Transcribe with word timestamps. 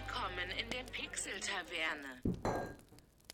Willkommen 0.00 0.50
in 0.58 0.70
der 0.70 0.84
Pixel-Taverne. 0.92 2.64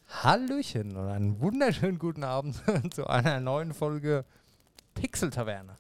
Hallöchen 0.09 0.97
und 0.97 1.09
einen 1.09 1.41
wunderschönen 1.41 1.99
guten 2.01 2.25
Abend 2.25 2.57
zu 2.93 3.07
einer 3.07 3.39
neuen 3.39 3.73
Folge 3.73 4.25
Pixel 4.95 5.31
Taverne. 5.31 5.77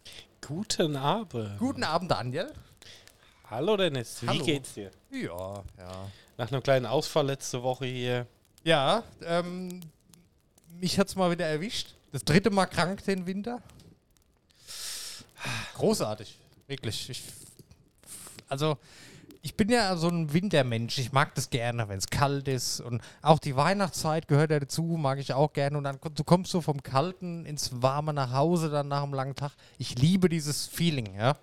Guten 0.46 0.95
Abend. 0.95 1.59
Guten 1.59 1.83
Abend, 1.83 2.12
Daniel. 2.12 2.53
Hallo 3.51 3.77
Dennis, 3.77 4.22
wie 4.22 4.29
Hallo. 4.29 4.45
geht's 4.45 4.75
dir? 4.75 4.93
Ja, 5.11 5.64
ja. 5.77 6.11
Nach 6.36 6.53
einem 6.53 6.62
kleinen 6.62 6.87
Ausfall 6.87 7.27
letzte 7.27 7.64
Woche 7.64 7.87
hier. 7.87 8.29
Ja, 8.62 9.03
ähm, 9.25 9.80
mich 10.79 11.00
hat's 11.00 11.16
mal 11.16 11.32
wieder 11.32 11.46
erwischt. 11.46 11.96
Das 12.12 12.25
dritte 12.25 12.50
Mal 12.50 12.66
krank 12.66 13.03
den 13.05 13.27
Winter. 13.27 13.61
Großartig, 15.75 16.39
wirklich. 16.68 17.11
Ich, 17.11 17.25
also, 18.48 18.79
ich 19.47 19.57
bin 19.57 19.69
ja 19.69 19.96
so 19.96 20.09
ein 20.09 20.32
Wintermensch. 20.32 20.99
Ich 20.99 21.13
mag 21.13 21.35
das 21.36 21.50
gerne, 21.50 21.89
wenn 21.89 21.99
es 21.99 22.09
kalt 22.09 22.49
ist. 22.49 22.81
Und 22.81 23.00
auch 23.23 23.39
die 23.39 23.54
Weihnachtszeit 23.54 24.27
gehört 24.27 24.50
ja 24.50 24.59
dazu, 24.59 24.82
mag 24.82 25.18
ich 25.21 25.32
auch 25.35 25.53
gerne. 25.53 25.79
Und 25.79 25.85
dann 25.85 25.99
du 26.03 26.25
kommst 26.25 26.53
du 26.53 26.61
vom 26.61 26.82
Kalten 26.82 27.46
ins 27.46 27.81
Warme 27.81 28.13
nach 28.13 28.32
Hause, 28.32 28.71
dann 28.71 28.89
nach 28.89 29.04
einem 29.04 29.14
langen 29.14 29.37
Tag. 29.37 29.53
Ich 29.79 29.96
liebe 29.99 30.29
dieses 30.29 30.67
Feeling, 30.67 31.14
ja. 31.14 31.37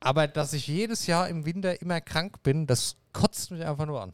Aber 0.00 0.26
dass 0.28 0.54
ich 0.54 0.66
jedes 0.66 1.06
Jahr 1.06 1.28
im 1.28 1.44
Winter 1.44 1.80
immer 1.82 2.00
krank 2.00 2.42
bin, 2.42 2.66
das 2.66 2.96
kotzt 3.12 3.50
mich 3.50 3.64
einfach 3.64 3.86
nur 3.86 4.00
an. 4.02 4.12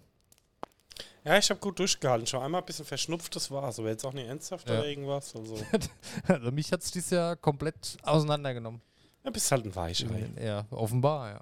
Ja, 1.24 1.36
ich 1.38 1.48
habe 1.50 1.60
gut 1.60 1.78
durchgehalten. 1.78 2.26
Schon 2.26 2.42
einmal 2.42 2.60
ein 2.62 2.66
bisschen 2.66 2.84
verschnupft, 2.86 3.36
das 3.36 3.50
war's. 3.50 3.78
Aber 3.78 3.88
jetzt 3.88 4.04
auch 4.04 4.12
nicht 4.12 4.26
ernsthaft 4.26 4.68
Ja. 4.68 4.78
oder 4.80 4.88
irgendwas. 4.88 5.34
Also, 5.36 5.58
Also 6.28 6.50
mich 6.50 6.72
hat 6.72 6.82
es 6.82 6.90
dieses 6.90 7.10
Jahr 7.10 7.36
komplett 7.36 7.96
auseinandergenommen. 8.02 8.80
ja, 9.24 9.30
bist 9.30 9.50
halt 9.52 9.64
ein 9.64 9.74
Weichei. 9.76 10.28
Ja, 10.42 10.64
offenbar, 10.70 11.30
ja. 11.30 11.40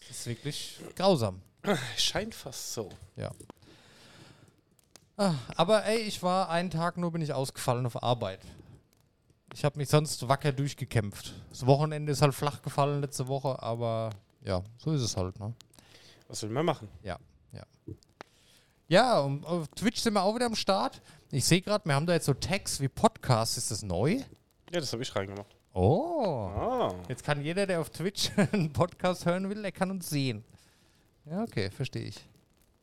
Das 0.00 0.10
ist 0.10 0.26
wirklich 0.26 0.80
grausam. 0.96 1.40
Scheint 1.96 2.34
fast 2.34 2.72
so. 2.72 2.88
Ja. 3.16 3.30
Ah, 5.16 5.34
aber 5.56 5.84
ey, 5.84 5.98
ich 5.98 6.22
war 6.22 6.48
einen 6.48 6.70
Tag 6.70 6.96
nur 6.96 7.12
bin 7.12 7.20
ich 7.20 7.32
ausgefallen 7.32 7.84
auf 7.84 8.02
Arbeit. 8.02 8.40
Ich 9.52 9.64
habe 9.64 9.76
mich 9.78 9.88
sonst 9.88 10.26
wacker 10.28 10.52
durchgekämpft. 10.52 11.34
Das 11.50 11.66
Wochenende 11.66 12.12
ist 12.12 12.22
halt 12.22 12.34
flach 12.34 12.62
gefallen 12.62 13.00
letzte 13.00 13.28
Woche, 13.28 13.62
aber 13.62 14.10
ja, 14.44 14.62
so 14.78 14.92
ist 14.92 15.02
es 15.02 15.16
halt, 15.16 15.38
ne? 15.38 15.52
Was 16.28 16.42
will 16.42 16.50
man 16.50 16.64
machen? 16.64 16.88
Ja, 17.02 17.18
ja. 17.52 17.64
Ja, 18.88 19.20
und 19.20 19.44
auf 19.44 19.68
Twitch 19.68 20.00
sind 20.00 20.14
wir 20.14 20.22
auch 20.22 20.34
wieder 20.34 20.46
am 20.46 20.54
Start. 20.54 21.02
Ich 21.30 21.44
sehe 21.44 21.60
gerade, 21.60 21.84
wir 21.84 21.94
haben 21.94 22.06
da 22.06 22.14
jetzt 22.14 22.26
so 22.26 22.34
Tags 22.34 22.80
wie 22.80 22.88
Podcast. 22.88 23.58
Ist 23.58 23.70
das 23.70 23.82
neu? 23.82 24.22
Ja, 24.72 24.80
das 24.80 24.92
habe 24.92 25.02
ich 25.02 25.14
reingemacht. 25.14 25.54
Oh. 25.72 26.50
Ah. 26.54 26.94
Jetzt 27.08 27.24
kann 27.24 27.42
jeder, 27.42 27.66
der 27.66 27.80
auf 27.80 27.90
Twitch 27.90 28.30
einen 28.52 28.72
Podcast 28.72 29.24
hören 29.24 29.48
will, 29.48 29.62
der 29.62 29.72
kann 29.72 29.90
uns 29.90 30.10
sehen. 30.10 30.44
Ja, 31.26 31.42
okay, 31.42 31.70
verstehe 31.70 32.04
ich. 32.04 32.16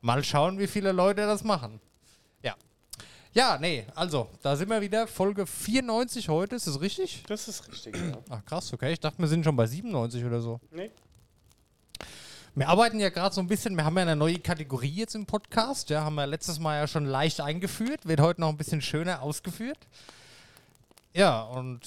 Mal 0.01 0.23
schauen, 0.23 0.57
wie 0.57 0.67
viele 0.67 0.91
Leute 0.91 1.21
das 1.21 1.43
machen. 1.43 1.81
Ja. 2.41 2.55
Ja, 3.33 3.57
nee, 3.59 3.85
also, 3.93 4.29
da 4.41 4.55
sind 4.55 4.69
wir 4.69 4.79
wieder. 4.79 5.05
Folge 5.07 5.45
94 5.45 6.29
heute, 6.29 6.55
ist 6.55 6.67
das 6.67 6.79
richtig? 6.79 7.23
Das 7.27 7.47
ist 7.47 7.67
richtig, 7.69 7.95
ja. 7.97 8.17
Ach 8.29 8.45
krass, 8.45 8.71
okay. 8.71 8.93
Ich 8.93 8.99
dachte, 8.99 9.19
wir 9.19 9.27
sind 9.27 9.43
schon 9.43 9.55
bei 9.55 9.67
97 9.67 10.23
oder 10.23 10.39
so. 10.39 10.59
Nee. 10.71 10.91
Wir 12.55 12.69
arbeiten 12.69 12.99
ja 12.99 13.09
gerade 13.09 13.35
so 13.35 13.41
ein 13.41 13.47
bisschen, 13.47 13.75
wir 13.75 13.85
haben 13.85 13.95
ja 13.97 14.03
eine 14.03 14.15
neue 14.15 14.39
Kategorie 14.39 14.89
jetzt 14.89 15.13
im 15.13 15.25
Podcast. 15.25 15.89
Ja, 15.89 16.03
haben 16.03 16.15
wir 16.15 16.25
letztes 16.25 16.57
Mal 16.57 16.77
ja 16.77 16.87
schon 16.87 17.05
leicht 17.05 17.41
eingeführt, 17.41 18.07
wird 18.07 18.19
heute 18.19 18.41
noch 18.41 18.49
ein 18.49 18.57
bisschen 18.57 18.81
schöner 18.81 19.21
ausgeführt. 19.21 19.77
Ja, 21.13 21.41
und 21.43 21.81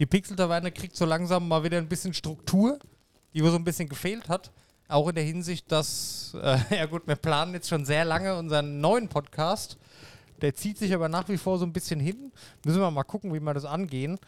die 0.00 0.06
Pixel-Taverne 0.06 0.72
kriegt 0.72 0.96
so 0.96 1.04
langsam 1.04 1.46
mal 1.46 1.62
wieder 1.62 1.76
ein 1.76 1.88
bisschen 1.88 2.14
Struktur, 2.14 2.78
die 3.34 3.40
so 3.40 3.54
ein 3.54 3.64
bisschen 3.64 3.88
gefehlt 3.88 4.28
hat. 4.30 4.50
Auch 4.88 5.08
in 5.08 5.14
der 5.14 5.24
Hinsicht, 5.24 5.70
dass, 5.70 6.34
äh, 6.42 6.58
ja 6.76 6.86
gut, 6.86 7.06
wir 7.06 7.16
planen 7.16 7.52
jetzt 7.52 7.68
schon 7.68 7.84
sehr 7.84 8.06
lange 8.06 8.36
unseren 8.36 8.80
neuen 8.80 9.08
Podcast. 9.08 9.76
Der 10.40 10.54
zieht 10.54 10.78
sich 10.78 10.94
aber 10.94 11.10
nach 11.10 11.28
wie 11.28 11.36
vor 11.36 11.58
so 11.58 11.66
ein 11.66 11.72
bisschen 11.74 12.00
hin. 12.00 12.32
Müssen 12.64 12.80
wir 12.80 12.90
mal 12.90 13.04
gucken, 13.04 13.34
wie 13.34 13.40
wir 13.40 13.52
das 13.52 13.66
angehen. 13.66 14.18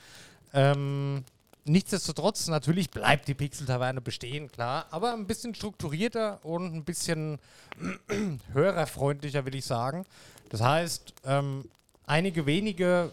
Ähm, 0.53 1.25
nichtsdestotrotz, 1.65 2.49
natürlich 2.49 2.91
bleibt 2.91 3.27
die 3.27 3.35
Pixel-Taverne 3.35 4.03
bestehen, 4.03 4.53
klar, 4.53 4.87
aber 4.91 5.15
ein 5.15 5.27
bisschen 5.27 5.55
strukturierter 5.55 6.45
und 6.45 6.75
ein 6.75 6.85
bisschen 6.85 7.39
hörerfreundlicher, 8.53 9.47
will 9.47 9.55
ich 9.55 9.65
sagen. 9.65 10.05
Das 10.51 10.61
heißt, 10.61 11.15
ähm, 11.25 11.65
einige 12.05 12.45
wenige 12.45 13.11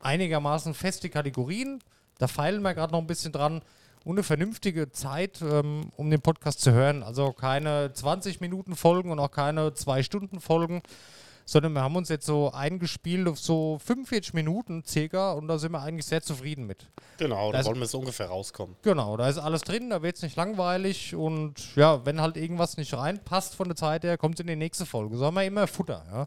einigermaßen 0.00 0.74
feste 0.74 1.08
Kategorien. 1.10 1.80
Da 2.18 2.26
feilen 2.26 2.62
wir 2.62 2.74
gerade 2.74 2.92
noch 2.92 3.00
ein 3.00 3.06
bisschen 3.06 3.32
dran. 3.32 3.62
Und 4.04 4.12
eine 4.16 4.22
vernünftige 4.22 4.90
Zeit, 4.92 5.42
ähm, 5.42 5.90
um 5.96 6.08
den 6.10 6.22
Podcast 6.22 6.60
zu 6.62 6.72
hören. 6.72 7.02
Also 7.02 7.32
keine 7.32 7.92
20 7.92 8.40
Minuten 8.40 8.74
Folgen 8.74 9.10
und 9.10 9.18
auch 9.18 9.30
keine 9.30 9.74
2 9.74 10.02
Stunden 10.02 10.40
Folgen, 10.40 10.80
sondern 11.44 11.74
wir 11.74 11.82
haben 11.82 11.96
uns 11.96 12.08
jetzt 12.08 12.24
so 12.24 12.50
eingespielt 12.50 13.28
auf 13.28 13.38
so 13.38 13.78
45 13.84 14.32
Minuten 14.32 14.84
circa 14.86 15.32
und 15.32 15.48
da 15.48 15.58
sind 15.58 15.72
wir 15.72 15.82
eigentlich 15.82 16.06
sehr 16.06 16.22
zufrieden 16.22 16.66
mit. 16.66 16.86
Genau, 17.18 17.52
da 17.52 17.58
Das- 17.58 17.66
wollen 17.66 17.78
wir 17.80 17.86
so 17.86 17.98
ungefähr 17.98 18.28
rauskommen. 18.28 18.74
Genau, 18.80 19.18
da 19.18 19.28
ist 19.28 19.36
alles 19.36 19.60
drin, 19.62 19.90
da 19.90 20.00
wird 20.00 20.16
es 20.16 20.22
nicht 20.22 20.36
langweilig 20.36 21.14
und 21.14 21.76
ja, 21.76 22.06
wenn 22.06 22.22
halt 22.22 22.38
irgendwas 22.38 22.78
nicht 22.78 22.94
reinpasst 22.94 23.54
von 23.54 23.68
der 23.68 23.76
Zeit 23.76 24.04
her, 24.04 24.16
kommt 24.16 24.36
es 24.36 24.40
in 24.40 24.46
die 24.46 24.56
nächste 24.56 24.86
Folge. 24.86 25.18
So 25.18 25.26
haben 25.26 25.34
wir 25.34 25.44
immer 25.44 25.66
Futter, 25.66 26.06
ja. 26.10 26.26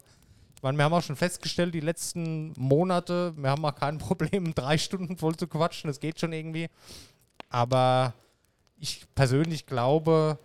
Meine, 0.64 0.78
wir 0.78 0.86
haben 0.86 0.94
auch 0.94 1.04
schon 1.04 1.18
festgestellt, 1.18 1.74
die 1.74 1.82
letzten 1.82 2.54
Monate, 2.58 3.34
wir 3.36 3.50
haben 3.50 3.66
auch 3.66 3.76
kein 3.76 3.98
Problem, 4.00 4.56
drei 4.56 4.78
Stunden 4.78 5.18
voll 5.18 5.36
zu 5.36 5.48
quatschen, 5.48 5.90
das 5.90 6.00
geht 6.00 6.20
schon 6.20 6.32
irgendwie. 6.32 6.70
Aber 7.50 8.14
ich 8.80 9.06
persönlich 9.14 9.66
glaube, 9.66 10.40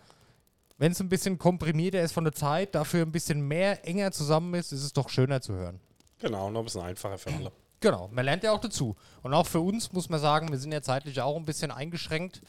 wenn 0.77 0.91
es 0.91 0.99
ein 0.99 1.07
bisschen 1.07 1.37
komprimierter 1.37 2.01
ist 2.01 2.11
von 2.11 2.25
der 2.25 2.33
Zeit, 2.33 2.75
dafür 2.75 3.05
ein 3.05 3.13
bisschen 3.13 3.47
mehr 3.47 3.87
enger 3.87 4.11
zusammen 4.11 4.53
ist, 4.55 4.73
ist 4.73 4.83
es 4.83 4.91
doch 4.91 5.07
schöner 5.07 5.41
zu 5.41 5.53
hören. 5.53 5.79
Genau, 6.19 6.49
noch 6.49 6.59
ein 6.59 6.65
bisschen 6.65 6.81
einfacher 6.81 7.17
für 7.17 7.33
alle. 7.33 7.51
Genau, 7.79 8.09
man 8.11 8.25
lernt 8.25 8.43
ja 8.43 8.51
auch 8.51 8.59
dazu. 8.59 8.97
Und 9.23 9.33
auch 9.33 9.47
für 9.47 9.61
uns 9.61 9.93
muss 9.93 10.09
man 10.09 10.19
sagen, 10.19 10.49
wir 10.49 10.57
sind 10.57 10.73
ja 10.73 10.81
zeitlich 10.81 11.21
auch 11.21 11.37
ein 11.37 11.45
bisschen 11.45 11.71
eingeschränkt, 11.71 12.41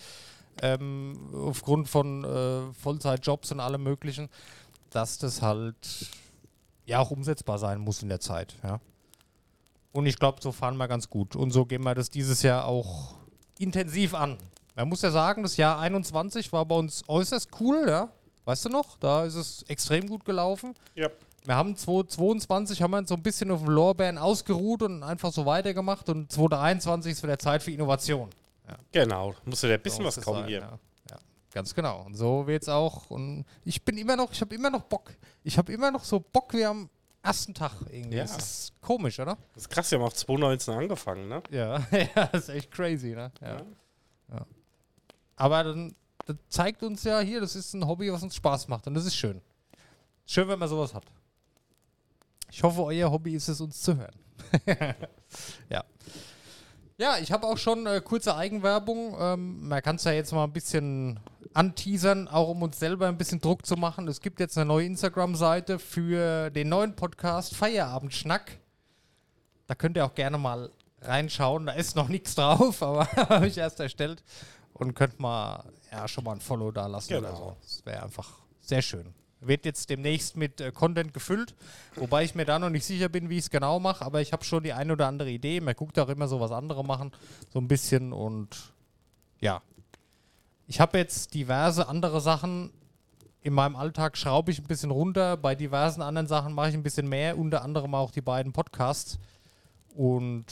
ähm, 0.61 1.31
aufgrund 1.33 1.89
von 1.89 2.25
äh, 2.25 2.73
Vollzeitjobs 2.73 3.53
und 3.53 3.61
allem 3.61 3.85
Möglichen, 3.85 4.29
dass 4.91 5.19
das 5.19 5.41
halt 5.41 5.77
ja 6.87 6.99
auch 6.99 7.11
umsetzbar 7.11 7.59
sein 7.59 7.79
muss 7.79 8.03
in 8.03 8.09
der 8.09 8.21
Zeit. 8.21 8.57
Ja. 8.63 8.81
Und 9.93 10.07
ich 10.07 10.19
glaube, 10.19 10.39
so 10.41 10.53
fahren 10.53 10.77
wir 10.77 10.89
ganz 10.89 11.11
gut. 11.11 11.37
Und 11.37 11.51
so 11.51 11.67
gehen 11.67 11.83
wir 11.83 11.95
das 11.95 12.11
dieses 12.11 12.43
Jahr 12.43 12.67
auch 12.67 13.15
intensiv 13.59 14.15
an. 14.15 14.39
Man 14.77 14.89
muss 14.89 15.03
ja 15.03 15.11
sagen, 15.11 15.43
das 15.43 15.57
Jahr 15.57 15.79
21 15.79 16.53
war 16.53 16.65
bei 16.65 16.77
uns 16.77 17.03
äußerst 17.09 17.51
cool, 17.61 17.85
ja. 17.89 18.09
Weißt 18.45 18.65
du 18.65 18.69
noch? 18.69 18.97
Da 18.99 19.25
ist 19.25 19.35
es 19.35 19.63
extrem 19.65 20.09
gut 20.09 20.25
gelaufen. 20.25 20.75
Ja. 20.95 21.09
Wir 21.45 21.57
haben 21.57 21.77
2022 21.77 22.83
haben 22.83 22.91
wir 22.91 22.99
uns 22.99 23.09
so 23.09 23.15
ein 23.15 23.23
bisschen 23.23 23.51
auf 23.51 23.61
den 23.61 23.71
Lorbeeren 23.71 24.19
ausgeruht 24.19 24.83
und 24.83 25.03
einfach 25.03 25.33
so 25.33 25.47
weitergemacht 25.47 26.09
und 26.09 26.31
2023 26.31 27.13
ist 27.13 27.23
wieder 27.23 27.39
Zeit 27.39 27.63
für 27.63 27.71
Innovation. 27.71 28.29
Genau, 28.93 29.35
muss 29.45 29.63
ja 29.63 29.71
ein 29.71 29.81
bisschen 29.81 30.03
So 30.03 30.09
was 30.09 30.21
kommen 30.21 30.41
sein, 30.41 30.49
hier. 30.49 30.61
Ja. 30.61 30.79
Ja, 31.51 31.55
ganz 31.55 31.75
genau. 31.75 32.03
Und 32.03 32.15
so 32.15 32.47
wird's 32.47 32.69
auch. 32.69 33.11
Und 33.11 33.45
ich 33.65 33.85
bin 33.85 33.99
immer 33.99 34.17
noch, 34.17 34.33
ich 34.33 34.41
habe 34.41 34.55
immer 34.55 34.71
noch 34.71 34.83
Bock. 34.83 35.13
Ich 35.43 35.59
habe 35.59 35.73
immer 35.73 35.91
noch 35.91 36.05
so 36.05 36.21
Bock 36.21 36.53
wie 36.55 36.65
am 36.65 36.89
ersten 37.23 37.55
Tag 37.55 37.73
irgendwie. 37.91 38.17
Ja. 38.17 38.25
Das 38.25 38.37
ist 38.37 38.81
komisch, 38.81 39.19
oder? 39.21 39.37
Das 39.55 39.65
ist 39.65 39.71
krass, 39.71 39.91
wir 39.91 39.99
haben 39.99 40.07
auch 40.07 40.13
2019 40.13 40.75
angefangen, 40.75 41.29
ne? 41.29 41.43
Ja, 41.51 41.79
ja, 41.91 42.27
das 42.33 42.45
ist 42.45 42.49
echt 42.51 42.71
crazy, 42.71 43.11
ne? 43.15 43.31
Ja. 43.41 43.63
Ja. 44.33 44.47
Aber 45.37 45.65
dann 45.65 45.95
das 46.27 46.37
zeigt 46.49 46.83
uns 46.83 47.05
ja 47.05 47.21
hier, 47.21 47.41
das 47.41 47.57
ist 47.57 47.75
ein 47.75 47.87
Hobby, 47.87 48.13
was 48.13 48.23
uns 48.23 48.37
Spaß 48.37 48.69
macht 48.69 48.87
und 48.87 48.95
das 48.95 49.05
ist 49.05 49.17
schön. 49.17 49.41
Schön, 50.27 50.49
wenn 50.49 50.59
man 50.59 50.69
sowas 50.69 50.95
hat. 50.95 51.05
Ich 52.51 52.63
hoffe, 52.63 52.83
euer 52.83 53.11
Hobby 53.11 53.35
ist 53.35 53.49
es, 53.49 53.61
uns 53.61 53.81
zu 53.81 53.97
hören. 53.97 54.15
ja. 55.69 55.85
Ja, 56.99 57.19
ich 57.19 57.33
habe 57.33 57.47
auch 57.47 57.57
schon 57.57 57.87
äh, 57.87 58.01
kurze 58.05 58.37
Eigenwerbung. 58.37 59.17
Ähm, 59.19 59.69
man 59.69 59.81
kann 59.83 59.97
es 59.97 60.05
ja 60.05 60.13
jetzt 60.13 60.33
mal 60.33 60.45
ein 60.45 60.53
bisschen 60.53 61.19
anteasern, 61.55 62.29
auch 62.29 62.49
um 62.49 62.63
uns 62.63 62.79
selber 62.79 63.09
ein 63.09 63.19
bisschen 63.19 63.41
Druck 63.41 63.67
zu 63.67 63.77
machen. 63.77 64.07
Es 64.09 64.21
gibt 64.21 64.41
jetzt 64.41 64.57
eine 64.57 64.67
neue 64.67 64.87
Instagram-Seite 64.87 65.79
für 65.79 66.51
den 66.51 66.69
neuen 66.69 66.95
Podcast 66.97 67.57
Feierabendschnack. 67.57 68.59
Da 69.67 69.75
könnt 69.75 69.97
ihr 69.97 70.05
auch 70.05 70.15
gerne 70.15 70.39
mal 70.39 70.71
reinschauen. 71.03 71.67
Da 71.67 71.73
ist 71.73 71.97
noch 71.97 72.09
nichts 72.09 72.35
drauf, 72.35 72.83
aber 72.85 73.07
habe 73.17 73.47
ich 73.47 73.59
erst 73.59 73.81
erstellt. 73.81 74.23
Und 74.73 74.95
könnt 74.95 75.19
mal 75.21 75.65
ja, 75.93 76.07
schon 76.09 76.25
mal 76.25 76.33
ein 76.33 76.41
Follow 76.41 76.71
da 76.71 76.87
lassen 76.87 77.15
oder 77.15 77.29
Genau. 77.29 77.39
so. 77.39 77.57
Das 77.63 77.85
wäre 77.85 78.03
einfach 78.05 78.29
sehr 78.61 78.81
schön. 78.83 79.13
Wird 79.41 79.65
jetzt 79.65 79.89
demnächst 79.91 80.37
mit 80.37 80.61
äh, 80.61 80.71
Content 80.71 81.15
gefüllt, 81.15 81.55
wobei 81.97 82.25
ich 82.25 82.35
mir 82.35 82.45
da 82.45 82.59
noch 82.59 82.69
nicht 82.71 82.85
sicher 82.85 83.09
bin, 83.09 83.31
wie 83.31 83.39
ich 83.39 83.45
es 83.45 83.51
genau 83.51 83.81
mache, 83.81 84.05
aber 84.05 84.21
ich 84.21 84.33
habe 84.33 84.45
schon 84.45 84.63
die 84.63 84.73
eine 84.75 84.93
oder 84.93 85.07
andere 85.09 85.31
Idee. 85.31 85.61
Man 85.61 85.75
guckt 85.75 85.99
auch 85.99 86.11
immer 86.11 86.29
so, 86.29 86.41
was 86.41 86.51
andere 86.53 86.85
machen, 86.85 87.11
so 87.53 87.59
ein 87.59 87.67
bisschen 87.67 88.13
und 88.13 88.73
ja. 89.41 89.63
Ich 90.71 90.79
habe 90.79 90.99
jetzt 90.99 91.35
diverse 91.35 91.89
andere 91.89 92.21
Sachen 92.21 92.71
in 93.43 93.53
meinem 93.53 93.75
Alltag 93.75 94.17
schraube 94.17 94.53
ich 94.53 94.61
ein 94.61 94.69
bisschen 94.69 94.93
runter. 94.93 95.37
Bei 95.37 95.57
diversen 95.57 96.01
anderen 96.01 96.29
Sachen 96.29 96.55
mache 96.55 96.69
ich 96.69 96.75
ein 96.75 96.85
bisschen 96.85 97.09
mehr, 97.09 97.37
unter 97.37 97.63
anderem 97.63 97.93
auch 97.97 98.13
die 98.13 98.21
beiden 98.21 98.53
Podcasts. 98.53 99.19
Und 99.97 100.45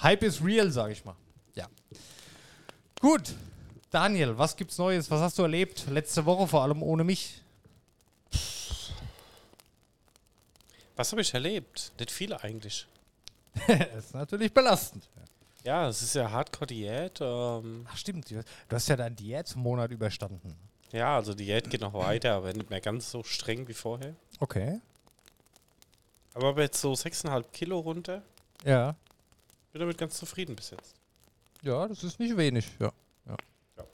Hype 0.00 0.22
is 0.22 0.42
real, 0.42 0.70
sage 0.70 0.94
ich 0.94 1.04
mal. 1.04 1.16
Ja. 1.54 1.66
Gut. 2.98 3.34
Daniel, 3.90 4.38
was 4.38 4.56
gibt's 4.56 4.78
Neues? 4.78 5.10
Was 5.10 5.20
hast 5.20 5.38
du 5.38 5.42
erlebt? 5.42 5.84
Letzte 5.90 6.24
Woche 6.24 6.48
vor 6.48 6.62
allem 6.62 6.82
ohne 6.82 7.04
mich. 7.04 7.42
Was 10.96 11.12
habe 11.12 11.20
ich 11.20 11.34
erlebt? 11.34 11.92
Nicht 11.98 12.10
viel 12.10 12.32
eigentlich. 12.32 12.86
das 13.66 13.96
ist 14.06 14.14
natürlich 14.14 14.54
belastend. 14.54 15.06
Ja, 15.64 15.88
es 15.88 16.02
ist 16.02 16.14
ja 16.14 16.30
Hardcore-Diät. 16.30 17.20
Ähm, 17.20 17.86
Ach 17.90 17.96
stimmt, 17.96 18.30
du 18.30 18.42
hast 18.70 18.88
ja 18.88 18.96
deinen 18.96 19.16
Diätmonat 19.16 19.90
überstanden. 19.90 20.54
ja, 20.90 21.16
also 21.16 21.34
Diät 21.34 21.70
geht 21.70 21.80
noch 21.80 21.94
weiter, 21.94 22.34
aber 22.34 22.52
nicht 22.52 22.68
mehr 22.70 22.80
ganz 22.80 23.10
so 23.10 23.22
streng 23.22 23.68
wie 23.68 23.74
vorher. 23.74 24.14
Okay. 24.40 24.80
Aber 26.34 26.60
jetzt 26.62 26.80
so 26.80 26.92
6,5 26.92 27.44
Kilo 27.52 27.78
runter. 27.78 28.22
Ja. 28.64 28.94
Bin 29.72 29.80
damit 29.80 29.98
ganz 29.98 30.16
zufrieden 30.16 30.56
bis 30.56 30.70
jetzt. 30.70 30.94
Ja, 31.62 31.86
das 31.86 32.02
ist 32.02 32.18
nicht 32.18 32.36
wenig, 32.36 32.66
ja. 32.80 32.90
Ja, 33.26 33.36
Ja. 33.76 33.84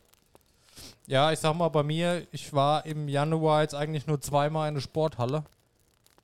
ja 1.06 1.32
ich 1.32 1.38
sag 1.38 1.55
mal, 1.55 1.69
bei 1.69 1.82
mir, 1.82 2.26
ich 2.32 2.53
war 2.53 2.87
im 2.87 3.09
Januar 3.09 3.62
jetzt 3.62 3.75
eigentlich 3.75 4.06
nur 4.06 4.21
zweimal 4.21 4.69
in 4.69 4.75
der 4.75 4.81
Sporthalle, 4.81 5.44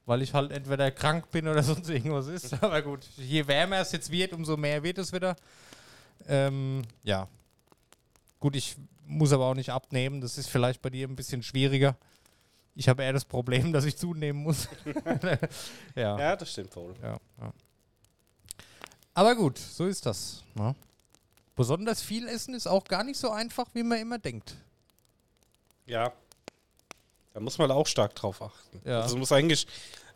weil 0.06 0.22
ich 0.22 0.34
halt 0.34 0.52
entweder 0.52 0.90
krank 0.90 1.30
bin 1.30 1.48
oder 1.48 1.62
sonst 1.64 1.88
irgendwas 1.88 2.26
ist. 2.26 2.52
Aber 2.62 2.82
gut, 2.82 3.06
je 3.16 3.46
wärmer 3.46 3.78
es 3.78 3.92
jetzt 3.92 4.10
wird, 4.10 4.32
umso 4.32 4.56
mehr 4.56 4.82
wird 4.82 4.98
es 4.98 5.12
wieder. 5.12 5.36
Ähm, 6.26 6.82
ja. 7.02 7.28
Gut, 8.40 8.56
ich 8.56 8.76
muss 9.06 9.32
aber 9.32 9.46
auch 9.46 9.54
nicht 9.54 9.70
abnehmen, 9.70 10.20
das 10.20 10.38
ist 10.38 10.48
vielleicht 10.48 10.80
bei 10.80 10.90
dir 10.90 11.06
ein 11.06 11.16
bisschen 11.16 11.42
schwieriger. 11.42 11.96
Ich 12.74 12.88
habe 12.88 13.02
eher 13.02 13.12
das 13.12 13.24
Problem, 13.24 13.72
dass 13.72 13.84
ich 13.84 13.96
zunehmen 13.96 14.42
muss. 14.42 14.68
ja. 15.94 16.18
Ja, 16.18 16.36
das 16.36 16.50
stimmt 16.50 16.74
wohl. 16.76 16.94
Ja, 17.02 17.18
ja. 17.40 17.52
Aber 19.14 19.36
gut, 19.36 19.58
so 19.58 19.86
ist 19.86 20.04
das. 20.06 20.42
Ne? 20.54 20.74
Besonders 21.54 22.02
viel 22.02 22.26
essen 22.26 22.54
ist 22.54 22.66
auch 22.66 22.84
gar 22.84 23.04
nicht 23.04 23.18
so 23.18 23.30
einfach, 23.30 23.66
wie 23.74 23.84
man 23.84 23.98
immer 23.98 24.18
denkt. 24.18 24.56
Ja. 25.86 26.12
Da 27.34 27.40
muss 27.40 27.58
man 27.58 27.70
auch 27.72 27.86
stark 27.86 28.14
drauf 28.14 28.40
achten. 28.40 28.81
Ja. 28.88 29.00
Also 29.00 29.14
du 29.14 29.19
musst 29.19 29.32
eigentlich, 29.32 29.66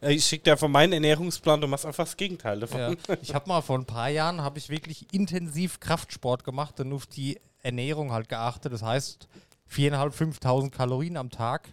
äh, 0.00 0.12
ich 0.12 0.25
schicke 0.25 0.44
dir 0.44 0.53
einfach 0.53 0.69
meinen 0.69 0.93
Ernährungsplan, 0.93 1.61
du 1.61 1.67
machst 1.67 1.85
einfach 1.85 2.05
das 2.05 2.17
Gegenteil 2.17 2.61
davon. 2.61 2.81
Ja. 2.81 2.94
Ich 3.23 3.35
habe 3.35 3.49
mal 3.49 3.61
vor 3.61 3.76
ein 3.76 3.85
paar 3.85 4.09
Jahren 4.09 4.41
habe 4.41 4.59
ich 4.59 4.70
wirklich 4.70 5.12
intensiv 5.12 5.81
Kraftsport 5.81 6.44
gemacht 6.44 6.79
und 6.79 6.93
auf 6.93 7.06
die 7.06 7.41
Ernährung 7.61 8.12
halt 8.12 8.29
geachtet. 8.29 8.73
Das 8.73 8.82
heißt 8.82 9.26
4.500, 9.69 10.41
5.000 10.41 10.70
Kalorien 10.70 11.17
am 11.17 11.31
Tag. 11.31 11.69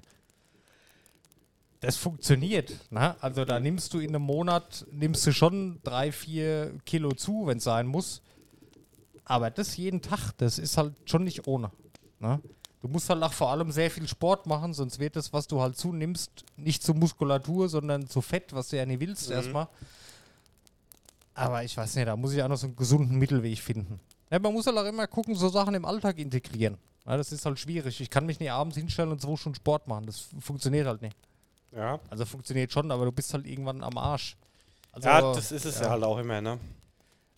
Das 1.80 1.96
funktioniert. 1.96 2.74
Ne? 2.90 3.16
Also 3.22 3.46
da 3.46 3.60
nimmst 3.60 3.94
du 3.94 4.00
in 4.00 4.10
einem 4.10 4.24
Monat 4.24 4.88
nimmst 4.92 5.28
du 5.28 5.32
schon 5.32 5.80
drei, 5.84 6.12
vier 6.12 6.74
Kilo 6.88 7.12
zu, 7.12 7.46
wenn 7.46 7.60
es 7.60 7.64
sein 7.64 7.86
muss. 7.86 8.24
Aber 9.26 9.52
das 9.52 9.78
jeden 9.78 10.02
Tag, 10.02 10.32
das 10.38 10.58
ist 10.58 10.78
halt 10.78 10.96
schon 11.06 11.24
nicht 11.24 11.46
ohne. 11.46 11.70
Ne? 12.20 12.40
Du 12.86 12.92
musst 12.92 13.10
halt 13.10 13.24
auch 13.24 13.34
vor 13.34 13.50
allem 13.50 13.72
sehr 13.72 13.90
viel 13.90 14.08
Sport 14.08 14.46
machen, 14.46 14.76
sonst 14.76 15.00
wird 15.00 15.16
das, 15.16 15.34
was 15.34 15.48
du 15.48 15.60
halt 15.60 15.76
zunimmst, 15.76 16.46
nicht 16.56 16.84
zu 16.84 16.94
Muskulatur, 16.94 17.68
sondern 17.68 18.08
zu 18.08 18.22
Fett, 18.22 18.54
was 18.54 18.68
du 18.68 18.78
ja 18.78 18.86
nicht 18.86 19.00
willst 19.00 19.32
erstmal. 19.32 19.68
Aber 21.34 21.64
ich 21.64 21.76
weiß 21.76 21.96
nicht, 21.96 22.08
da 22.08 22.16
muss 22.16 22.34
ich 22.34 22.44
auch 22.44 22.48
noch 22.48 22.58
so 22.58 22.68
einen 22.68 22.76
gesunden 22.76 23.18
Mittelweg 23.18 23.58
finden. 23.58 24.00
Ja, 24.30 24.38
man 24.38 24.54
muss 24.54 24.68
halt 24.68 24.78
auch 24.78 24.86
immer 24.86 25.08
gucken, 25.08 25.34
so 25.34 25.50
Sachen 25.50 25.74
im 25.74 25.84
Alltag 25.84 26.20
integrieren. 26.20 26.78
Ja, 27.08 27.18
das 27.18 27.32
ist 27.32 27.44
halt 27.48 27.58
schwierig. 27.58 28.02
Ich 28.02 28.12
kann 28.12 28.28
mich 28.28 28.40
nicht 28.40 28.52
abends 28.52 28.78
hinstellen 28.78 29.10
und 29.12 29.20
zwei 29.20 29.36
Stunden 29.36 29.56
Sport 29.56 29.88
machen. 29.88 30.06
Das 30.06 30.28
funktioniert 30.40 30.86
halt 30.86 31.02
nicht. 31.02 31.18
Ja. 31.72 32.00
Also 32.12 32.24
funktioniert 32.26 32.72
schon, 32.72 32.92
aber 32.92 33.06
du 33.06 33.12
bist 33.12 33.34
halt 33.34 33.48
irgendwann 33.48 33.82
am 33.82 33.98
Arsch. 33.98 34.38
Also, 34.92 35.10
ja, 35.10 35.22
das 35.34 35.52
ist 35.52 35.66
es 35.66 35.80
ja. 35.80 35.86
ja. 35.86 35.90
halt 35.90 36.04
auch 36.04 36.20
immer, 36.20 36.40
ne? 36.40 36.60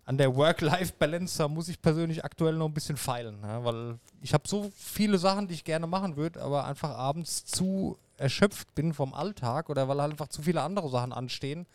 An 0.07 0.17
der 0.17 0.33
Work-Life-Balance, 0.33 1.37
da 1.37 1.49
muss 1.49 1.67
ich 1.67 1.81
persönlich 1.81 2.23
aktuell 2.23 2.53
noch 2.53 2.67
ein 2.67 2.73
bisschen 2.73 2.95
feilen. 2.95 3.39
Ja, 3.43 3.65
weil 3.65 3.99
ich 4.21 4.33
habe 4.33 4.47
so 4.47 4.71
viele 4.73 5.17
Sachen, 5.17 5.49
die 5.49 5.53
ich 5.53 5.65
gerne 5.65 5.85
machen 5.85 6.15
würde, 6.15 6.41
aber 6.41 6.63
einfach 6.65 6.91
abends 6.91 7.43
zu 7.43 7.97
erschöpft 8.15 8.73
bin 8.73 8.93
vom 8.93 9.13
Alltag 9.13 9.69
oder 9.69 9.89
weil 9.89 9.99
halt 9.99 10.13
einfach 10.13 10.29
zu 10.29 10.41
viele 10.41 10.61
andere 10.61 10.89
Sachen 10.89 11.11
anstehen. 11.11 11.65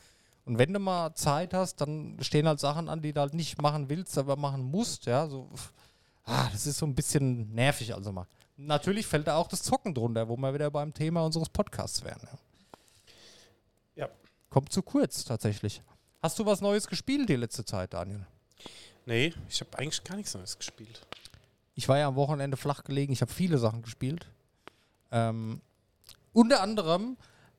Und 0.47 0.57
wenn 0.57 0.73
du 0.73 0.79
mal 0.79 1.15
Zeit 1.15 1.53
hast, 1.53 1.83
dann 1.83 2.17
stehen 2.23 2.49
halt 2.49 2.59
Sachen 2.59 2.89
an, 2.89 3.03
die 3.03 3.13
du 3.13 3.21
halt 3.21 3.35
nicht 3.35 3.61
machen 3.61 3.91
willst, 3.91 4.17
aber 4.17 4.37
machen 4.37 4.63
musst. 4.63 5.05
Ja, 5.05 5.29
so, 5.29 5.51
ah, 6.25 6.49
das 6.51 6.67
ist 6.67 6.79
so 6.79 6.87
ein 6.87 6.95
bisschen 6.95 7.53
nervig 7.53 7.95
also 7.95 8.13
mal. 8.13 8.27
Natürlich 8.57 9.07
fällt 9.07 9.27
da 9.27 9.37
auch 9.37 9.49
das 9.49 9.63
Zocken 9.63 9.93
drunter, 9.93 10.27
wo 10.27 10.39
wir 10.39 10.55
wieder 10.55 10.71
beim 10.71 10.95
Thema 10.95 11.23
unseres 11.27 11.51
Podcasts 11.51 12.03
wären. 12.03 12.23
Ja. 12.23 14.07
Ja. 14.07 14.09
Kommt 14.49 14.73
zu 14.73 14.81
kurz 14.81 15.23
tatsächlich. 15.23 15.83
Hast 16.23 16.39
du 16.39 16.47
was 16.47 16.61
Neues 16.61 16.87
gespielt 16.87 17.29
die 17.29 17.37
letzte 17.37 17.65
Zeit, 17.65 17.95
Daniel? 17.95 18.25
Nee, 19.07 19.35
ich 19.49 19.61
habe 19.61 19.77
eigentlich 19.79 20.05
gar 20.05 20.17
nichts 20.17 20.35
Neues 20.35 20.57
gespielt. 20.57 21.05
Ich 21.75 21.89
war 21.89 21.99
ja 21.99 22.07
am 22.07 22.15
Wochenende 22.15 22.57
flach 22.57 22.85
gelegen. 22.85 23.13
Ich 23.13 23.21
habe 23.23 23.33
viele 23.33 23.59
Sachen 23.59 23.83
gespielt. 23.83 24.27
Ähm, 25.11 25.61
unter 26.33 26.63
anderem 26.63 27.17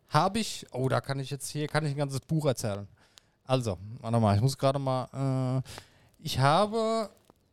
habe 0.07 0.39
ich, 0.39 0.65
oh, 0.71 0.88
da 0.88 1.01
kann 1.01 1.19
ich 1.19 1.30
jetzt 1.30 1.50
hier, 1.50 1.68
kann 1.68 1.86
ich 1.86 1.92
ein 1.92 1.98
ganzes 1.98 2.21
Buch 2.21 2.45
erzählen. 2.45 2.88
Also, 3.45 3.77
warte 4.00 4.19
mal, 4.19 4.36
ich 4.36 4.42
muss 4.42 4.57
gerade 4.57 4.80
mal, 4.80 5.62
äh, 5.62 5.69
ich 6.19 6.39
habe 6.39 7.10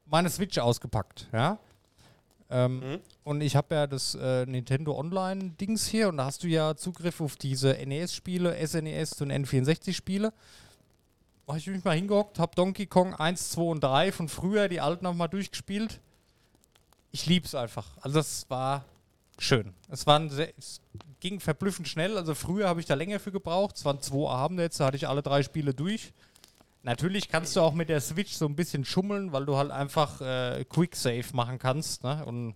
meine 0.06 0.30
Switch 0.30 0.58
ausgepackt, 0.58 1.28
ja. 1.32 1.58
Ähm, 2.48 2.78
Mhm. 2.80 3.00
Und 3.24 3.40
ich 3.40 3.56
habe 3.56 3.74
ja 3.74 3.86
das 3.86 4.14
äh, 4.14 4.44
Nintendo 4.46 4.96
Online-Dings 4.96 5.86
hier 5.86 6.08
und 6.08 6.16
da 6.18 6.24
hast 6.24 6.42
du 6.42 6.48
ja 6.48 6.76
Zugriff 6.76 7.20
auf 7.20 7.36
diese 7.36 7.72
NES-Spiele, 7.72 8.56
SNES 8.66 9.20
und 9.22 9.30
N64-Spiele. 9.32 10.32
Habe 11.50 11.58
ich 11.58 11.66
mich 11.66 11.84
mal 11.84 11.96
hingehockt, 11.96 12.38
habe 12.38 12.54
Donkey 12.54 12.86
Kong 12.86 13.14
1, 13.14 13.50
2 13.50 13.62
und 13.62 13.80
3 13.84 14.12
von 14.12 14.28
früher, 14.28 14.68
die 14.68 14.80
alten 14.80 15.04
nochmal 15.04 15.28
durchgespielt. 15.28 16.00
Ich 17.12 17.26
lieb's 17.26 17.54
einfach. 17.54 17.88
Also 18.00 18.18
das 18.18 18.48
war 18.48 18.84
schön. 19.38 19.74
Es, 19.88 20.06
waren 20.06 20.30
sehr, 20.30 20.52
es 20.56 20.80
ging 21.18 21.40
verblüffend 21.40 21.88
schnell. 21.88 22.16
Also 22.16 22.34
früher 22.34 22.68
habe 22.68 22.80
ich 22.80 22.86
da 22.86 22.94
länger 22.94 23.18
für 23.18 23.32
gebraucht. 23.32 23.76
Es 23.76 23.84
waren 23.84 24.00
zwei 24.00 24.30
Abende 24.30 24.62
jetzt, 24.62 24.78
da 24.78 24.86
hatte 24.86 24.96
ich 24.96 25.08
alle 25.08 25.22
drei 25.22 25.42
Spiele 25.42 25.74
durch. 25.74 26.12
Natürlich 26.82 27.28
kannst 27.28 27.56
du 27.56 27.60
auch 27.60 27.74
mit 27.74 27.88
der 27.88 28.00
Switch 28.00 28.32
so 28.32 28.46
ein 28.46 28.56
bisschen 28.56 28.84
schummeln, 28.84 29.32
weil 29.32 29.44
du 29.44 29.56
halt 29.56 29.70
einfach 29.70 30.20
äh, 30.20 30.64
Quick 30.64 30.96
Save 30.96 31.24
machen 31.32 31.58
kannst. 31.58 32.04
Ne? 32.04 32.24
Und 32.24 32.54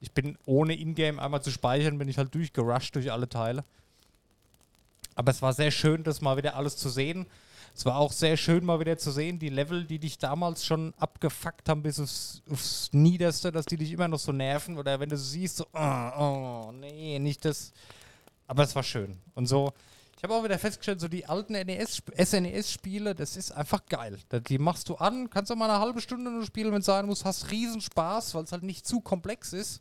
ich 0.00 0.10
bin 0.10 0.36
ohne 0.46 0.74
Ingame 0.74 1.22
einmal 1.22 1.42
zu 1.42 1.50
speichern, 1.50 1.98
bin 1.98 2.08
ich 2.08 2.18
halt 2.18 2.34
durchgerusht 2.34 2.94
durch 2.96 3.12
alle 3.12 3.28
Teile. 3.28 3.64
Aber 5.14 5.30
es 5.30 5.42
war 5.42 5.52
sehr 5.52 5.70
schön, 5.70 6.02
das 6.02 6.20
mal 6.20 6.36
wieder 6.36 6.56
alles 6.56 6.76
zu 6.76 6.88
sehen. 6.88 7.26
Es 7.74 7.86
war 7.86 7.96
auch 7.96 8.12
sehr 8.12 8.36
schön, 8.36 8.64
mal 8.64 8.80
wieder 8.80 8.98
zu 8.98 9.10
sehen, 9.10 9.38
die 9.38 9.48
Level, 9.48 9.84
die 9.84 9.98
dich 9.98 10.18
damals 10.18 10.64
schon 10.64 10.92
abgefuckt 10.98 11.68
haben 11.68 11.82
bis 11.82 11.98
aufs, 11.98 12.42
aufs 12.50 12.90
Niederste, 12.92 13.50
dass 13.50 13.64
die 13.64 13.78
dich 13.78 13.92
immer 13.92 14.08
noch 14.08 14.18
so 14.18 14.32
nerven. 14.32 14.76
Oder 14.76 15.00
wenn 15.00 15.08
du 15.08 15.16
so 15.16 15.24
siehst, 15.24 15.56
so, 15.56 15.66
oh, 15.72 16.10
oh 16.18 16.72
nee, 16.72 17.18
nicht 17.18 17.44
das. 17.44 17.72
Aber 18.46 18.62
es 18.64 18.74
war 18.74 18.82
schön. 18.82 19.18
Und 19.34 19.46
so, 19.46 19.72
ich 20.22 20.22
habe 20.22 20.34
auch 20.34 20.44
wieder 20.44 20.58
festgestellt, 20.58 21.00
so 21.00 21.08
die 21.08 21.26
alten 21.26 21.54
E 21.54 21.64
NES, 21.64 22.02
SNES-Spiele, 22.16 23.14
das 23.14 23.36
ist 23.36 23.50
einfach 23.50 23.84
geil. 23.86 24.18
Die 24.46 24.58
machst 24.58 24.88
du 24.88 24.94
an, 24.96 25.30
kannst 25.30 25.50
du 25.50 25.56
mal 25.56 25.68
eine 25.68 25.80
halbe 25.80 26.00
Stunde 26.00 26.30
nur 26.30 26.44
spielen, 26.44 26.72
wenn 26.72 26.80
es 26.80 26.86
sein 26.86 27.06
muss, 27.06 27.24
hast 27.24 27.50
riesen 27.50 27.80
Spaß, 27.80 28.34
weil 28.34 28.44
es 28.44 28.52
halt 28.52 28.62
nicht 28.62 28.86
zu 28.86 29.00
komplex 29.00 29.52
ist. 29.52 29.80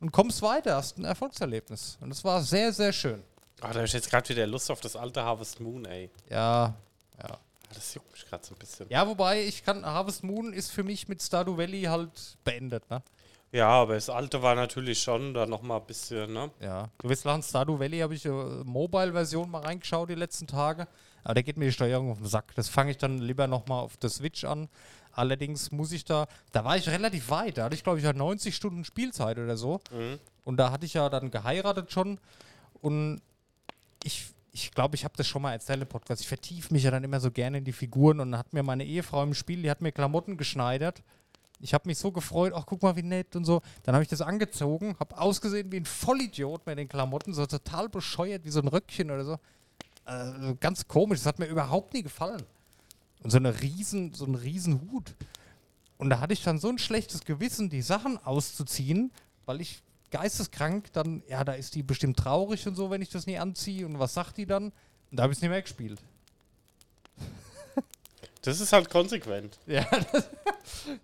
Und 0.00 0.12
kommst 0.12 0.42
weiter, 0.42 0.76
hast 0.76 0.98
ein 0.98 1.04
Erfolgserlebnis. 1.04 1.98
Und 2.00 2.10
das 2.10 2.24
war 2.24 2.42
sehr, 2.42 2.72
sehr 2.72 2.92
schön. 2.92 3.22
Ah, 3.60 3.68
da 3.68 3.74
habe 3.74 3.84
ich 3.84 3.92
jetzt 3.92 4.10
gerade 4.10 4.28
wieder 4.28 4.46
Lust 4.46 4.70
auf 4.70 4.80
das 4.80 4.96
alte 4.96 5.22
Harvest 5.22 5.60
Moon, 5.60 5.84
ey. 5.84 6.10
Ja, 6.30 6.74
ja. 7.22 7.30
Ah, 7.34 7.38
Das 7.74 7.94
juckt 7.94 8.12
mich 8.12 8.26
gerade 8.26 8.44
so 8.46 8.54
ein 8.54 8.58
bisschen. 8.58 8.86
Ja, 8.88 9.06
wobei 9.06 9.42
ich 9.42 9.64
kann, 9.64 9.84
Harvest 9.84 10.24
Moon 10.24 10.52
ist 10.52 10.70
für 10.70 10.82
mich 10.82 11.08
mit 11.08 11.22
Stardew 11.22 11.56
Valley 11.56 11.82
halt 11.82 12.36
beendet, 12.44 12.88
ne? 12.90 13.02
Ja, 13.50 13.68
aber 13.68 13.94
das 13.94 14.10
alte 14.10 14.42
war 14.42 14.54
natürlich 14.54 15.02
schon 15.02 15.32
da 15.32 15.46
nochmal 15.46 15.80
ein 15.80 15.86
bisschen, 15.86 16.32
ne? 16.32 16.50
Ja. 16.60 16.90
Du 16.98 17.08
wirst 17.08 17.24
lachen, 17.24 17.42
Stardew 17.42 17.78
Valley 17.78 18.00
habe 18.00 18.14
ich 18.14 18.26
äh, 18.26 18.28
Mobile-Version 18.30 19.50
mal 19.50 19.62
reingeschaut 19.62 20.10
die 20.10 20.14
letzten 20.14 20.46
Tage. 20.46 20.86
Aber 21.24 21.34
da 21.34 21.42
geht 21.42 21.56
mir 21.56 21.64
die 21.66 21.72
Steuerung 21.72 22.10
auf 22.10 22.18
den 22.18 22.26
Sack. 22.26 22.54
Das 22.56 22.68
fange 22.68 22.90
ich 22.90 22.98
dann 22.98 23.18
lieber 23.18 23.46
nochmal 23.46 23.80
auf 23.82 23.96
der 23.96 24.10
Switch 24.10 24.44
an. 24.44 24.68
Allerdings 25.12 25.72
muss 25.72 25.92
ich 25.92 26.04
da, 26.04 26.26
da 26.52 26.64
war 26.64 26.76
ich 26.76 26.88
relativ 26.88 27.30
weit. 27.30 27.58
Da 27.58 27.64
hatte 27.64 27.74
ich, 27.74 27.82
glaube 27.82 27.98
ich, 27.98 28.04
ja 28.04 28.12
90 28.12 28.54
Stunden 28.54 28.84
Spielzeit 28.84 29.38
oder 29.38 29.56
so. 29.56 29.80
Mhm. 29.90 30.18
Und 30.44 30.58
da 30.58 30.70
hatte 30.70 30.84
ich 30.86 30.94
ja 30.94 31.08
dann 31.08 31.30
geheiratet 31.30 31.90
schon. 31.90 32.20
Und 32.82 33.20
ich 34.04 34.26
ich 34.64 34.72
glaube, 34.72 34.96
ich 34.96 35.04
habe 35.04 35.14
das 35.16 35.26
schon 35.26 35.42
mal 35.42 35.52
erzählt 35.52 35.80
im 35.80 35.88
Podcast. 35.88 36.20
Ich 36.22 36.28
vertiefe 36.28 36.72
mich 36.72 36.82
ja 36.82 36.90
dann 36.90 37.04
immer 37.04 37.20
so 37.20 37.30
gerne 37.30 37.58
in 37.58 37.64
die 37.64 37.72
Figuren. 37.72 38.20
Und 38.20 38.32
dann 38.32 38.40
hat 38.40 38.52
mir 38.52 38.62
meine 38.62 38.84
Ehefrau 38.84 39.22
im 39.22 39.34
Spiel, 39.34 39.62
die 39.62 39.70
hat 39.70 39.80
mir 39.80 39.92
Klamotten 39.92 40.36
geschneidert. 40.36 41.02
Ich 41.60 41.74
habe 41.74 41.88
mich 41.88 41.98
so 41.98 42.12
gefreut, 42.12 42.52
ach 42.54 42.64
guck 42.66 42.82
mal, 42.82 42.96
wie 42.96 43.02
nett 43.02 43.34
und 43.34 43.44
so. 43.44 43.62
Dann 43.82 43.94
habe 43.94 44.02
ich 44.02 44.08
das 44.08 44.20
angezogen, 44.20 44.96
habe 45.00 45.18
ausgesehen 45.18 45.72
wie 45.72 45.78
ein 45.78 45.84
Vollidiot 45.86 46.66
mit 46.66 46.78
den 46.78 46.88
Klamotten, 46.88 47.34
so 47.34 47.46
total 47.46 47.88
bescheuert, 47.88 48.44
wie 48.44 48.50
so 48.50 48.60
ein 48.60 48.68
Röckchen 48.68 49.10
oder 49.10 49.24
so. 49.24 49.38
Äh, 50.06 50.54
ganz 50.60 50.86
komisch, 50.86 51.18
das 51.18 51.26
hat 51.26 51.38
mir 51.38 51.46
überhaupt 51.46 51.94
nie 51.94 52.02
gefallen. 52.02 52.42
Und 53.22 53.30
so 53.30 53.38
eine 53.38 53.60
riesen, 53.60 54.14
so 54.14 54.24
ein 54.24 54.36
riesen 54.36 54.80
Hut. 54.80 55.14
Und 55.96 56.10
da 56.10 56.20
hatte 56.20 56.32
ich 56.32 56.44
dann 56.44 56.58
so 56.58 56.68
ein 56.68 56.78
schlechtes 56.78 57.24
Gewissen, 57.24 57.68
die 57.70 57.82
Sachen 57.82 58.24
auszuziehen, 58.24 59.10
weil 59.46 59.60
ich 59.60 59.82
geisteskrank 60.10 60.92
dann, 60.92 61.22
ja, 61.28 61.44
da 61.44 61.52
ist 61.52 61.74
die 61.74 61.82
bestimmt 61.82 62.18
traurig 62.18 62.66
und 62.66 62.74
so, 62.74 62.90
wenn 62.90 63.02
ich 63.02 63.10
das 63.10 63.26
nie 63.26 63.38
anziehe. 63.38 63.86
Und 63.86 63.98
was 63.98 64.14
sagt 64.14 64.36
die 64.36 64.46
dann? 64.46 64.72
Und 65.10 65.16
da 65.16 65.24
habe 65.24 65.32
ich 65.32 65.38
es 65.38 65.42
nicht 65.42 65.50
mehr 65.50 65.62
gespielt. 65.62 66.00
Das 68.42 68.60
ist 68.60 68.72
halt 68.72 68.88
konsequent. 68.88 69.58
Ja, 69.66 69.84
das, 70.12 70.28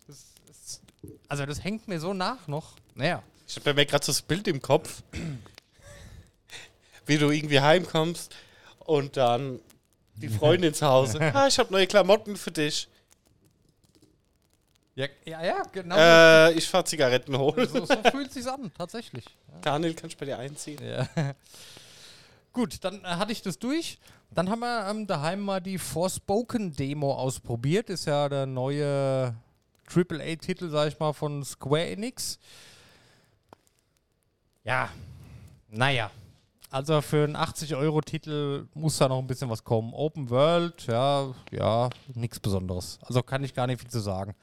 das, 0.06 0.26
das, 0.46 0.80
also 1.28 1.44
das 1.44 1.64
hängt 1.64 1.88
mir 1.88 1.98
so 1.98 2.14
nach 2.14 2.46
noch. 2.46 2.76
Naja. 2.94 3.24
Ich 3.46 3.56
habe 3.56 3.74
mir 3.74 3.84
gerade 3.84 4.04
so 4.04 4.12
das 4.12 4.22
Bild 4.22 4.46
im 4.46 4.62
Kopf, 4.62 5.02
wie 7.06 7.18
du 7.18 7.30
irgendwie 7.30 7.60
heimkommst 7.60 8.34
und 8.78 9.16
dann 9.16 9.58
die 10.14 10.28
Freundin 10.28 10.74
zu 10.74 10.86
Hause. 10.86 11.18
Ah, 11.34 11.48
ich 11.48 11.58
habe 11.58 11.72
neue 11.72 11.86
Klamotten 11.86 12.36
für 12.36 12.52
dich. 12.52 12.88
Ja, 14.94 15.06
ja, 15.24 15.44
ja 15.44 15.62
genau. 15.72 15.96
Äh, 15.96 16.52
ich 16.52 16.68
fahr 16.68 16.84
Zigaretten 16.84 17.36
holen. 17.36 17.68
so, 17.68 17.84
so 17.84 17.96
fühlt 18.10 18.32
sich's 18.32 18.46
an, 18.46 18.70
tatsächlich. 18.76 19.24
Daniel, 19.60 19.94
kannst 19.94 20.14
du 20.14 20.20
bei 20.20 20.26
dir 20.26 20.38
einziehen? 20.38 20.78
Ja. 20.84 21.08
Gut, 22.52 22.84
dann 22.84 23.02
äh, 23.04 23.08
hatte 23.08 23.32
ich 23.32 23.42
das 23.42 23.58
durch. 23.58 23.98
Dann 24.30 24.48
haben 24.48 24.60
wir 24.60 24.88
ähm, 24.88 25.06
daheim 25.06 25.40
mal 25.40 25.60
die 25.60 25.78
Forspoken-Demo 25.78 27.12
ausprobiert. 27.14 27.90
Ist 27.90 28.06
ja 28.06 28.28
der 28.28 28.46
neue 28.46 29.34
AAA-Titel, 29.92 30.70
sag 30.70 30.88
ich 30.88 30.98
mal, 30.98 31.12
von 31.12 31.44
Square 31.44 31.86
Enix. 31.86 32.38
Ja, 34.62 34.88
naja. 35.68 36.10
Also 36.70 37.00
für 37.02 37.24
einen 37.24 37.36
80-Euro-Titel 37.36 38.66
muss 38.74 38.98
da 38.98 39.08
noch 39.08 39.18
ein 39.18 39.26
bisschen 39.26 39.50
was 39.50 39.62
kommen. 39.62 39.92
Open 39.92 40.30
World, 40.30 40.86
ja, 40.86 41.32
ja, 41.52 41.90
nichts 42.14 42.40
Besonderes. 42.40 42.98
Also 43.02 43.22
kann 43.22 43.44
ich 43.44 43.54
gar 43.54 43.66
nicht 43.66 43.80
viel 43.80 43.90
zu 43.90 44.00
sagen. 44.00 44.34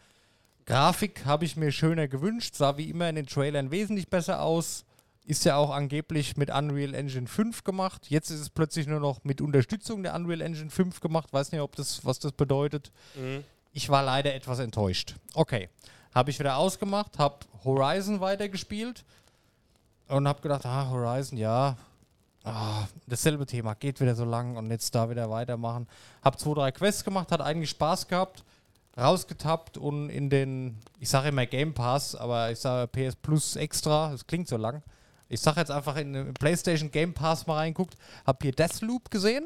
Grafik 0.66 1.26
habe 1.26 1.46
ich 1.46 1.56
mir 1.56 1.72
schöner 1.72 2.08
gewünscht, 2.08 2.56
sah 2.56 2.78
wie 2.78 2.90
immer 2.90 3.10
in 3.10 3.16
den 3.16 3.28
Trailern 3.28 3.72
wesentlich 3.72 4.10
besser 4.10 4.42
aus. 4.42 4.86
Ist 5.26 5.46
ja 5.46 5.56
auch 5.56 5.70
angeblich 5.70 6.36
mit 6.36 6.50
Unreal 6.50 6.96
Engine 6.96 7.28
5 7.28 7.64
gemacht. 7.64 8.08
Jetzt 8.10 8.32
ist 8.32 8.40
es 8.40 8.50
plötzlich 8.50 8.88
nur 8.88 9.00
noch 9.00 9.24
mit 9.24 9.40
Unterstützung 9.40 10.04
der 10.04 10.16
Unreal 10.16 10.42
Engine 10.42 10.70
5 10.70 11.00
gemacht. 11.00 11.32
Weiß 11.32 11.52
nicht, 11.52 11.62
ob 11.62 11.76
das, 11.76 12.04
was 12.06 12.20
das 12.20 12.32
bedeutet. 12.32 12.92
Mhm. 13.16 13.44
Ich 13.72 13.90
war 13.90 14.04
leider 14.04 14.34
etwas 14.34 14.60
enttäuscht. 14.60 15.16
Okay, 15.34 15.70
habe 16.14 16.32
ich 16.32 16.40
wieder 16.40 16.58
ausgemacht, 16.58 17.18
habe 17.20 17.46
Horizon 17.64 18.20
weitergespielt 18.20 19.06
und 20.08 20.28
habe 20.28 20.42
gedacht, 20.42 20.66
ah, 20.66 20.90
Horizon, 20.90 21.38
ja, 21.38 21.78
ah, 22.44 22.88
dasselbe 23.08 23.46
Thema, 23.46 23.76
geht 23.76 24.02
wieder 24.02 24.16
so 24.16 24.26
lang 24.26 24.58
und 24.58 24.70
jetzt 24.72 24.94
da 24.94 25.10
wieder 25.10 25.30
weitermachen. 25.30 25.88
Habe 26.22 26.38
zwei, 26.38 26.54
drei 26.54 26.72
Quests 26.72 27.04
gemacht, 27.04 27.32
hat 27.32 27.42
eigentlich 27.42 27.70
Spaß 27.70 28.08
gehabt, 28.08 28.44
rausgetappt 28.98 29.78
und 29.78 30.10
in 30.10 30.30
den, 30.30 30.78
ich 31.00 31.10
sage 31.10 31.30
immer 31.30 31.46
Game 31.46 31.74
Pass, 31.74 32.16
aber 32.16 32.52
ich 32.52 32.60
sage 32.60 32.88
PS 32.88 33.16
Plus 33.16 33.56
Extra, 33.56 34.12
das 34.12 34.28
klingt 34.28 34.48
so 34.48 34.58
lang. 34.58 34.84
Ich 35.30 35.40
sage 35.40 35.62
jetzt 35.62 35.72
einfach 35.72 35.96
in 35.96 36.14
den 36.14 36.34
PlayStation 36.34 36.92
Game 36.92 37.14
Pass 37.14 37.48
mal 37.48 37.56
reinguckt, 37.56 37.96
habe 38.26 38.40
hier 38.42 38.52
Deathloop 38.52 39.10
gesehen. 39.10 39.46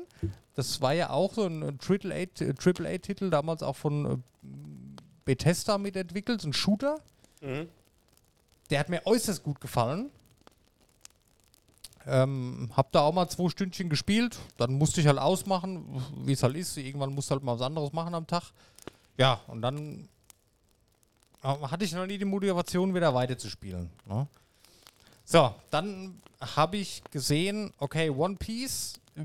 Das 0.56 0.82
war 0.82 0.94
ja 0.94 1.10
auch 1.10 1.34
so 1.34 1.46
ein 1.46 1.78
AAA-Titel, 1.80 3.30
damals 3.30 3.62
auch 3.62 3.75
von 3.75 4.06
äh, 4.06 4.18
Bethesda 5.25 5.78
mitentwickelt, 5.78 6.42
so 6.42 6.50
ein 6.50 6.54
Shooter. 6.54 7.00
Mhm. 7.42 7.68
Der 8.70 8.80
hat 8.80 8.90
mir 8.90 9.06
äußerst 9.06 9.44
gut 9.44 9.62
gefallen. 9.62 10.10
Ähm, 12.08 12.70
hab 12.75 12.92
da 12.92 13.02
auch 13.02 13.14
mal 13.14 13.28
zwei 13.28 13.50
Stündchen 13.50 13.90
gespielt. 13.90 14.38
Dann 14.58 14.74
musste 14.74 15.02
ich 15.02 15.08
halt 15.08 15.18
ausmachen, 15.18 16.04
wie 16.25 16.34
es 16.34 16.44
halt 16.44 16.56
ist. 16.56 16.78
Irgendwann 16.78 17.14
musst 17.14 17.30
du 17.30 17.34
halt 17.34 17.44
mal 17.44 17.56
was 17.56 17.66
anderes 17.66 17.94
machen 17.94 18.14
am 18.14 18.28
Tag. 18.28 18.52
Ja, 19.18 19.42
und 19.48 19.62
dann 19.62 20.08
äh, 21.44 21.48
hatte 21.48 21.86
ich 21.86 21.94
noch 21.94 22.06
nie 22.06 22.18
die 22.18 22.26
Motivation, 22.26 22.94
wieder 22.94 23.14
weiterzuspielen. 23.14 23.90
Ne? 24.06 24.28
So, 25.24 25.54
dann 25.72 26.22
habe 26.40 26.78
ich 26.78 27.04
gesehen, 27.12 27.74
okay, 27.78 28.10
One 28.10 28.36
Piece 28.36 29.00
äh, 29.16 29.24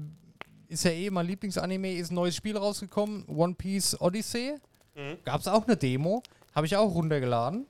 ist 0.68 0.84
ja 0.84 0.92
eh 0.92 1.10
mein 1.10 1.26
Lieblingsanime, 1.26 1.94
ist 1.94 2.10
ein 2.10 2.14
neues 2.14 2.36
Spiel 2.36 2.56
rausgekommen. 2.56 3.24
One 3.26 3.54
Piece 3.54 4.00
Odyssey. 4.00 4.56
Mhm. 4.94 5.18
Gab 5.24 5.40
es 5.40 5.48
auch 5.48 5.66
eine 5.66 5.76
Demo. 5.76 6.22
Habe 6.54 6.66
ich 6.66 6.76
auch 6.76 6.94
runtergeladen. 6.94 7.66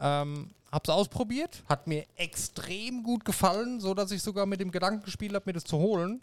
Ähm, 0.00 0.50
hab's 0.72 0.88
ausprobiert, 0.88 1.62
hat 1.68 1.86
mir 1.86 2.06
extrem 2.16 3.02
gut 3.02 3.24
gefallen, 3.24 3.78
so 3.78 3.92
dass 3.94 4.10
ich 4.10 4.22
sogar 4.22 4.46
mit 4.46 4.60
dem 4.60 4.70
Gedanken 4.70 5.04
gespielt 5.04 5.34
habe, 5.34 5.44
mir 5.46 5.52
das 5.52 5.64
zu 5.64 5.76
holen. 5.76 6.22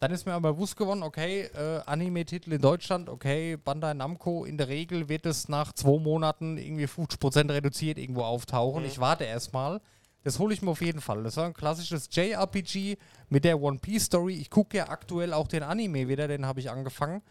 Dann 0.00 0.12
ist 0.12 0.24
mir 0.24 0.32
aber 0.32 0.54
bewusst 0.54 0.78
geworden, 0.78 1.02
okay, 1.02 1.42
äh, 1.54 1.82
Anime-Titel 1.84 2.54
in 2.54 2.62
Deutschland, 2.62 3.10
okay, 3.10 3.58
Bandai 3.58 3.92
Namco, 3.92 4.46
in 4.46 4.56
der 4.56 4.68
Regel 4.68 5.10
wird 5.10 5.26
es 5.26 5.50
nach 5.50 5.74
zwei 5.74 5.98
Monaten 5.98 6.56
irgendwie 6.56 6.86
50% 6.86 7.52
reduziert 7.52 7.98
irgendwo 7.98 8.22
auftauchen. 8.22 8.82
Mhm. 8.82 8.88
Ich 8.88 8.98
warte 8.98 9.24
erstmal. 9.24 9.82
Das 10.22 10.38
hole 10.38 10.54
ich 10.54 10.62
mir 10.62 10.70
auf 10.70 10.80
jeden 10.80 11.02
Fall. 11.02 11.22
Das 11.22 11.36
war 11.36 11.44
ein 11.44 11.54
klassisches 11.54 12.08
JRPG 12.10 12.96
mit 13.28 13.44
der 13.44 13.60
One 13.60 13.78
Piece 13.78 14.06
Story. 14.06 14.34
Ich 14.34 14.48
gucke 14.48 14.78
ja 14.78 14.88
aktuell 14.88 15.34
auch 15.34 15.48
den 15.48 15.62
Anime 15.62 16.08
wieder, 16.08 16.28
den 16.28 16.46
habe 16.46 16.60
ich 16.60 16.70
angefangen. 16.70 17.22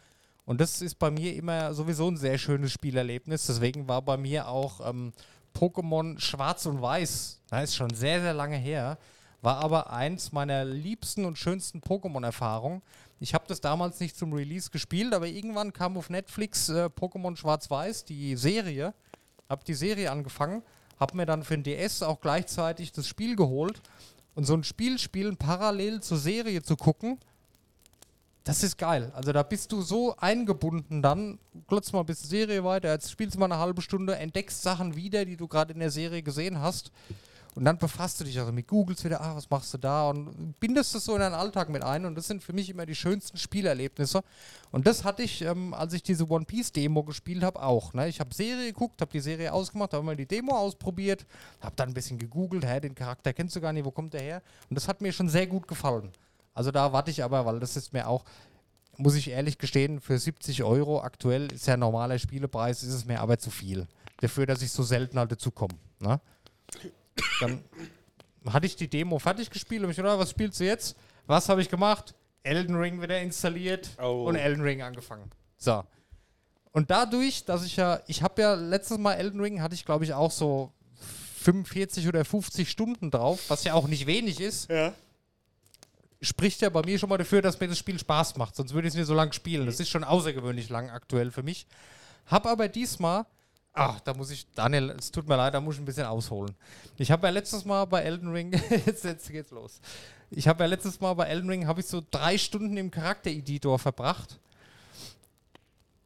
Und 0.45 0.61
das 0.61 0.81
ist 0.81 0.95
bei 0.95 1.11
mir 1.11 1.35
immer 1.35 1.73
sowieso 1.73 2.07
ein 2.09 2.17
sehr 2.17 2.37
schönes 2.37 2.71
Spielerlebnis. 2.71 3.47
Deswegen 3.47 3.87
war 3.87 4.03
bei 4.03 4.17
mir 4.17 4.47
auch 4.47 4.87
ähm, 4.87 5.11
Pokémon 5.55 6.19
Schwarz 6.19 6.65
und 6.67 6.81
Weiß, 6.81 7.41
das 7.49 7.63
ist 7.65 7.75
schon 7.75 7.93
sehr, 7.93 8.21
sehr 8.21 8.33
lange 8.33 8.57
her, 8.57 8.97
war 9.41 9.57
aber 9.57 9.91
eins 9.91 10.31
meiner 10.31 10.65
liebsten 10.65 11.25
und 11.25 11.37
schönsten 11.37 11.79
Pokémon-Erfahrungen. 11.79 12.81
Ich 13.19 13.33
habe 13.33 13.45
das 13.47 13.61
damals 13.61 13.99
nicht 13.99 14.17
zum 14.17 14.33
Release 14.33 14.69
gespielt, 14.69 15.13
aber 15.13 15.27
irgendwann 15.27 15.73
kam 15.73 15.97
auf 15.97 16.09
Netflix 16.09 16.69
äh, 16.69 16.85
Pokémon 16.85 17.35
Schwarz-Weiß, 17.35 18.05
die 18.05 18.35
Serie. 18.35 18.93
Habe 19.49 19.63
die 19.65 19.73
Serie 19.73 20.11
angefangen, 20.11 20.61
habe 20.99 21.17
mir 21.17 21.25
dann 21.25 21.43
für 21.43 21.57
den 21.57 21.63
DS 21.63 22.03
auch 22.03 22.21
gleichzeitig 22.21 22.91
das 22.91 23.07
Spiel 23.07 23.35
geholt. 23.35 23.81
Und 24.35 24.45
so 24.45 24.53
ein 24.53 24.63
Spiel 24.63 24.99
spielen 24.99 25.37
parallel 25.37 26.01
zur 26.01 26.17
Serie 26.17 26.61
zu 26.61 26.77
gucken, 26.77 27.19
das 28.43 28.63
ist 28.63 28.77
geil. 28.77 29.11
Also 29.13 29.31
da 29.31 29.43
bist 29.43 29.71
du 29.71 29.81
so 29.81 30.15
eingebunden 30.17 31.01
dann, 31.01 31.39
glotzt 31.67 31.93
mal 31.93 32.03
bis 32.03 32.21
die 32.21 32.27
Serie 32.27 32.63
weiter, 32.63 32.91
jetzt 32.91 33.11
spielst 33.11 33.35
du 33.35 33.39
mal 33.39 33.45
eine 33.45 33.59
halbe 33.59 33.81
Stunde, 33.81 34.15
entdeckst 34.15 34.63
Sachen 34.63 34.95
wieder, 34.95 35.25
die 35.25 35.37
du 35.37 35.47
gerade 35.47 35.73
in 35.73 35.79
der 35.79 35.91
Serie 35.91 36.23
gesehen 36.23 36.59
hast. 36.59 36.91
Und 37.55 37.65
dann 37.65 37.77
befasst 37.77 38.19
du 38.19 38.23
dich 38.23 38.39
also 38.39 38.51
mit 38.51 38.67
Googles 38.67 39.03
wieder, 39.03 39.21
ah, 39.21 39.35
was 39.35 39.49
machst 39.49 39.73
du 39.73 39.77
da? 39.77 40.09
Und 40.09 40.59
bindest 40.59 40.93
das 40.93 41.05
so 41.05 41.15
in 41.15 41.19
deinen 41.19 41.33
Alltag 41.33 41.69
mit 41.69 41.83
ein. 41.83 42.05
Und 42.05 42.15
das 42.15 42.27
sind 42.27 42.43
für 42.43 42.53
mich 42.53 42.69
immer 42.69 42.85
die 42.85 42.95
schönsten 42.95 43.37
Spielerlebnisse. 43.37 44.21
Und 44.71 44.85
das 44.85 45.03
hatte 45.03 45.23
ich, 45.23 45.41
ähm, 45.41 45.73
als 45.73 45.93
ich 45.93 46.03
diese 46.03 46.29
One 46.29 46.45
Piece 46.45 46.71
Demo 46.71 47.03
gespielt 47.03 47.43
habe, 47.43 47.61
auch. 47.61 47.93
Ne? 47.93 48.07
Ich 48.07 48.19
habe 48.19 48.33
Serie 48.33 48.67
geguckt, 48.67 49.01
habe 49.01 49.11
die 49.11 49.19
Serie 49.19 49.51
ausgemacht, 49.51 49.93
habe 49.93 50.03
mal 50.03 50.15
die 50.15 50.27
Demo 50.27 50.55
ausprobiert, 50.55 51.25
habe 51.59 51.75
dann 51.75 51.89
ein 51.89 51.93
bisschen 51.93 52.19
gegoogelt, 52.19 52.65
hä, 52.65 52.79
den 52.79 52.95
Charakter 52.95 53.33
kennst 53.33 53.55
du 53.55 53.61
gar 53.61 53.73
nicht, 53.73 53.85
wo 53.85 53.91
kommt 53.91 54.13
der 54.13 54.21
her? 54.21 54.41
Und 54.69 54.75
das 54.75 54.87
hat 54.87 55.01
mir 55.01 55.11
schon 55.11 55.27
sehr 55.27 55.47
gut 55.47 55.67
gefallen. 55.67 56.11
Also 56.53 56.71
da 56.71 56.93
warte 56.93 57.09
ich 57.09 57.23
aber, 57.23 57.45
weil 57.45 57.59
das 57.59 57.75
ist 57.75 57.93
mir 57.93 58.07
auch, 58.07 58.25
muss 58.97 59.15
ich 59.15 59.29
ehrlich 59.29 59.57
gestehen, 59.57 60.01
für 60.01 60.19
70 60.19 60.63
Euro 60.63 61.01
aktuell 61.01 61.51
ist 61.51 61.67
ja 61.67 61.77
normaler 61.77 62.19
Spielepreis, 62.19 62.83
ist 62.83 62.93
es 62.93 63.05
mir 63.05 63.21
aber 63.21 63.39
zu 63.39 63.49
viel. 63.49 63.87
Dafür, 64.19 64.45
dass 64.45 64.61
ich 64.61 64.71
so 64.71 64.83
selten 64.83 65.17
halt 65.17 65.31
dazu 65.31 65.51
komme. 65.51 65.75
Ne? 65.99 66.19
Dann 67.39 67.63
hatte 68.47 68.65
ich 68.65 68.75
die 68.75 68.87
Demo 68.89 69.19
fertig 69.19 69.49
gespielt 69.49 69.83
und 69.83 69.89
ich 69.89 69.97
gedacht, 69.97 70.19
was 70.19 70.29
spielst 70.31 70.59
du 70.59 70.65
jetzt? 70.65 70.95
Was 71.27 71.49
habe 71.49 71.61
ich 71.61 71.69
gemacht? 71.69 72.15
Elden 72.43 72.75
Ring 72.75 73.01
wieder 73.01 73.19
installiert 73.21 73.89
Oh. 74.01 74.25
und 74.27 74.35
Elden 74.35 74.61
Ring 74.63 74.81
angefangen. 74.81 75.29
So. 75.57 75.83
Und 76.71 76.89
dadurch, 76.91 77.45
dass 77.45 77.65
ich 77.65 77.75
ja, 77.75 77.99
ich 78.07 78.21
habe 78.23 78.41
ja 78.41 78.53
letztes 78.53 78.97
Mal 78.97 79.13
Elden 79.15 79.39
Ring, 79.41 79.61
hatte 79.61 79.75
ich 79.75 79.85
glaube 79.85 80.05
ich 80.05 80.13
auch 80.13 80.31
so 80.31 80.71
45 81.41 82.07
oder 82.07 82.23
50 82.25 82.69
Stunden 82.69 83.11
drauf, 83.11 83.49
was 83.49 83.63
ja 83.63 83.73
auch 83.73 83.87
nicht 83.87 84.05
wenig 84.07 84.39
ist 84.39 84.69
Ja. 84.69 84.93
spricht 86.21 86.61
ja 86.61 86.69
bei 86.69 86.81
mir 86.83 86.99
schon 86.99 87.09
mal 87.09 87.17
dafür, 87.17 87.41
dass 87.41 87.59
mir 87.59 87.67
das 87.67 87.77
Spiel 87.77 87.97
Spaß 87.99 88.35
macht. 88.37 88.55
Sonst 88.55 88.73
würde 88.73 88.87
ich 88.87 88.93
es 88.93 88.97
nicht 88.97 89.07
so 89.07 89.13
lang 89.13 89.31
spielen. 89.33 89.65
Das 89.65 89.79
ist 89.79 89.89
schon 89.89 90.03
außergewöhnlich 90.03 90.69
lang 90.69 90.89
aktuell 90.89 91.31
für 91.31 91.43
mich. 91.43 91.65
Hab 92.25 92.45
aber 92.45 92.67
diesmal, 92.67 93.25
ach, 93.73 93.99
da 94.01 94.13
muss 94.13 94.31
ich, 94.31 94.45
Daniel, 94.53 94.91
es 94.91 95.11
tut 95.11 95.27
mir 95.27 95.37
leid, 95.37 95.53
da 95.53 95.61
muss 95.61 95.75
ich 95.75 95.81
ein 95.81 95.85
bisschen 95.85 96.05
ausholen. 96.05 96.55
Ich 96.97 97.11
habe 97.11 97.27
ja 97.27 97.31
letztes 97.31 97.65
Mal 97.65 97.85
bei 97.85 98.01
Elden 98.01 98.31
Ring, 98.31 98.51
jetzt, 98.85 99.03
jetzt 99.03 99.29
geht's 99.31 99.51
los. 99.51 99.79
Ich 100.29 100.47
habe 100.47 100.63
ja 100.63 100.67
letztes 100.67 100.99
Mal 100.99 101.13
bei 101.13 101.25
Elden 101.25 101.49
Ring, 101.49 101.67
habe 101.67 101.79
ich 101.79 101.87
so 101.87 102.03
drei 102.11 102.37
Stunden 102.37 102.77
im 102.77 102.91
Charaktereditor 102.91 103.79
verbracht. 103.79 104.39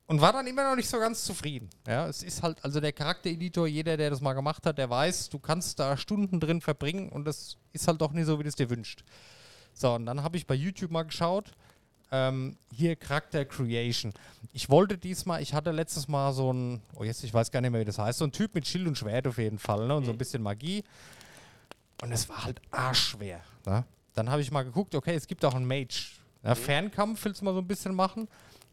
Und 0.06 0.20
war 0.22 0.34
dann 0.34 0.46
immer 0.46 0.70
noch 0.70 0.76
nicht 0.76 0.90
so 0.90 1.00
ganz 1.00 1.24
zufrieden. 1.24 1.70
Ja, 1.88 2.08
es 2.08 2.24
ist 2.24 2.44
halt, 2.44 2.64
also 2.64 2.80
der 2.80 2.92
Charaktereditor, 2.92 3.68
jeder, 3.68 3.96
der 3.98 4.10
das 4.10 4.22
mal 4.22 4.34
gemacht 4.34 4.66
hat, 4.66 4.78
der 4.78 4.90
weiß, 4.90 5.30
du 5.30 5.40
kannst 5.40 5.80
da 5.80 5.96
Stunden 5.98 6.40
drin 6.40 6.62
verbringen 6.62 7.10
und 7.10 7.26
das 7.26 7.58
ist 7.72 7.88
halt 7.88 8.02
doch 8.02 8.12
nicht 8.12 8.26
so, 8.26 8.38
wie 8.38 8.44
du 8.44 8.50
es 8.50 8.56
dir 8.56 8.70
wünscht. 8.70 9.04
So, 9.74 9.94
und 9.94 10.06
dann 10.06 10.22
habe 10.22 10.38
ich 10.38 10.46
bei 10.46 10.56
YouTube 10.56 10.92
mal 10.92 11.04
geschaut. 11.04 11.52
Ähm, 12.16 12.58
hier 12.72 12.96
Charakter 12.96 13.44
Creation. 13.44 14.14
Ich 14.52 14.70
wollte 14.70 15.00
diesmal, 15.00 15.42
ich 15.42 15.56
hatte 15.56 15.72
letztes 15.72 16.08
Mal 16.08 16.32
so 16.32 16.54
ein, 16.54 16.80
oh 16.96 17.04
jetzt, 17.04 17.24
ich 17.24 17.34
weiß 17.34 17.50
gar 17.50 17.60
nicht 17.60 17.72
mehr, 17.72 17.82
wie 17.82 17.86
das 17.86 17.98
heißt, 17.98 18.20
so 18.20 18.26
ein 18.26 18.32
Typ 18.32 18.54
mit 18.54 18.68
Schild 18.68 18.88
und 18.88 18.96
Schwert 18.96 19.26
auf 19.28 19.40
jeden 19.40 19.58
Fall, 19.58 19.88
ne? 19.88 19.96
Und 19.96 20.06
so 20.06 20.12
ein 20.12 20.18
bisschen 20.20 20.44
Magie. 20.44 20.84
Und 22.04 22.12
es 22.12 22.30
war 22.30 22.44
halt 22.44 22.62
arschschwer. 22.70 23.40
Ne? 23.66 23.84
Dann 24.14 24.30
habe 24.30 24.44
ich 24.44 24.52
mal 24.52 24.62
geguckt, 24.62 24.94
okay, 24.94 25.16
es 25.16 25.26
gibt 25.26 25.44
auch 25.44 25.56
einen 25.56 25.66
Mage. 25.66 26.12
Ja, 26.44 26.54
Fernkampf 26.54 27.26
willst 27.26 27.42
du 27.42 27.46
mal 27.46 27.54
so 27.54 27.62
ein 27.62 27.68
bisschen 27.68 27.96
machen. 27.96 28.28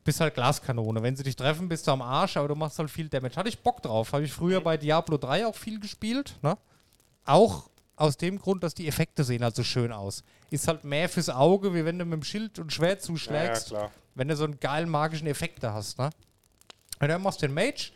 Bist 0.04 0.20
halt 0.20 0.35
Glaskanone. 0.35 1.02
Wenn 1.02 1.16
sie 1.16 1.23
dich 1.23 1.37
treffen, 1.37 1.66
bist 1.68 1.87
du 1.87 1.92
am 1.92 2.02
Arsch, 2.02 2.37
aber 2.37 2.49
du 2.49 2.56
machst 2.56 2.78
halt 2.78 2.90
viel 2.90 3.09
Damage. 3.09 3.37
Hatte 3.37 3.49
ich 3.49 3.61
Bock 3.61 3.80
drauf. 3.80 4.12
Habe 4.12 4.25
ich 4.25 4.32
früher 4.32 4.61
bei 4.61 4.76
Diablo 4.76 5.16
3 5.16 5.47
auch 5.47 5.54
viel 5.54 5.80
gespielt. 5.80 6.37
Ne? 6.42 6.59
Auch 7.25 7.70
aus 7.97 8.18
dem 8.18 8.38
Grund, 8.38 8.62
dass 8.62 8.75
die 8.75 8.87
Effekte 8.87 9.25
sehen 9.25 9.42
halt 9.42 9.54
so 9.54 9.62
schön 9.62 9.92
aus. 9.92 10.25
Ist 10.50 10.69
halt 10.69 10.85
mehr 10.85 11.09
fürs 11.09 11.30
Auge, 11.30 11.75
wie 11.75 11.85
wenn 11.85 11.99
du 11.99 12.04
mit 12.04 12.14
dem 12.14 12.25
Schild 12.25 12.59
und 12.59 12.73
Schwert 12.73 12.90
Ja, 12.90 12.97
ja, 12.99 13.07
zuschlägst, 13.07 13.69
klar. 13.69 13.90
wenn 14.14 14.28
du 14.28 14.37
so 14.37 14.45
einen 14.45 14.59
geilen 14.61 14.88
magischen 14.90 15.26
Effekt 15.28 15.62
da 15.62 15.73
hast. 15.73 15.99
Ne? 15.99 16.11
Und 17.00 17.09
dann 17.09 17.23
machst 17.23 17.40
du 17.42 17.47
den 17.47 17.54
Mage. 17.54 17.92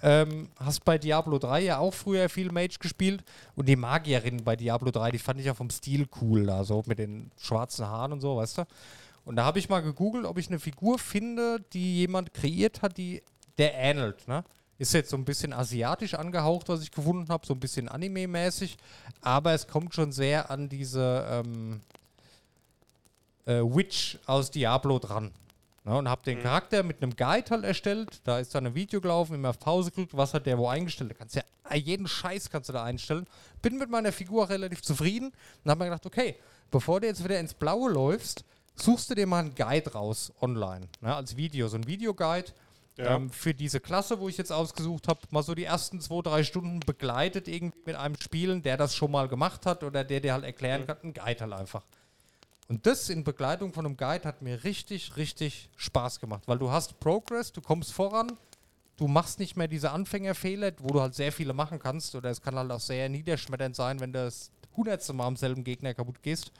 Ähm, 0.00 0.48
hast 0.58 0.84
bei 0.86 0.96
Diablo 0.96 1.38
3 1.38 1.60
ja 1.60 1.78
auch 1.78 1.92
früher 1.92 2.30
viel 2.30 2.50
Mage 2.50 2.78
gespielt 2.80 3.22
und 3.56 3.68
die 3.68 3.76
Magierin 3.76 4.42
bei 4.42 4.56
Diablo 4.56 4.90
3, 4.90 5.10
die 5.10 5.18
fand 5.18 5.38
ich 5.38 5.44
ja 5.46 5.52
vom 5.52 5.68
Stil 5.68 6.08
cool, 6.22 6.46
da 6.46 6.64
so 6.64 6.82
mit 6.86 6.98
den 6.98 7.30
schwarzen 7.38 7.86
Haaren 7.86 8.12
und 8.12 8.20
so, 8.22 8.38
weißt 8.38 8.58
du? 8.58 8.62
Und 9.26 9.36
da 9.36 9.44
habe 9.44 9.58
ich 9.58 9.68
mal 9.68 9.80
gegoogelt, 9.82 10.24
ob 10.24 10.38
ich 10.38 10.48
eine 10.48 10.58
Figur 10.58 10.98
finde, 10.98 11.60
die 11.74 11.98
jemand 11.98 12.32
kreiert 12.32 12.80
hat, 12.80 12.96
die 12.96 13.22
der 13.58 13.74
ähnelt, 13.74 14.26
ne? 14.26 14.44
Ist 14.82 14.94
jetzt 14.94 15.10
so 15.10 15.16
ein 15.16 15.24
bisschen 15.24 15.52
asiatisch 15.52 16.14
angehaucht, 16.14 16.68
was 16.68 16.82
ich 16.82 16.90
gefunden 16.90 17.28
habe, 17.28 17.46
so 17.46 17.54
ein 17.54 17.60
bisschen 17.60 17.88
Anime-mäßig, 17.88 18.76
aber 19.20 19.52
es 19.52 19.68
kommt 19.68 19.94
schon 19.94 20.10
sehr 20.10 20.50
an 20.50 20.68
diese 20.68 21.24
ähm, 21.30 21.80
äh, 23.46 23.60
Witch 23.60 24.18
aus 24.26 24.50
Diablo 24.50 24.98
dran. 24.98 25.30
Ne, 25.84 25.96
und 25.96 26.08
habe 26.08 26.24
den 26.24 26.38
Mhm. 26.38 26.42
Charakter 26.42 26.82
mit 26.82 27.00
einem 27.00 27.14
Guide 27.14 27.48
halt 27.50 27.64
erstellt. 27.64 28.20
Da 28.24 28.40
ist 28.40 28.56
dann 28.56 28.66
ein 28.66 28.74
Video 28.74 29.00
gelaufen, 29.00 29.34
immer 29.36 29.50
auf 29.50 29.60
Pause 29.60 29.90
gedrückt, 29.90 30.16
was 30.16 30.34
hat 30.34 30.46
der 30.46 30.58
wo 30.58 30.66
eingestellt. 30.66 31.12
Da 31.12 31.14
kannst 31.14 31.36
du 31.36 31.40
ja 31.40 31.76
jeden 31.76 32.08
Scheiß 32.08 32.50
kannst 32.50 32.68
du 32.68 32.72
da 32.72 32.82
einstellen. 32.82 33.28
Bin 33.62 33.78
mit 33.78 33.88
meiner 33.88 34.10
Figur 34.10 34.48
relativ 34.48 34.82
zufrieden 34.82 35.32
und 35.64 35.70
habe 35.70 35.84
mir 35.84 35.90
gedacht, 35.90 36.06
okay, 36.06 36.34
bevor 36.72 37.00
du 37.00 37.06
jetzt 37.06 37.22
wieder 37.22 37.38
ins 37.38 37.54
Blaue 37.54 37.88
läufst, 37.90 38.44
suchst 38.74 39.10
du 39.10 39.14
dir 39.14 39.28
mal 39.28 39.40
einen 39.44 39.54
Guide 39.54 39.92
raus 39.92 40.32
online, 40.40 40.88
ne, 41.00 41.14
als 41.14 41.36
Video, 41.36 41.68
so 41.68 41.76
ein 41.76 41.86
Videoguide. 41.86 42.50
Ja. 42.98 43.16
Ähm, 43.16 43.30
für 43.30 43.54
diese 43.54 43.80
Klasse, 43.80 44.20
wo 44.20 44.28
ich 44.28 44.36
jetzt 44.36 44.52
ausgesucht 44.52 45.08
habe, 45.08 45.20
mal 45.30 45.42
so 45.42 45.54
die 45.54 45.64
ersten 45.64 46.00
zwei, 46.00 46.20
drei 46.20 46.44
Stunden 46.44 46.80
begleitet 46.80 47.48
irgendwie 47.48 47.78
mit 47.86 47.96
einem 47.96 48.20
Spielen, 48.20 48.62
der 48.62 48.76
das 48.76 48.94
schon 48.94 49.10
mal 49.10 49.28
gemacht 49.28 49.64
hat 49.64 49.82
oder 49.82 50.04
der 50.04 50.20
dir 50.20 50.34
halt 50.34 50.44
erklären 50.44 50.86
kann, 50.86 50.98
ein 51.02 51.14
Guide 51.14 51.40
halt 51.40 51.52
einfach. 51.52 51.84
Und 52.68 52.86
das 52.86 53.08
in 53.08 53.24
Begleitung 53.24 53.72
von 53.72 53.86
einem 53.86 53.96
Guide 53.96 54.24
hat 54.24 54.42
mir 54.42 54.64
richtig, 54.64 55.16
richtig 55.16 55.70
Spaß 55.76 56.20
gemacht, 56.20 56.42
weil 56.46 56.58
du 56.58 56.70
hast 56.70 57.00
Progress, 57.00 57.52
du 57.52 57.60
kommst 57.60 57.92
voran, 57.92 58.32
du 58.96 59.08
machst 59.08 59.38
nicht 59.38 59.56
mehr 59.56 59.68
diese 59.68 59.90
Anfängerfehler, 59.90 60.72
wo 60.78 60.88
du 60.88 61.00
halt 61.00 61.14
sehr 61.14 61.32
viele 61.32 61.54
machen 61.54 61.78
kannst, 61.78 62.14
oder 62.14 62.30
es 62.30 62.40
kann 62.40 62.56
halt 62.56 62.70
auch 62.70 62.80
sehr 62.80 63.08
niederschmetternd 63.08 63.74
sein, 63.74 64.00
wenn 64.00 64.12
du 64.12 64.24
das 64.24 64.50
hundertste 64.76 65.12
Mal 65.12 65.26
am 65.26 65.36
selben 65.36 65.64
Gegner 65.64 65.94
kaputt 65.94 66.22
gehst. 66.22 66.52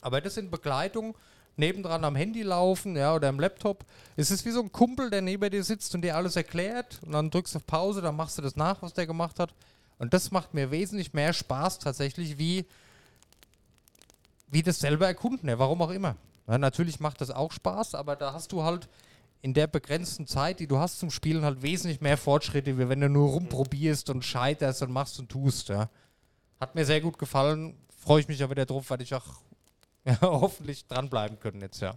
Aber 0.00 0.20
das 0.20 0.36
in 0.36 0.50
Begleitung, 0.50 1.16
nebendran 1.58 2.04
am 2.04 2.16
Handy 2.16 2.42
laufen, 2.42 2.96
ja, 2.96 3.14
oder 3.14 3.28
am 3.28 3.40
Laptop, 3.40 3.84
es 4.16 4.30
ist 4.30 4.44
wie 4.44 4.50
so 4.50 4.62
ein 4.62 4.72
Kumpel, 4.72 5.10
der 5.10 5.22
neben 5.22 5.50
dir 5.50 5.64
sitzt 5.64 5.94
und 5.94 6.02
dir 6.02 6.16
alles 6.16 6.36
erklärt 6.36 7.00
und 7.04 7.12
dann 7.12 7.30
drückst 7.30 7.54
du 7.54 7.58
auf 7.58 7.66
Pause, 7.66 8.00
dann 8.00 8.16
machst 8.16 8.38
du 8.38 8.42
das 8.42 8.56
nach, 8.56 8.82
was 8.82 8.94
der 8.94 9.06
gemacht 9.06 9.38
hat. 9.38 9.54
Und 9.98 10.14
das 10.14 10.30
macht 10.30 10.54
mir 10.54 10.70
wesentlich 10.70 11.12
mehr 11.12 11.32
Spaß 11.32 11.80
tatsächlich, 11.80 12.38
wie 12.38 12.66
wie 14.50 14.62
das 14.62 14.78
selber 14.78 15.06
erkunden, 15.06 15.48
ja, 15.48 15.58
warum 15.58 15.82
auch 15.82 15.90
immer. 15.90 16.16
Ja, 16.46 16.58
natürlich 16.58 17.00
macht 17.00 17.20
das 17.20 17.30
auch 17.30 17.52
Spaß, 17.52 17.94
aber 17.94 18.16
da 18.16 18.32
hast 18.32 18.52
du 18.52 18.62
halt 18.62 18.88
in 19.42 19.54
der 19.54 19.66
begrenzten 19.66 20.26
Zeit, 20.26 20.58
die 20.60 20.66
du 20.66 20.78
hast 20.78 20.98
zum 20.98 21.10
Spielen, 21.10 21.44
halt 21.44 21.62
wesentlich 21.62 22.00
mehr 22.00 22.16
Fortschritte, 22.16 22.78
wie 22.78 22.88
wenn 22.88 23.00
du 23.00 23.08
nur 23.08 23.30
rumprobierst 23.30 24.10
und 24.10 24.24
scheiterst 24.24 24.82
und 24.82 24.90
machst 24.90 25.18
und 25.20 25.28
tust. 25.28 25.68
Ja. 25.68 25.90
Hat 26.58 26.74
mir 26.74 26.84
sehr 26.84 27.00
gut 27.00 27.18
gefallen, 27.18 27.76
freue 28.02 28.20
ich 28.20 28.28
mich 28.28 28.42
aber 28.42 28.52
wieder 28.52 28.66
drauf, 28.66 28.90
weil 28.90 29.02
ich 29.02 29.14
auch 29.14 29.26
hoffentlich 30.20 30.86
dranbleiben 30.86 31.38
können 31.38 31.60
jetzt, 31.60 31.80
ja. 31.80 31.94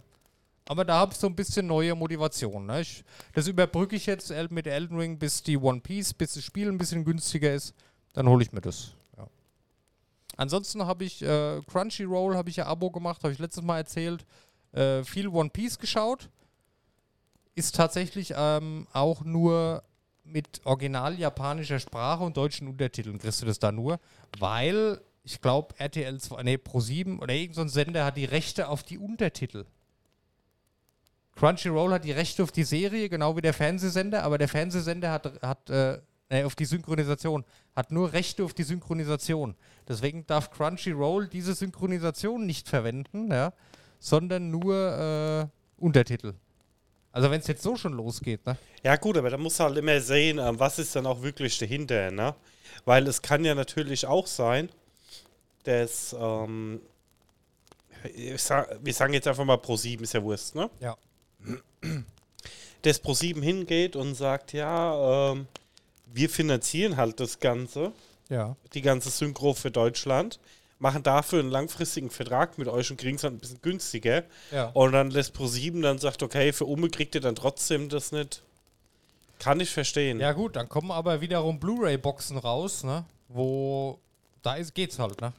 Aber 0.66 0.84
da 0.84 0.98
habe 0.98 1.12
ich 1.12 1.18
so 1.18 1.26
ein 1.26 1.34
bisschen 1.34 1.66
neue 1.66 1.94
Motivation. 1.94 2.66
Ne? 2.66 2.82
Ich, 2.82 3.04
das 3.34 3.48
überbrücke 3.48 3.96
ich 3.96 4.06
jetzt 4.06 4.32
mit 4.50 4.66
Elden 4.66 4.96
Ring, 4.96 5.18
bis 5.18 5.42
die 5.42 5.56
One 5.56 5.80
Piece, 5.80 6.14
bis 6.14 6.34
das 6.34 6.44
Spiel 6.44 6.68
ein 6.68 6.78
bisschen 6.78 7.04
günstiger 7.04 7.52
ist. 7.52 7.74
Dann 8.12 8.28
hole 8.28 8.42
ich 8.42 8.52
mir 8.52 8.60
das. 8.60 8.92
Ja. 9.16 9.26
Ansonsten 10.36 10.86
habe 10.86 11.04
ich 11.04 11.22
äh, 11.22 11.60
Crunchyroll, 11.66 12.36
habe 12.36 12.48
ich 12.48 12.56
ja 12.56 12.66
Abo 12.66 12.90
gemacht, 12.90 13.24
habe 13.24 13.32
ich 13.32 13.38
letztes 13.38 13.64
Mal 13.64 13.78
erzählt. 13.78 14.24
Äh, 14.72 15.02
viel 15.02 15.28
One 15.28 15.50
Piece 15.50 15.78
geschaut. 15.78 16.30
Ist 17.54 17.74
tatsächlich 17.74 18.32
ähm, 18.36 18.86
auch 18.92 19.24
nur 19.24 19.82
mit 20.24 20.60
original 20.64 21.18
japanischer 21.18 21.78
Sprache 21.78 22.22
und 22.22 22.36
deutschen 22.36 22.68
Untertiteln 22.68 23.18
kriegst 23.18 23.42
du 23.42 23.46
das 23.46 23.58
da 23.58 23.72
nur, 23.72 23.98
weil 24.38 25.00
ich 25.24 25.40
glaube 25.40 25.74
RTL 25.78 26.18
2, 26.18 26.42
nee, 26.42 26.54
Pro7 26.56 27.18
oder 27.18 27.32
irgendein 27.32 27.68
so 27.68 27.74
Sender 27.74 28.04
hat 28.04 28.16
die 28.16 28.24
Rechte 28.24 28.68
auf 28.68 28.82
die 28.82 28.98
Untertitel. 28.98 29.66
Crunchyroll 31.36 31.92
hat 31.92 32.04
die 32.04 32.12
Rechte 32.12 32.42
auf 32.42 32.52
die 32.52 32.64
Serie, 32.64 33.08
genau 33.08 33.36
wie 33.36 33.40
der 33.40 33.54
Fernsehsender, 33.54 34.22
aber 34.22 34.38
der 34.38 34.48
Fernsehsender 34.48 35.10
hat, 35.10 35.40
hat 35.42 35.70
äh, 35.70 35.98
nee, 36.30 36.44
auf 36.44 36.54
die 36.54 36.64
Synchronisation, 36.64 37.44
hat 37.74 37.90
nur 37.90 38.12
Rechte 38.12 38.44
auf 38.44 38.52
die 38.54 38.64
Synchronisation. 38.64 39.54
Deswegen 39.88 40.26
darf 40.26 40.50
Crunchyroll 40.50 41.28
diese 41.28 41.54
Synchronisation 41.54 42.44
nicht 42.44 42.68
verwenden, 42.68 43.30
ja, 43.30 43.52
sondern 43.98 44.50
nur 44.50 45.48
äh, 45.48 45.82
Untertitel. 45.82 46.34
Also 47.12 47.30
wenn 47.30 47.40
es 47.40 47.46
jetzt 47.46 47.62
so 47.62 47.76
schon 47.76 47.92
losgeht, 47.92 48.44
ne? 48.46 48.56
Ja, 48.82 48.96
gut, 48.96 49.18
aber 49.18 49.30
da 49.30 49.36
muss 49.36 49.60
halt 49.60 49.76
immer 49.76 50.00
sehen, 50.00 50.38
ähm, 50.38 50.58
was 50.58 50.78
ist 50.78 50.96
dann 50.96 51.06
auch 51.06 51.22
wirklich 51.22 51.58
dahinter, 51.58 52.10
ne? 52.10 52.34
Weil 52.86 53.06
es 53.06 53.20
kann 53.20 53.44
ja 53.44 53.54
natürlich 53.54 54.06
auch 54.06 54.26
sein, 54.26 54.70
dass, 55.64 56.14
ähm, 56.18 56.80
sag, 58.36 58.78
wir 58.82 58.92
sagen 58.94 59.14
jetzt 59.14 59.28
einfach 59.28 59.44
mal 59.44 59.56
Pro7, 59.56 60.02
ist 60.02 60.14
ja 60.14 60.22
Wurst, 60.22 60.54
ne? 60.54 60.68
Ja. 60.80 60.96
Dass 62.82 63.02
Pro7 63.02 63.40
hingeht 63.42 63.96
und 63.96 64.14
sagt, 64.14 64.52
ja, 64.52 65.32
ähm, 65.32 65.46
wir 66.12 66.28
finanzieren 66.28 66.96
halt 66.96 67.20
das 67.20 67.38
Ganze, 67.38 67.92
Ja. 68.28 68.56
die 68.74 68.82
ganze 68.82 69.10
Synchro 69.10 69.54
für 69.54 69.70
Deutschland, 69.70 70.40
machen 70.78 71.04
dafür 71.04 71.38
einen 71.38 71.50
langfristigen 71.50 72.10
Vertrag 72.10 72.58
mit 72.58 72.66
euch 72.66 72.90
und 72.90 72.96
kriegen 72.96 73.16
es 73.16 73.22
halt 73.22 73.34
ein 73.34 73.38
bisschen 73.38 73.62
günstiger. 73.62 74.24
Ja. 74.50 74.70
Und 74.70 74.92
dann 74.92 75.10
lässt 75.12 75.36
Pro7 75.36 75.80
dann 75.82 75.98
sagt, 75.98 76.24
okay, 76.24 76.52
für 76.52 76.64
Ume 76.64 76.88
kriegt 76.90 77.14
ihr 77.14 77.20
dann 77.20 77.36
trotzdem 77.36 77.88
das 77.88 78.10
nicht. 78.10 78.42
Kann 79.38 79.60
ich 79.60 79.70
verstehen. 79.70 80.18
Ja 80.18 80.32
gut, 80.32 80.56
dann 80.56 80.68
kommen 80.68 80.90
aber 80.90 81.20
wiederum 81.20 81.60
Blu-ray-Boxen 81.60 82.36
raus, 82.38 82.82
ne? 82.82 83.04
Wo 83.28 83.98
da 84.42 84.54
ist, 84.56 84.74
geht's 84.74 84.98
halt, 84.98 85.20
ne? 85.20 85.32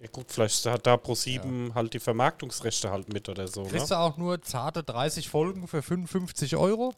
Ja, 0.00 0.08
gut, 0.12 0.26
vielleicht 0.30 0.66
hat 0.66 0.86
da 0.86 0.94
Pro7 0.94 1.74
halt 1.74 1.94
die 1.94 1.98
Vermarktungsrechte 2.00 2.90
halt 2.90 3.12
mit 3.12 3.28
oder 3.28 3.48
so. 3.48 3.62
Kriegst 3.62 3.90
Ne? 3.90 3.96
du 3.96 3.98
auch 3.98 4.16
nur 4.18 4.42
zarte 4.42 4.82
30 4.82 5.28
Folgen 5.28 5.66
für 5.66 5.82
55 5.82 6.56
Euro. 6.56 6.92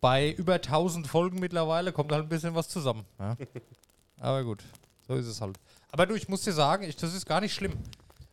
Bei 0.00 0.30
über 0.32 0.54
1000 0.54 1.06
Folgen 1.06 1.40
mittlerweile 1.40 1.92
kommt 1.92 2.12
halt 2.12 2.24
ein 2.24 2.28
bisschen 2.28 2.54
was 2.54 2.68
zusammen. 2.68 3.04
Ja? 3.18 3.36
Aber 4.20 4.44
gut, 4.44 4.62
so 5.08 5.14
ist 5.14 5.26
es 5.26 5.40
halt. 5.40 5.58
Aber 5.90 6.06
du, 6.06 6.14
ich 6.14 6.28
muss 6.28 6.42
dir 6.42 6.52
sagen, 6.52 6.84
ich, 6.84 6.96
das 6.96 7.14
ist 7.14 7.24
gar 7.26 7.40
nicht 7.40 7.54
schlimm. 7.54 7.72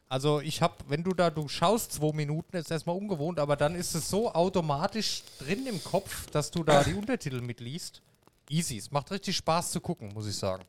Also 0.10 0.42
ich 0.42 0.62
habe, 0.62 0.74
wenn 0.90 1.04
du 1.04 1.12
da, 1.14 1.30
du 1.30 1.48
schaust 1.48 1.94
zwei 1.94 2.12
Minuten, 2.12 2.58
ist 2.58 2.70
erstmal 2.70 2.98
ungewohnt, 2.98 3.40
aber 3.40 3.56
dann 3.56 3.76
ist 3.76 3.96
es 3.96 4.10
so 4.10 4.34
automatisch 4.34 5.24
drin 5.40 5.66
im 5.66 5.82
Kopf, 5.82 6.30
dass 6.32 6.52
du 6.52 6.64
da 6.66 6.84
die 6.84 6.94
Untertitel 6.96 7.40
mitliest. 7.40 8.02
Easy, 8.50 8.78
es 8.78 8.92
macht 8.92 9.10
richtig 9.12 9.38
Spaß 9.38 9.72
zu 9.72 9.80
gucken, 9.80 10.12
muss 10.14 10.28
ich 10.28 10.36
sagen. 10.36 10.64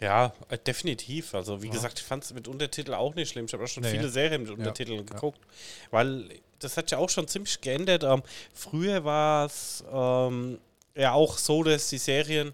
Ja, 0.00 0.32
äh, 0.48 0.58
definitiv. 0.58 1.34
Also 1.34 1.60
wie 1.62 1.70
gesagt, 1.70 1.98
ich 1.98 2.04
fand 2.04 2.22
es 2.24 2.32
mit 2.32 2.46
Untertitel 2.46 2.94
auch 2.94 3.14
nicht 3.14 3.30
schlimm. 3.30 3.46
Ich 3.46 3.52
habe 3.52 3.64
auch 3.64 3.68
schon 3.68 3.82
Nee. 3.82 3.90
viele 3.90 4.08
Serien 4.08 4.42
mit 4.42 4.50
Untertiteln 4.52 5.04
geguckt. 5.04 5.40
Weil 5.90 6.28
das 6.60 6.76
hat 6.76 6.90
ja 6.90 6.98
auch 6.98 7.08
schon 7.10 7.26
ziemlich 7.26 7.60
geändert. 7.60 8.04
Ähm, 8.04 8.22
früher 8.54 9.04
war 9.04 9.46
es 9.46 9.82
ähm, 9.92 10.58
ja 10.94 11.12
auch 11.12 11.36
so, 11.38 11.62
dass 11.64 11.88
die 11.88 11.98
Serien 11.98 12.52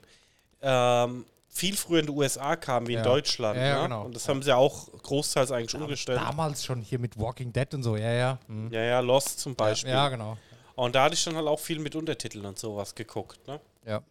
ähm, 0.62 1.26
viel 1.48 1.76
früher 1.76 2.00
in 2.00 2.06
den 2.06 2.16
USA 2.16 2.56
kamen 2.56 2.86
wie 2.88 2.94
Ja. 2.94 2.98
in 3.00 3.04
Deutschland. 3.04 3.56
Ja, 3.58 3.66
ja, 3.66 3.76
ne? 3.76 3.82
genau. 3.84 4.04
Und 4.06 4.16
das 4.16 4.26
haben 4.28 4.42
sie 4.42 4.48
ja 4.48 4.56
auch 4.56 4.88
großteils 5.02 5.52
eigentlich 5.52 5.74
umgestellt. 5.80 6.20
Damals 6.20 6.64
schon 6.64 6.80
hier 6.80 6.98
mit 6.98 7.18
Walking 7.18 7.52
Dead 7.52 7.72
und 7.74 7.82
so, 7.82 7.96
ja, 7.96 8.10
ja. 8.12 8.38
Mhm. 8.48 8.72
Ja, 8.72 8.82
ja, 8.82 9.00
Lost 9.00 9.38
zum 9.40 9.54
Beispiel. 9.54 9.90
Ja, 9.92 10.08
genau. 10.08 10.36
Und 10.76 10.94
da 10.94 11.04
hatte 11.04 11.14
ich 11.14 11.22
dann 11.24 11.36
halt 11.36 11.46
auch 11.46 11.60
viel 11.60 11.78
mit 11.78 11.94
Untertiteln 11.94 12.44
und 12.46 12.58
sowas 12.58 12.94
geguckt. 12.94 13.46
Ne? 13.46 13.60
Ja. 13.86 14.02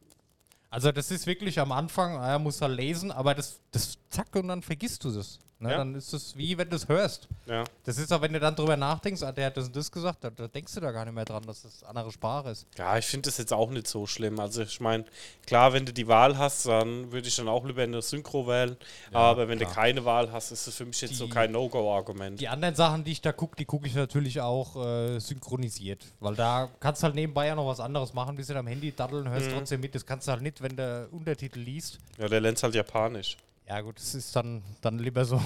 Also 0.73 0.91
das 0.91 1.12
ist 1.12 1.27
wirklich 1.27 1.59
am 1.59 1.71
Anfang, 1.71 2.15
er 2.15 2.39
muss 2.39 2.59
halt 2.59 2.75
lesen, 2.75 3.12
aber 3.12 3.36
das, 3.36 3.59
das 3.69 3.95
zack 4.09 4.36
und 4.36 4.47
dann 4.47 4.63
vergisst 4.63 5.03
du 5.03 5.12
das. 5.12 5.38
Ne? 5.63 5.71
Ja. 5.71 5.78
Dann 5.78 5.95
ist 5.95 6.13
es 6.13 6.38
wie 6.38 6.58
wenn 6.58 6.69
du 6.69 6.76
es 6.76 6.88
hörst. 6.88 7.28
Ja. 7.45 7.63
Das 7.86 7.97
ist 7.97 8.12
auch, 8.13 8.21
wenn 8.21 8.34
du 8.34 8.39
dann 8.39 8.56
drüber 8.56 8.78
nachdenkst, 8.78 9.23
ah, 9.23 9.32
der 9.32 9.47
hat 9.47 9.58
das 9.58 9.65
und 9.67 9.76
das 9.76 9.91
gesagt, 9.91 10.23
da, 10.23 10.30
da 10.30 10.47
denkst 10.47 10.73
du 10.76 10.80
da 10.82 10.91
gar 10.91 11.06
nicht 11.06 11.13
mehr 11.13 11.26
dran, 11.26 11.43
dass 11.45 11.63
das 11.63 11.84
andere 11.84 12.12
Sprache 12.12 12.49
ist. 12.52 12.67
Ja, 12.78 12.97
ich 12.97 13.06
finde 13.06 13.30
das 13.30 13.38
jetzt 13.38 13.52
auch 13.54 13.69
nicht 13.71 13.88
so 13.88 14.06
schlimm. 14.06 14.39
Also 14.39 14.62
ich 14.62 14.80
meine, 14.80 15.06
klar, 15.47 15.73
wenn 15.73 15.86
du 15.86 15.93
die 15.93 16.08
Wahl 16.08 16.38
hast, 16.38 16.65
dann 16.67 17.12
würde 17.12 17.28
ich 17.28 17.36
dann 17.36 17.47
auch 17.47 17.65
lieber 17.65 17.82
eine 17.84 18.02
Synchro 18.02 18.47
wählen. 18.47 18.78
Aber 19.12 19.47
wenn 19.47 19.58
klar. 19.60 19.69
du 19.69 19.76
keine 19.76 20.06
Wahl 20.06 20.32
hast, 20.32 20.52
ist 20.52 20.67
das 20.67 20.76
für 20.76 20.86
mich 20.86 20.99
jetzt 21.02 21.15
so 21.15 21.26
Die- 21.26 21.32
kein 21.32 21.52
No-Go-Argument. 21.52 22.39
Die 22.39 22.47
anderen 22.47 22.76
Sachen, 22.76 23.04
die 23.04 23.12
ich 23.13 23.21
da 23.21 23.32
gucke, 23.32 23.56
die 23.56 23.65
gucke 23.65 23.88
ich 23.88 23.95
natürlich 23.95 24.41
auch 24.41 24.76
äh, 24.76 25.19
synchronisiert. 25.19 26.04
Weil 26.19 26.36
da 26.36 26.69
kannst 26.80 27.02
du 27.02 27.06
halt 27.06 27.15
nebenbei 27.15 27.47
ja 27.47 27.56
noch 27.56 27.67
was 27.67 27.80
anderes 27.80 28.13
machen, 28.13 28.36
bisschen 28.36 28.58
am 28.58 28.67
Handy 28.67 28.91
daddeln, 28.91 29.30
hörst 29.30 29.47
Mhm. 29.49 29.54
trotzdem 29.54 29.82
mit. 29.82 29.95
Das 29.95 30.06
kannst 30.06 30.28
du 30.28 30.32
halt 30.32 30.41
nicht, 30.41 30.62
wenn 30.62 30.76
du 30.76 31.08
Untertitel 31.12 31.60
liest. 31.60 31.99
Ja, 32.17 32.28
der 32.28 32.41
lernt 32.41 32.62
halt 32.62 32.76
Japanisch. 32.76 33.38
Ja, 33.67 33.80
gut, 33.82 33.97
das 33.97 34.13
ist 34.13 34.36
dann, 34.36 34.62
dann 34.82 34.99
lieber 34.99 35.23
so. 35.26 35.41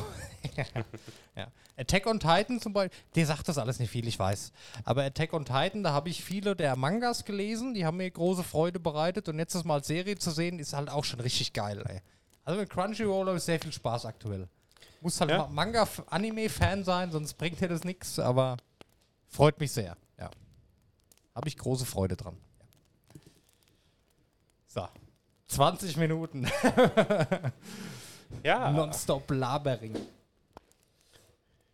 ja. 1.35 1.47
Attack 1.77 2.07
on 2.07 2.19
Titan 2.19 2.59
zum 2.59 2.73
Beispiel, 2.73 2.97
der 3.15 3.25
sagt 3.27 3.47
das 3.47 3.59
alles 3.59 3.77
nicht 3.79 3.91
viel, 3.91 4.07
ich 4.07 4.17
weiß. 4.17 4.51
Aber 4.85 5.03
Attack 5.03 5.33
on 5.33 5.45
Titan, 5.45 5.83
da 5.83 5.91
habe 5.93 6.09
ich 6.09 6.23
viele 6.23 6.55
der 6.55 6.75
Mangas 6.75 7.25
gelesen, 7.25 7.75
die 7.75 7.85
haben 7.85 7.97
mir 7.97 8.09
große 8.09 8.43
Freude 8.43 8.79
bereitet. 8.79 9.29
Und 9.29 9.37
jetzt 9.37 9.53
das 9.53 9.63
mal 9.63 9.75
als 9.75 9.87
Serie 9.87 10.17
zu 10.17 10.31
sehen, 10.31 10.57
ist 10.57 10.73
halt 10.73 10.89
auch 10.89 11.03
schon 11.03 11.19
richtig 11.19 11.53
geil, 11.53 11.83
ey. 11.87 12.01
Also 12.43 12.59
mit 12.59 12.69
Crunchyroll 12.71 13.27
habe 13.27 13.37
ich 13.37 13.43
sehr 13.43 13.59
viel 13.59 13.71
Spaß 13.71 14.05
aktuell. 14.05 14.47
Muss 15.01 15.21
halt 15.21 15.29
Ja. 15.29 15.37
Ma- 15.39 15.47
Manga-Anime-Fan 15.49 16.83
sein, 16.83 17.11
sonst 17.11 17.35
bringt 17.35 17.61
dir 17.61 17.67
das 17.67 17.83
nichts, 17.83 18.17
aber 18.17 18.57
freut 19.27 19.59
mich 19.59 19.71
sehr, 19.71 19.95
ja. 20.17 20.31
Habe 21.35 21.47
ich 21.49 21.57
große 21.57 21.85
Freude 21.85 22.15
dran. 22.17 22.35
So. 24.67 24.87
20 25.49 25.97
Minuten. 25.97 26.47
Ja, 28.43 28.71
Nonstop 28.71 29.29
Labering. 29.31 29.95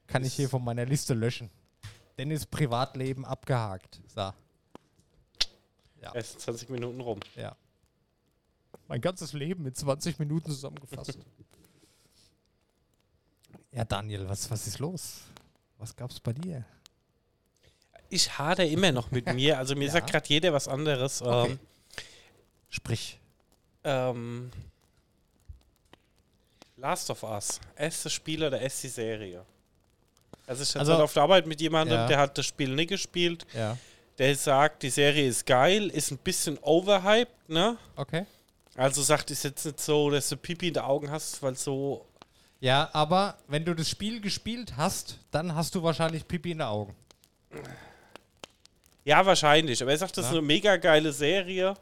Kann 0.07 0.23
ich 0.23 0.33
hier 0.33 0.49
von 0.49 0.63
meiner 0.63 0.85
Liste 0.85 1.13
löschen. 1.13 1.49
Dennis 2.17 2.45
Privatleben 2.45 3.25
abgehakt. 3.25 3.99
So. 4.07 4.31
erst 6.13 6.41
20 6.41 6.69
Minuten 6.69 7.01
rum. 7.01 7.19
Ja. 7.35 7.55
Mein 8.87 9.01
ganzes 9.01 9.33
Leben 9.33 9.65
in 9.65 9.73
20 9.73 10.19
Minuten 10.19 10.51
zusammengefasst. 10.51 11.17
ja, 13.71 13.85
Daniel, 13.85 14.27
was, 14.29 14.49
was 14.51 14.67
ist 14.67 14.79
los? 14.79 15.21
Was 15.77 15.95
gab's 15.95 16.19
bei 16.19 16.33
dir? 16.33 16.65
Ich 18.09 18.37
hader 18.37 18.67
immer 18.67 18.91
noch 18.91 19.09
mit 19.09 19.33
mir. 19.33 19.57
Also 19.57 19.75
mir 19.75 19.85
Ja. 19.87 19.93
sagt 19.93 20.11
gerade 20.11 20.27
jeder 20.29 20.53
was 20.53 20.67
anderes. 20.67 21.21
Okay. 21.21 21.51
Ähm, 21.51 21.59
Sprich. 22.69 23.19
ähm, 23.83 24.51
Last 26.83 27.09
of 27.09 27.23
Us. 27.23 27.61
Erste 27.77 28.09
Spiel 28.09 28.43
oder 28.43 28.59
erste 28.59 28.89
Serie? 28.89 29.45
Also 30.45 30.63
ich 30.63 30.69
hatte 30.75 30.79
Also- 30.91 31.03
auf 31.03 31.13
der 31.13 31.23
Arbeit 31.23 31.47
mit 31.47 31.61
jemandem, 31.61 31.95
Ja. 31.97 32.07
der 32.07 32.17
hat 32.17 32.37
das 32.37 32.45
Spiel 32.45 32.75
nicht 32.75 32.89
gespielt. 32.89 33.45
Ja. 33.53 33.77
Der 34.17 34.35
sagt, 34.35 34.83
die 34.83 34.89
Serie 34.89 35.25
ist 35.25 35.45
geil, 35.45 35.87
ist 35.89 36.11
ein 36.11 36.17
bisschen 36.17 36.57
overhyped, 36.61 37.47
ne? 37.49 37.77
Okay. 37.95 38.25
Also 38.75 39.01
sagt, 39.01 39.31
ist 39.31 39.43
jetzt 39.45 39.65
nicht 39.65 39.79
so, 39.79 40.09
dass 40.09 40.27
du 40.27 40.35
Pipi 40.35 40.67
in 40.67 40.73
den 40.73 40.83
Augen 40.83 41.09
hast, 41.09 41.41
weil 41.41 41.55
so. 41.55 42.05
Ja, 42.59 42.89
aber 42.91 43.37
wenn 43.47 43.63
du 43.63 43.73
das 43.73 43.89
Spiel 43.89 44.19
gespielt 44.19 44.75
hast, 44.75 45.19
dann 45.31 45.55
hast 45.55 45.73
du 45.75 45.83
wahrscheinlich 45.83 46.27
Pipi 46.27 46.51
in 46.51 46.57
den 46.57 46.67
Augen. 46.67 46.93
Ja, 49.05 49.25
wahrscheinlich. 49.25 49.81
Aber 49.81 49.91
er 49.91 49.97
sagt, 49.97 50.17
das 50.17 50.25
ist 50.25 50.31
Ja. 50.31 50.37
eine 50.37 50.45
mega 50.45 50.75
geile 50.75 51.13
Serie. 51.13 51.75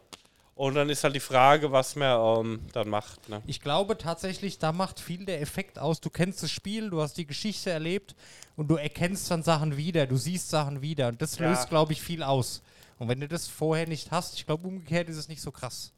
Und 0.61 0.75
dann 0.75 0.89
ist 0.91 1.03
halt 1.03 1.15
die 1.15 1.19
Frage, 1.19 1.71
was 1.71 1.95
man 1.95 2.45
ähm, 2.45 2.59
dann 2.71 2.87
macht. 2.87 3.27
Ne? 3.29 3.41
Ich 3.47 3.61
glaube 3.61 3.97
tatsächlich, 3.97 4.59
da 4.59 4.71
macht 4.71 4.99
viel 4.99 5.25
der 5.25 5.41
Effekt 5.41 5.79
aus. 5.79 5.99
Du 6.01 6.11
kennst 6.11 6.43
das 6.43 6.51
Spiel, 6.51 6.91
du 6.91 7.01
hast 7.01 7.17
die 7.17 7.25
Geschichte 7.25 7.71
erlebt 7.71 8.13
und 8.55 8.67
du 8.67 8.75
erkennst 8.75 9.31
dann 9.31 9.41
Sachen 9.41 9.75
wieder, 9.75 10.05
du 10.05 10.17
siehst 10.17 10.51
Sachen 10.51 10.83
wieder. 10.83 11.07
Und 11.07 11.19
das 11.19 11.39
Ja. 11.39 11.49
löst, 11.49 11.69
glaube 11.69 11.93
ich, 11.93 12.01
viel 12.03 12.21
aus. 12.21 12.61
Und 12.99 13.07
wenn 13.07 13.19
du 13.19 13.27
das 13.27 13.47
vorher 13.47 13.87
nicht 13.87 14.11
hast, 14.11 14.35
ich 14.35 14.45
glaube, 14.45 14.67
umgekehrt 14.67 15.09
ist 15.09 15.17
es 15.17 15.27
nicht 15.27 15.41
so 15.41 15.49
krass. 15.49 15.91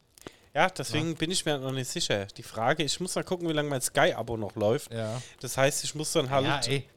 Ja, 0.54 0.70
deswegen 0.70 1.14
bin 1.16 1.30
ich 1.30 1.44
mir 1.44 1.58
noch 1.58 1.74
nicht 1.74 1.90
sicher. 1.90 2.26
Die 2.28 2.44
Frage, 2.44 2.84
ich 2.84 2.98
muss 3.02 3.16
mal 3.16 3.24
gucken, 3.26 3.50
wie 3.50 3.54
lange 3.54 3.68
mein 3.70 3.82
Sky-Abo 3.82 4.38
noch 4.38 4.56
läuft. 4.56 4.94
Ja. 4.94 5.22
Das 5.42 5.58
heißt, 5.58 5.84
ich 5.84 5.94
muss 5.94 6.14
dann 6.14 6.30
halt 6.30 6.46
Ja, 6.46 6.62
ey. 6.72 6.88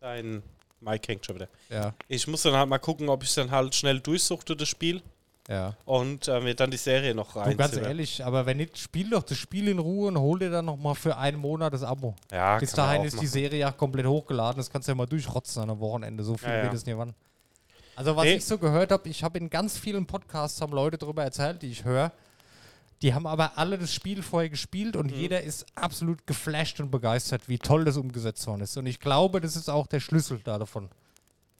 dein 0.00 0.40
Mike 0.80 1.08
hängt 1.10 1.26
schon 1.26 1.34
wieder. 1.34 1.48
Ja, 1.68 1.94
Ich 2.06 2.28
muss 2.28 2.42
dann 2.42 2.54
halt 2.54 2.68
mal 2.68 2.78
gucken, 2.78 3.08
ob 3.08 3.24
ich 3.24 3.34
dann 3.34 3.50
halt 3.50 3.74
schnell 3.74 3.98
durchsuchte 3.98 4.54
das 4.54 4.68
Spiel 4.68 5.02
ja. 5.48 5.74
und 5.84 6.28
äh, 6.28 6.40
mir 6.40 6.54
dann 6.54 6.70
die 6.70 6.76
Serie 6.76 7.14
noch 7.14 7.32
Du, 7.32 7.38
rein. 7.40 7.56
ganz 7.56 7.76
ehrlich, 7.76 8.24
aber 8.24 8.46
wenn 8.46 8.58
nicht, 8.58 8.78
spiel 8.78 9.10
doch 9.10 9.22
das 9.22 9.38
Spiel 9.38 9.68
in 9.68 9.78
Ruhe 9.78 10.08
und 10.08 10.18
hol 10.18 10.38
dir 10.38 10.50
dann 10.50 10.66
nochmal 10.66 10.94
für 10.94 11.16
einen 11.16 11.38
Monat 11.38 11.72
das 11.72 11.82
Abo. 11.82 12.14
Ja, 12.30 12.58
Bis 12.58 12.72
dahin 12.72 13.04
ist 13.04 13.20
die. 13.20 13.26
Serie 13.26 13.58
ja 13.60 13.72
komplett 13.72 14.06
hochgeladen. 14.06 14.58
Das 14.58 14.70
kannst 14.70 14.86
du 14.88 14.92
ja 14.92 14.96
mal 14.96 15.06
durchrotzen 15.06 15.62
an 15.62 15.70
einem 15.70 15.80
Wochenende. 15.80 16.22
So 16.22 16.36
viel 16.36 16.48
Ja, 16.48 16.56
ja. 16.58 16.62
wird 16.64 16.74
es 16.74 16.86
nie 16.86 16.96
wann. 16.96 17.14
Also, 17.96 18.14
was 18.14 18.24
Nee. 18.24 18.34
ich 18.36 18.44
so 18.44 18.58
gehört 18.58 18.92
habe, 18.92 19.08
ich 19.08 19.24
habe 19.24 19.38
in 19.38 19.50
ganz 19.50 19.76
vielen 19.76 20.06
Podcasts 20.06 20.60
haben 20.60 20.72
Leute 20.72 20.98
darüber 20.98 21.24
erzählt, 21.24 21.62
die 21.62 21.70
ich 21.70 21.84
höre. 21.84 22.12
Die 23.02 23.14
haben 23.14 23.26
aber 23.26 23.56
alle 23.56 23.78
das 23.78 23.92
Spiel 23.94 24.22
vorher 24.22 24.48
gespielt 24.50 24.96
und 24.96 25.12
Mhm. 25.12 25.16
jeder 25.18 25.40
ist 25.42 25.66
absolut 25.76 26.26
geflasht 26.26 26.80
und 26.80 26.90
begeistert, 26.90 27.48
wie 27.48 27.58
toll 27.58 27.84
das 27.84 27.96
umgesetzt 27.96 28.46
worden 28.46 28.60
ist. 28.62 28.76
Und 28.76 28.86
ich 28.86 28.98
glaube, 29.00 29.40
das 29.40 29.56
ist 29.56 29.68
auch 29.68 29.86
der 29.86 30.00
Schlüssel 30.00 30.40
da 30.44 30.58
davon. 30.58 30.88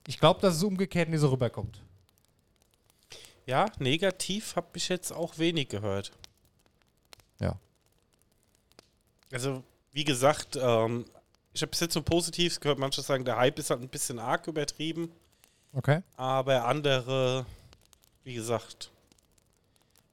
Ich 0.07 0.18
glaube, 0.18 0.40
dass 0.40 0.55
es 0.57 0.62
umgekehrt 0.64 1.09
nie 1.09 1.16
so 1.16 1.29
rüberkommt. 1.29 1.81
Ja, 3.48 3.64
negativ 3.78 4.56
habe 4.56 4.68
ich 4.74 4.90
jetzt 4.90 5.11
auch 5.11 5.38
wenig 5.38 5.70
gehört. 5.70 6.12
Ja. 7.40 7.56
Also, 9.32 9.64
wie 9.92 10.04
gesagt, 10.04 10.58
ähm, 10.61 11.06
ich 11.54 11.62
habe 11.62 11.70
bis 11.70 11.80
jetzt 11.80 11.94
so 11.94 12.02
Positives 12.02 12.61
gehört. 12.61 12.78
Manche 12.78 13.00
sagen, 13.00 13.24
der 13.24 13.38
Hype 13.38 13.58
ist 13.58 13.70
halt 13.70 13.80
ein 13.80 13.88
bisschen 13.88 14.18
arg 14.18 14.46
übertrieben. 14.48 15.11
Okay. 15.72 16.02
Aber 16.18 16.66
andere, 16.66 17.46
wie 18.22 18.34
gesagt, 18.34 18.90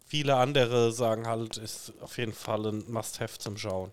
viele 0.06 0.38
andere 0.38 0.94
sagen 0.94 1.28
halt, 1.28 1.58
ist 1.58 1.92
auf 2.00 2.18
jeden 2.18 2.32
Fall 2.34 2.66
ein 2.68 2.90
Must-Have 2.90 3.38
zum 3.38 3.58
Schauen. 3.58 3.92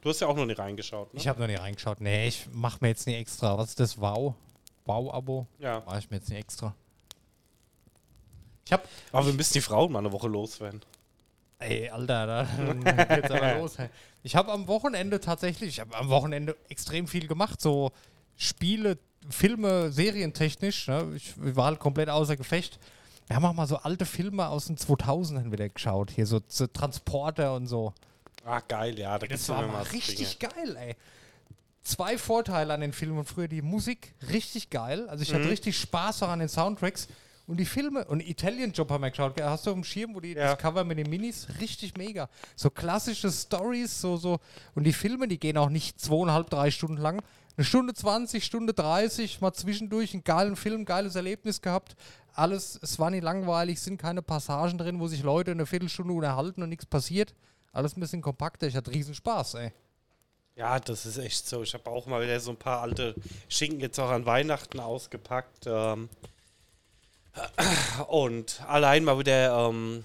Du 0.00 0.10
hast 0.10 0.20
ja 0.20 0.28
auch 0.28 0.36
noch 0.36 0.46
nicht 0.46 0.60
reingeschaut, 0.60 1.12
ne? 1.12 1.18
Ich 1.18 1.26
habe 1.26 1.40
noch 1.40 1.48
nie 1.48 1.56
reingeschaut. 1.56 2.00
Nee, 2.00 2.28
ich 2.28 2.46
mache 2.52 2.78
mir 2.80 2.88
jetzt 2.88 3.08
nie 3.08 3.16
extra. 3.16 3.58
Was 3.58 3.70
ist 3.70 3.80
das? 3.80 4.00
Wow? 4.00 4.34
Wow-Abo? 4.84 5.48
ja. 5.58 5.82
Mache 5.84 5.98
ich 5.98 6.08
mir 6.08 6.18
jetzt 6.18 6.28
nie 6.28 6.36
extra. 6.36 6.72
Ich 8.66 8.72
habe 8.72 8.82
Aber 9.12 9.24
wir 9.26 9.32
müssen 9.32 9.54
die 9.54 9.60
Frauen 9.62 9.92
mal 9.92 10.00
eine 10.00 10.12
Woche 10.12 10.28
loswerden. 10.28 10.82
Ey, 11.58 11.88
Alter, 11.88 12.26
da 12.26 12.44
geht's 13.16 13.30
aber 13.30 13.54
los. 13.58 13.78
Hey. 13.78 13.88
Ich 14.22 14.36
habe 14.36 14.52
am 14.52 14.66
Wochenende 14.68 15.20
tatsächlich, 15.20 15.68
ich 15.70 15.80
habe 15.80 15.96
am 15.96 16.08
Wochenende 16.10 16.54
extrem 16.68 17.06
viel 17.08 17.28
gemacht, 17.28 17.60
so 17.62 17.92
Spiele, 18.36 18.98
Filme, 19.30 19.90
serientechnisch. 19.90 20.88
Ne? 20.88 21.12
Ich, 21.16 21.32
war 21.36 21.66
halt 21.66 21.78
komplett 21.78 22.10
außer 22.10 22.36
Gefecht. 22.36 22.78
Wir 23.28 23.36
haben 23.36 23.44
auch 23.46 23.54
mal 23.54 23.66
so 23.66 23.76
alte 23.78 24.04
Filme 24.04 24.46
aus 24.48 24.66
den 24.66 24.76
2000ern 24.76 25.50
wieder 25.50 25.68
geschaut, 25.68 26.10
hier 26.10 26.26
so, 26.26 26.40
so 26.46 26.66
Transporter 26.66 27.54
und 27.54 27.66
so. 27.66 27.94
Ah, 28.44 28.60
geil, 28.68 28.98
ja. 28.98 29.18
Da 29.18 29.26
Das 29.26 29.48
war 29.48 29.62
mal 29.66 29.82
Dinge. 29.84 29.92
richtig 29.94 30.38
geil, 30.38 30.76
ey. 30.76 30.94
Zwei 31.82 32.18
Vorteile 32.18 32.74
an 32.74 32.80
den 32.80 32.92
Filmen 32.92 33.24
früher. 33.24 33.48
Die 33.48 33.62
Musik, 33.62 34.14
richtig 34.30 34.70
geil. 34.70 35.08
Also 35.08 35.22
ich 35.22 35.30
Mhm. 35.32 35.36
hatte 35.36 35.48
richtig 35.50 35.78
Spaß 35.78 36.22
auch 36.24 36.28
an 36.28 36.40
den 36.40 36.48
Soundtracks. 36.48 37.08
Und 37.46 37.58
die 37.58 37.64
Filme, 37.64 38.04
und 38.06 38.20
Italian 38.26 38.72
Job 38.72 38.90
haben 38.90 39.02
wir 39.02 39.10
geschaut. 39.10 39.40
Hast 39.40 39.66
du 39.66 39.70
auf 39.70 39.76
dem 39.76 39.84
Schirm, 39.84 40.14
wo 40.14 40.20
die 40.20 40.32
Ja. 40.32 40.50
das 40.54 40.58
Cover 40.58 40.82
mit 40.84 40.98
den 40.98 41.08
Minis? 41.08 41.46
Richtig 41.60 41.96
mega. 41.96 42.28
So 42.56 42.70
klassische 42.70 43.30
Stories, 43.30 44.00
so, 44.00 44.16
so. 44.16 44.38
Und 44.74 44.84
die 44.84 44.92
Filme, 44.92 45.28
die 45.28 45.38
gehen 45.38 45.56
auch 45.56 45.68
nicht 45.68 46.00
zweieinhalb, 46.00 46.50
drei 46.50 46.70
Stunden 46.72 46.96
lang. 46.96 47.22
Eine 47.56 47.64
Stunde 47.64 47.94
20, 47.94 48.44
Stunde 48.44 48.74
30, 48.74 49.40
mal 49.40 49.52
zwischendurch 49.52 50.12
einen 50.12 50.24
geilen 50.24 50.56
Film, 50.56 50.84
geiles 50.84 51.14
Erlebnis 51.14 51.62
gehabt. 51.62 51.96
Alles, 52.34 52.78
es 52.82 52.98
war 52.98 53.10
nicht 53.10 53.22
langweilig, 53.22 53.80
sind 53.80 53.96
keine 53.96 54.20
Passagen 54.22 54.76
drin, 54.76 55.00
wo 55.00 55.06
sich 55.06 55.22
Leute 55.22 55.52
eine 55.52 55.64
Viertelstunde 55.66 56.12
unterhalten 56.12 56.62
und 56.62 56.68
nichts 56.68 56.84
passiert. 56.84 57.34
Alles 57.72 57.96
ein 57.96 58.00
bisschen 58.00 58.20
kompakter. 58.22 58.66
Ich 58.66 58.74
hatte 58.76 58.90
riesen 58.90 59.14
Spaß, 59.14 59.54
ey. 59.54 59.72
Ja, 60.56 60.80
das 60.80 61.06
ist 61.06 61.18
echt 61.18 61.46
so. 61.48 61.62
Ich 61.62 61.74
habe 61.74 61.88
auch 61.90 62.06
mal 62.06 62.22
wieder 62.22 62.40
so 62.40 62.50
ein 62.50 62.56
paar 62.56 62.80
alte 62.82 63.14
Schinken 63.48 63.80
jetzt 63.80 63.98
auch 64.00 64.10
an 64.10 64.26
Weihnachten 64.26 64.80
ausgepackt. 64.80 65.64
Ähm, 65.66 66.08
und 68.08 68.60
allein 68.68 69.04
mal 69.04 69.18
wieder 69.18 69.68
ähm, 69.68 70.04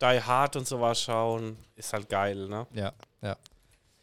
Die 0.00 0.20
Hard 0.22 0.56
und 0.56 0.66
sowas 0.66 1.00
schauen, 1.00 1.56
ist 1.76 1.92
halt 1.92 2.08
geil, 2.08 2.48
ne? 2.48 2.66
Ja, 2.72 2.92
ja. 3.22 3.36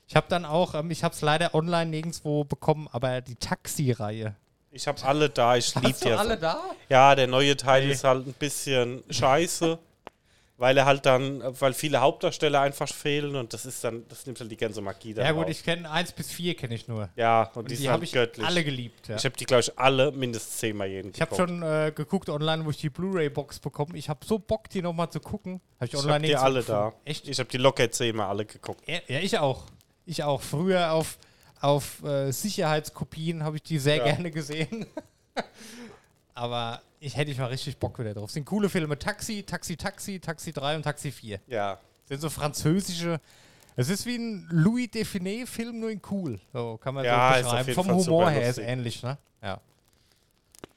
Ich 0.08 0.16
habe 0.16 0.28
dann 0.30 0.46
auch, 0.46 0.74
ähm, 0.76 0.92
ich 0.92 1.04
habe 1.04 1.14
es 1.14 1.22
leider 1.22 1.56
online 1.56 1.90
nirgendwo 1.90 2.44
bekommen, 2.44 2.88
aber 2.92 3.22
die 3.22 3.36
Taxi-Reihe. 3.36 4.36
Ich 4.72 4.88
habe 4.88 5.02
alle 5.04 5.30
da, 5.30 5.56
ich 5.56 5.74
liebe 5.76 5.88
Hast 5.90 6.02
du 6.04 6.10
die. 6.10 6.14
alle 6.16 6.38
da? 6.38 6.60
Ja, 6.90 7.16
der 7.16 7.28
neue 7.28 7.56
Teil 7.56 7.86
Nee. 7.86 7.94
ist 7.94 8.04
halt 8.04 8.26
ein 8.28 8.34
bisschen 8.34 9.04
scheiße, 9.10 9.78
weil 10.64 10.78
er 10.78 10.86
halt 10.86 11.06
dann, 11.06 11.44
weil 11.60 11.74
viele 11.74 12.00
Hauptdarsteller 12.00 12.62
einfach 12.62 12.88
fehlen 12.88 13.36
und 13.36 13.52
das 13.54 13.66
ist 13.66 13.84
dann, 13.84 14.06
das 14.08 14.26
nimmt 14.26 14.40
halt 14.40 14.50
die 14.50 14.56
ganze 14.56 14.80
Magie 14.82 15.14
da 15.14 15.22
Ja 15.22 15.34
gut, 15.34 15.44
raus. 15.44 15.52
ich 15.52 15.64
kenne 15.66 15.92
1 15.92 16.14
bis 16.14 16.32
4 16.32 16.56
kenne 16.56 16.74
ich 16.74 16.88
nur. 16.88 17.10
Ja, 17.18 17.44
und, 17.44 17.58
Und 17.58 17.66
die, 17.72 17.76
die 17.76 17.82
sind 17.82 17.88
habe 17.92 18.00
halt 18.00 18.08
ich 18.08 18.14
göttlich. 18.14 18.46
alle 18.48 18.64
geliebt. 18.64 19.10
Ja. 19.10 19.18
Ich 19.18 19.26
habe 19.26 19.36
die, 19.36 19.44
glaube 19.44 19.60
ich, 19.60 19.78
alle 19.78 20.12
mindestens 20.14 20.58
zehnmal 20.58 20.88
jeden 20.88 21.12
Ich 21.14 21.20
habe 21.20 21.36
schon 21.36 21.62
äh, 21.64 21.92
geguckt 21.94 22.30
online, 22.30 22.64
wo 22.64 22.70
ich 22.70 22.78
die 22.78 22.90
Blu-ray-Box 22.90 23.60
bekomme. 23.60 23.98
Ich 23.98 24.08
habe 24.08 24.26
so 24.26 24.40
Bock, 24.40 24.70
die 24.70 24.82
nochmal 24.82 25.10
zu 25.10 25.20
gucken. 25.20 25.60
Habe 25.82 25.88
ich 25.88 25.94
Ich 25.94 26.08
habe 26.08 26.20
die 26.26 26.36
alle 26.38 26.60
gefunden. 26.62 26.82
da. 26.82 26.94
Echt? 27.04 27.28
Ich 27.28 27.40
habe 27.40 27.50
die 27.50 27.58
locker 27.58 27.92
zehnmal 27.92 28.28
alle 28.30 28.46
geguckt. 28.46 28.88
Ja, 28.88 29.00
ja, 29.10 29.20
ich 29.20 29.38
auch. 29.40 29.66
Ich 30.06 30.24
auch. 30.24 30.42
Früher 30.42 30.94
auf, 30.94 31.18
auf 31.60 32.02
äh, 32.06 32.32
Sicherheitskopien 32.32 33.44
habe 33.44 33.58
ich 33.58 33.64
die 33.64 33.80
sehr 33.80 33.98
Ja. 33.98 34.04
gerne 34.06 34.32
gesehen. 34.32 34.86
Aber 36.34 36.82
ich 37.00 37.16
hätte 37.16 37.32
ich 37.32 37.38
mal 37.38 37.48
richtig 37.48 37.78
Bock 37.78 38.00
wieder 38.00 38.14
drauf. 38.14 38.32
Sind 38.32 38.46
coole 38.46 38.70
Filme. 38.70 38.98
Taxi, 38.98 39.44
Taxi, 39.44 39.78
Taxi, 39.78 40.20
Taxi 40.20 40.52
3 40.54 40.78
und 40.78 40.84
Taxi 40.84 41.12
4. 41.12 41.40
Ja. 41.48 41.80
sind 42.06 42.22
so 42.22 42.30
französische. 42.30 43.20
Es 43.76 43.90
ist 43.90 44.06
wie 44.06 44.16
ein 44.18 44.48
Louis 44.52 44.90
Define-Film, 44.92 45.80
nur 45.80 45.90
in 45.90 46.02
cool. 46.12 46.40
So 46.54 46.78
kann 46.78 46.94
man 46.94 47.06
Ja, 47.06 47.34
so 47.34 47.40
ist 47.40 47.46
beschreiben. 47.46 47.74
Vom 47.74 47.86
Fall 47.88 47.96
Humor 47.96 48.30
her 48.30 48.42
ist 48.42 48.58
lustig. 48.58 48.68
ähnlich, 48.68 49.04
ne? 49.04 49.18
Ja. 49.42 49.60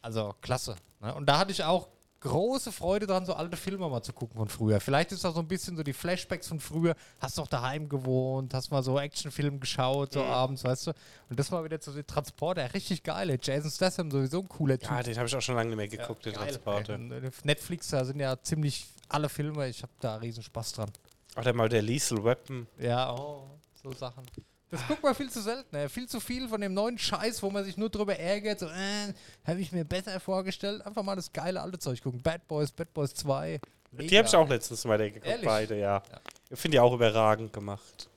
Also 0.03 0.35
klasse. 0.41 0.77
Ne? 1.01 1.15
Und 1.15 1.27
da 1.27 1.39
hatte 1.39 1.53
ich 1.53 1.63
auch 1.63 1.89
große 2.27 2.73
Freude 2.73 3.07
dran, 3.07 3.25
so 3.25 3.35
alte 3.35 3.57
Filme 3.57 3.89
mal 3.89 4.03
zu 4.03 4.13
gucken 4.13 4.37
von 4.37 4.49
früher. 4.49 4.81
Vielleicht 4.81 5.13
ist 5.13 5.25
das 5.25 5.35
so 5.35 5.41
ein 5.41 5.49
bisschen 5.49 5.77
so 5.77 5.83
die 5.83 5.93
Flashbacks 5.93 6.49
von 6.49 6.61
früher. 6.61 6.95
Hast 7.21 7.39
doch 7.39 7.47
daheim 7.47 7.89
gewohnt, 7.89 8.53
hast 8.55 8.71
mal 8.71 8.83
so 8.83 8.99
Actionfilm 8.99 9.61
geschaut, 9.61 10.11
Mhm. 10.11 10.15
so 10.19 10.25
abends, 10.25 10.65
weißt 10.65 10.89
du? 10.89 10.91
Und 11.31 11.39
das 11.39 11.51
war 11.53 11.65
wieder 11.65 11.79
so 11.81 11.93
die 11.93 12.03
Transporter, 12.05 12.73
richtig 12.75 13.03
geil. 13.03 13.39
Jason 13.43 13.71
Statham, 13.71 14.11
sowieso 14.11 14.41
ein 14.41 14.49
cooler 14.49 14.79
Typ. 14.79 14.91
Ja, 14.91 15.03
den 15.03 15.17
habe 15.17 15.27
ich 15.29 15.35
auch 15.37 15.41
schon 15.41 15.55
lange 15.57 15.71
nicht 15.71 15.77
mehr 15.77 15.89
geguckt, 15.89 16.27
den 16.27 16.35
Geil, 16.35 16.49
Transporter. 16.49 16.95
ey. 16.95 17.27
Äh, 17.27 17.31
Netflix, 17.45 17.89
da 17.89 18.05
sind 18.05 18.21
ja 18.21 18.37
ziemlich 18.43 18.87
alle 19.09 19.29
Filme. 19.29 19.69
Ich 19.69 19.83
habe 19.83 19.93
da 20.01 20.17
riesen 20.17 20.43
Spaß 20.43 20.73
dran. 20.73 20.91
Oder 21.37 21.53
mal 21.53 21.69
der 21.69 21.83
Lethal 21.83 22.25
Weapon. 22.25 22.67
Ja, 22.79 23.15
oh, 23.15 23.49
so 23.83 23.93
Sachen. 23.93 24.25
Das 24.71 24.87
guckt 24.89 25.03
man 25.03 25.15
viel 25.15 25.31
zu 25.31 25.41
selten. 25.41 25.75
Ey. 25.77 25.89
Viel 25.89 26.09
zu 26.09 26.19
viel 26.19 26.49
von 26.49 26.61
dem 26.61 26.75
neuen 26.75 26.99
Scheiß, 26.99 27.43
wo 27.43 27.51
man 27.51 27.65
sich 27.65 27.77
nur 27.77 27.89
drüber 27.89 28.19
ärgert. 28.19 28.59
So, 28.59 28.67
äh, 28.67 29.15
habe 29.45 29.61
ich 29.61 29.71
mir 29.71 29.85
besser 29.85 30.19
vorgestellt. 30.19 30.85
Einfach 30.85 31.03
mal 31.03 31.15
das 31.15 31.33
geile 31.33 31.61
alte 31.61 31.79
Zeug 31.79 32.03
gucken. 32.03 32.21
Bad 32.21 32.47
Boys, 32.49 32.73
Bad 32.73 32.93
Boys 32.93 33.15
2. 33.15 33.61
Die 33.93 34.19
habe 34.19 34.29
ich 34.29 34.35
auch 34.35 34.49
letztens 34.49 34.85
mal 34.85 34.99
geguckt, 34.99 35.27
Ehrlich? 35.27 35.47
beide, 35.47 35.79
ja. 35.79 36.03
Ich 36.51 36.59
finde 36.59 36.77
die 36.77 36.81
auch 36.81 36.93
überragend 36.93 37.53
gemacht. 37.53 38.09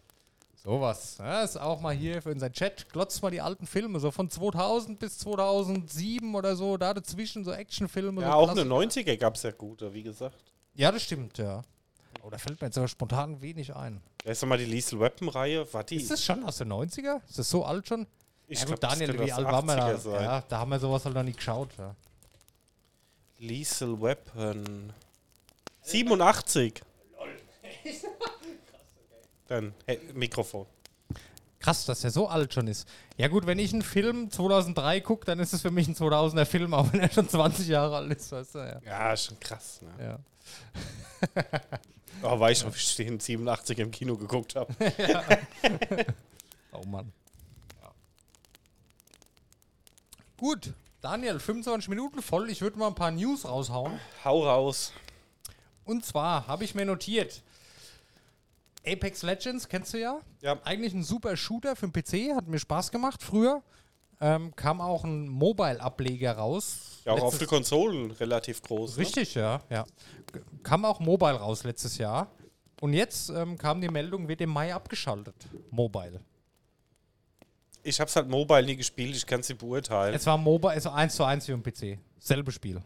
Sowas. 0.64 1.18
Ja, 1.20 1.44
ist 1.44 1.58
auch 1.58 1.80
mal 1.80 1.96
hier 1.96 2.22
für 2.22 2.32
unseren 2.32 2.52
Chat. 2.52 2.90
Glotzt 2.92 3.22
mal 3.24 3.32
die 3.32 3.40
alten 3.40 3.66
Filme, 3.66 4.00
so 4.00 4.12
von 4.12 4.30
2000 4.30 5.00
bis 5.00 5.18
2007 5.20 6.36
oder 6.36 6.56
so, 6.56 6.76
da 6.78 6.94
dazwischen 6.94 7.46
so 7.46 7.52
Actionfilme. 7.52 8.22
Ja, 8.22 8.32
so 8.32 8.38
auch 8.38 8.50
eine 8.50 8.66
Klassiker. 8.66 9.14
90er 9.14 9.18
gab 9.18 9.36
es 9.36 9.44
ja 9.44 9.52
gute, 9.52 9.94
wie 9.94 10.04
gesagt. 10.04 10.52
Ja, 10.76 10.92
das 10.92 11.04
stimmt, 11.04 11.38
ja. 11.38 11.62
Oh, 12.24 12.30
da 12.30 12.38
fällt 12.38 12.60
mir 12.62 12.68
jetzt 12.68 12.78
aber 12.78 12.88
spontan 12.88 13.42
wenig 13.42 13.76
ein. 13.76 14.02
Da 14.24 14.32
ist 14.32 14.42
die 14.42 14.48
Lethal 14.48 15.00
Weapon-Reihe. 15.00 15.74
War 15.74 15.84
die? 15.84 15.96
Ist 15.96 16.12
das 16.12 16.24
schon 16.24 16.44
aus 16.44 16.58
den 16.58 16.72
90er? 16.72 17.22
Ist 17.28 17.40
das 17.40 17.50
so 17.50 17.64
alt 17.64 17.88
schon? 17.88 18.08
ich 18.50 18.60
ja, 18.60 18.66
glaub, 18.66 18.76
gut, 18.76 18.84
das 18.84 18.98
Daniel, 18.98 19.20
wie 19.26 19.32
alt 19.32 19.46
waren 19.46 19.66
wir 19.68 19.76
80er 19.76 19.78
da? 19.78 19.98
sein. 19.98 20.24
Ja, 20.24 20.42
da 20.42 20.58
haben 20.58 20.72
wir 20.72 20.80
sowas 20.80 21.06
halt 21.06 21.16
noch 21.16 21.24
nie 21.24 21.34
geschaut. 21.34 21.70
Ja. 21.78 21.96
Lethal 23.38 24.02
Weapon. 24.02 24.92
87. 25.82 26.82
Dann 29.48 29.74
hey, 29.86 30.00
Mikrofon. 30.14 30.66
Krass, 31.60 31.86
dass 31.86 32.02
der 32.02 32.12
so 32.12 32.28
alt 32.28 32.54
schon 32.54 32.68
ist. 32.68 32.88
Ja 33.18 33.28
gut, 33.28 33.46
wenn 33.46 33.60
ich 33.60 33.74
einen 33.74 33.82
Film 33.82 34.32
2003 34.32 35.02
gucke, 35.02 35.26
dann 35.26 35.40
ist 35.40 35.54
es 35.54 35.62
für 35.62 35.72
mich 35.72 35.88
ein 35.88 35.96
2000er 35.96 36.46
Film, 36.46 36.74
auch 36.74 36.92
wenn 36.92 37.02
er 37.02 37.12
schon 37.12 37.28
20 37.28 37.68
Jahre 37.68 37.98
alt 37.98 38.12
ist, 38.18 38.32
weißt 38.32 38.56
du, 38.56 38.60
ja. 38.60 38.82
Ja, 38.86 39.18
schon 39.18 39.40
krass. 39.40 39.82
Ne? 39.82 40.04
ja. 40.06 40.20
Oh, 42.22 42.40
weiß 42.40 42.60
ich 42.60 42.66
noch, 42.66 42.74
wie 42.74 42.78
ich 42.78 42.96
den 42.96 43.20
87 43.20 43.80
im 43.80 43.92
Kino 43.92 44.18
geguckt 44.18 44.56
habe. 44.56 44.74
Oh 46.72 46.86
Mann. 46.86 47.12
Gut, 50.38 50.74
Daniel, 51.02 51.40
25 51.40 51.90
Minuten 51.90 52.22
voll. 52.22 52.50
Ich 52.50 52.62
würde 52.62 52.78
mal 52.78 52.88
ein 52.88 52.96
paar 52.96 53.12
News 53.12 53.44
raushauen. 53.44 54.00
Hau 54.24 54.46
raus. 54.46 54.94
Und 55.84 56.06
zwar 56.06 56.48
habe 56.48 56.64
ich 56.64 56.76
mir 56.76 56.86
notiert, 56.86 57.42
Apex 58.86 59.24
Legends 59.24 59.68
kennst 59.68 59.94
du 59.94 60.00
ja. 60.00 60.22
Ja. 60.42 60.58
Eigentlich 60.64 60.94
ein 60.94 61.04
super 61.04 61.36
Shooter 61.36 61.76
für 61.76 61.90
den 61.90 61.94
PC, 61.94 62.36
hat 62.36 62.48
mir 62.48 62.60
Spaß 62.60 62.92
gemacht 62.92 63.22
früher. 63.22 63.64
Ähm, 64.22 64.54
kam 64.56 64.82
auch 64.82 65.04
ein 65.06 65.28
Mobile-Ableger 65.30 66.34
raus. 66.34 67.02
Ja, 67.06 67.14
auch 67.14 67.22
auf 67.22 67.38
den 67.38 67.48
Konsolen 67.48 68.12
relativ 68.12 68.62
groß. 68.62 68.98
Ne? 68.98 69.04
Richtig, 69.04 69.34
ja, 69.36 69.62
ja. 69.70 69.84
G- 70.34 70.40
Kam 70.64 70.84
auch 70.84 71.00
Mobile 71.00 71.34
raus 71.40 71.64
letztes 71.64 71.98
Jahr. 71.98 72.30
Und 72.82 72.94
jetzt 72.94 73.30
ähm, 73.30 73.58
kam 73.58 73.80
die 73.82 73.88
Meldung, 73.90 74.28
wird 74.28 74.42
im 74.42 74.50
Mai 74.50 74.74
abgeschaltet. 74.74 75.36
Mobile. 75.72 76.20
Ich 77.84 78.00
habe 78.02 78.10
es 78.10 78.16
halt 78.16 78.28
mobile 78.28 78.64
nie 78.66 78.76
gespielt, 78.76 79.16
ich 79.16 79.26
kann 79.26 79.40
es 79.40 79.48
nicht 79.50 79.60
beurteilen. 79.60 80.14
Es 80.14 80.26
war 80.26 80.38
Mobile, 80.38 80.74
also 80.74 80.90
1 80.90 81.16
zu 81.16 81.24
1 81.24 81.48
wie 81.48 81.52
im 81.54 81.64
PC. 81.64 81.98
Selbe 82.20 82.52
Spiel. 82.52 82.82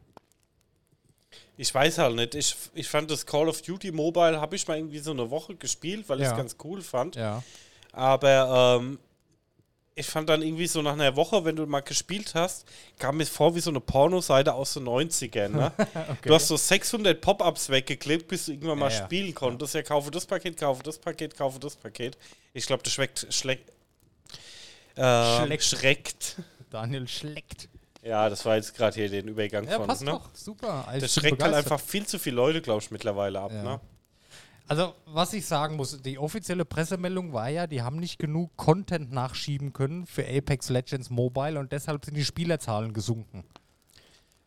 Ich 1.58 1.74
weiß 1.74 1.98
halt 1.98 2.15
nicht. 2.15 2.36
Ich, 2.36 2.56
ich 2.76 2.88
fand 2.88 3.10
das 3.12 3.26
Call 3.26 3.48
of 3.50 3.62
Duty 3.62 3.91
Mobile, 3.91 4.39
habe 4.39 4.56
ich 4.56 4.67
mal 4.67 4.78
irgendwie 4.78 5.00
so 5.00 5.12
eine 5.12 5.30
Woche 5.32 5.56
gespielt, 5.56 6.08
weil 6.10 6.19
ich 6.19 6.26
Ja. 6.26 6.32
es 6.32 6.38
ganz 6.38 6.56
cool 6.63 6.82
fand. 6.82 7.15
Ja. 7.15 7.43
Aber 7.91 8.80
ähm, 8.82 9.00
ich 9.95 10.08
fand 10.08 10.27
dann 10.29 10.41
irgendwie 10.41 10.65
so 10.67 10.82
nach 10.82 10.93
einer 10.93 11.15
Woche, 11.15 11.45
wenn 11.45 11.56
du 11.56 11.65
mal 11.67 11.82
gespielt 11.82 12.34
hast, 12.34 12.65
kam 12.97 13.17
mir 13.17 13.25
vor 13.25 13.53
wie 13.56 13.60
so 13.60 13.69
eine 13.69 13.79
Pornoseite 13.79 14.53
aus 14.53 14.73
den 14.73 14.86
90ern. 14.86 15.49
Ne? 15.49 15.71
Du 16.23 16.34
hast 16.34 16.47
so 16.47 16.58
600 16.58 17.19
Pop-Ups 17.21 17.69
weggeklickt, 17.69 18.27
bis 18.27 18.45
du 18.45 18.53
irgendwann 18.53 18.79
mal 18.79 18.91
Ja, 18.91 18.99
ja. 18.99 19.06
spielen 19.06 19.36
konntest. 19.36 19.75
Ja, 19.75 19.84
kaufe 19.84 20.10
das 20.10 20.25
Paket, 20.25 20.58
kaufe 20.58 20.82
das 20.84 20.97
Paket, 20.97 21.38
kaufe 21.38 21.60
das 21.60 21.75
Paket. 21.75 22.17
Ich 22.53 22.65
glaube, 22.65 22.82
das 22.84 22.93
schmeckt 22.93 23.27
schleckt. 23.29 23.71
Äh, 24.95 25.45
Schleckt. 25.45 25.63
schreckt. 25.63 26.36
Daniel 26.69 27.08
schleckt. 27.08 27.69
Ja, 28.03 28.29
das 28.29 28.45
war 28.45 28.56
jetzt 28.58 28.75
gerade 28.75 28.95
hier 28.95 29.10
den 29.10 29.27
Übergang 29.27 29.65
Ja, 29.67 29.77
von. 29.77 29.88
passt 29.88 30.01
ne? 30.03 30.12
doch. 30.12 30.29
Super. 30.34 30.88
Also 30.88 31.01
Das 31.06 31.13
schreckt 31.13 31.41
halt 31.41 31.53
einfach 31.53 31.79
viel 31.79 32.06
zu 32.06 32.19
viele 32.19 32.36
Leute, 32.36 32.62
glaube 32.62 32.82
ich, 32.84 32.91
mittlerweile 32.91 33.39
ab. 33.39 33.51
Ja. 33.53 33.63
Ne? 33.63 33.79
Also, 34.67 34.95
was 35.06 35.34
ich 35.34 35.45
sagen 35.45 35.76
muss, 35.76 36.02
die 36.02 36.17
offizielle 36.17 36.65
Pressemeldung 36.65 37.34
war 37.34 37.49
ja, 37.49 37.67
die 37.67 37.82
haben 37.82 37.97
nicht 37.97 38.17
genug 38.17 38.56
Content 38.56 39.12
nachschieben 39.12 39.73
können 39.73 40.06
für 40.06 40.26
Apex 40.26 40.69
Legends 40.69 41.10
Mobile 41.10 41.60
und 41.60 41.71
deshalb 41.71 42.06
sind 42.06 42.15
die 42.15 42.23
Spielerzahlen 42.23 42.93
gesunken. 42.93 43.43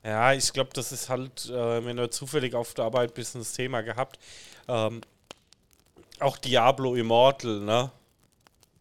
Ja, 0.03 0.33
ich 0.33 0.53
glaube, 0.53 0.71
das 0.73 0.93
ist 0.93 1.09
halt, 1.09 1.47
äh, 1.51 1.85
wenn 1.85 1.97
du 1.97 2.09
zufällig 2.09 2.55
auf 2.55 2.75
der 2.75 2.87
Arbeit 2.87 3.11
ein 3.11 3.15
bisschen 3.15 3.41
das 3.41 3.53
Thema 3.53 3.83
gehabt. 3.83 4.19
Ähm, 4.69 5.01
auch 6.21 6.39
Diablo 6.39 6.95
Immortal, 6.95 7.61
ne? 7.61 7.91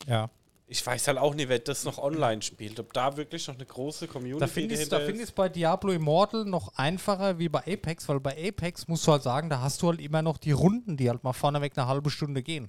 Ja. 0.08 0.30
Ich 0.68 0.86
weiß 0.86 1.08
halt 1.08 1.20
auch 1.20 1.36
nicht, 1.36 1.48
wer 1.48 1.60
das 1.60 1.84
noch 1.84 2.00
online 2.00 2.42
spielt. 2.42 2.80
Ob 2.80 2.92
da 2.92 3.16
wirklich 3.18 3.48
noch 3.48 3.56
eine 3.56 3.66
große 3.66 4.08
Community 4.08 4.40
Da 4.40 4.48
finde 4.48 4.74
ich 4.74 4.82
es 4.82 4.90
dahinter 4.90 5.06
find 5.06 5.20
ist. 5.20 5.30
ich's 5.30 5.32
bei 5.32 5.48
Diablo 5.48 5.92
Immortal 5.92 6.44
noch 6.46 6.76
einfacher 6.76 7.38
wie 7.38 7.50
bei 7.50 7.60
Apex, 7.60 8.10
weil 8.10 8.20
bei 8.20 8.32
Apex 8.48 8.88
musst 8.88 9.06
du 9.06 9.12
halt 9.12 9.22
sagen, 9.22 9.50
da 9.50 9.62
hast 9.62 9.82
du 9.84 9.90
halt 9.90 10.02
immer 10.02 10.24
noch 10.24 10.40
die 10.40 10.54
Runden, 10.54 10.98
die 10.98 11.08
halt 11.10 11.24
mal 11.24 11.34
vorneweg 11.34 11.78
eine 11.78 11.88
halbe 11.88 12.10
Stunde 12.10 12.42
gehen. 12.42 12.68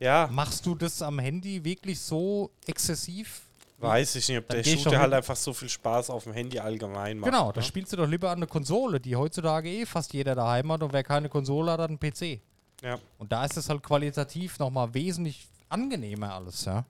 Ja, 0.00 0.28
Machst 0.30 0.66
du 0.66 0.74
das 0.74 1.00
am 1.00 1.18
Handy 1.18 1.64
wirklich 1.64 1.98
so 2.00 2.50
exzessiv? 2.66 3.40
weiß 3.78 4.16
ich 4.16 4.28
nicht, 4.28 4.38
ob 4.38 4.48
Dann 4.48 4.62
der 4.62 4.72
ich 4.72 4.82
Shooter 4.82 4.98
halt 4.98 5.12
einfach 5.12 5.36
so 5.36 5.52
viel 5.52 5.68
Spaß 5.68 6.10
auf 6.10 6.24
dem 6.24 6.32
Handy 6.32 6.58
allgemein 6.58 7.18
macht. 7.18 7.30
Genau, 7.30 7.52
da 7.52 7.60
ne? 7.60 7.66
spielst 7.66 7.92
du 7.92 7.96
doch 7.96 8.06
lieber 8.08 8.30
an 8.30 8.38
eine 8.38 8.46
Konsole, 8.46 9.00
die 9.00 9.14
heutzutage 9.16 9.68
eh 9.68 9.86
fast 9.86 10.12
jeder 10.12 10.34
daheim 10.34 10.72
hat 10.72 10.82
und 10.82 10.92
wer 10.92 11.02
keine 11.02 11.28
Konsole 11.28 11.72
hat, 11.72 11.80
hat 11.80 11.90
einen 11.90 11.98
PC. 11.98 12.40
Ja. 12.82 12.98
Und 13.18 13.32
da 13.32 13.44
ist 13.44 13.56
es 13.56 13.68
halt 13.68 13.82
qualitativ 13.82 14.58
nochmal 14.58 14.92
wesentlich 14.94 15.46
angenehmer 15.68 16.34
alles, 16.34 16.64
ja. 16.64 16.84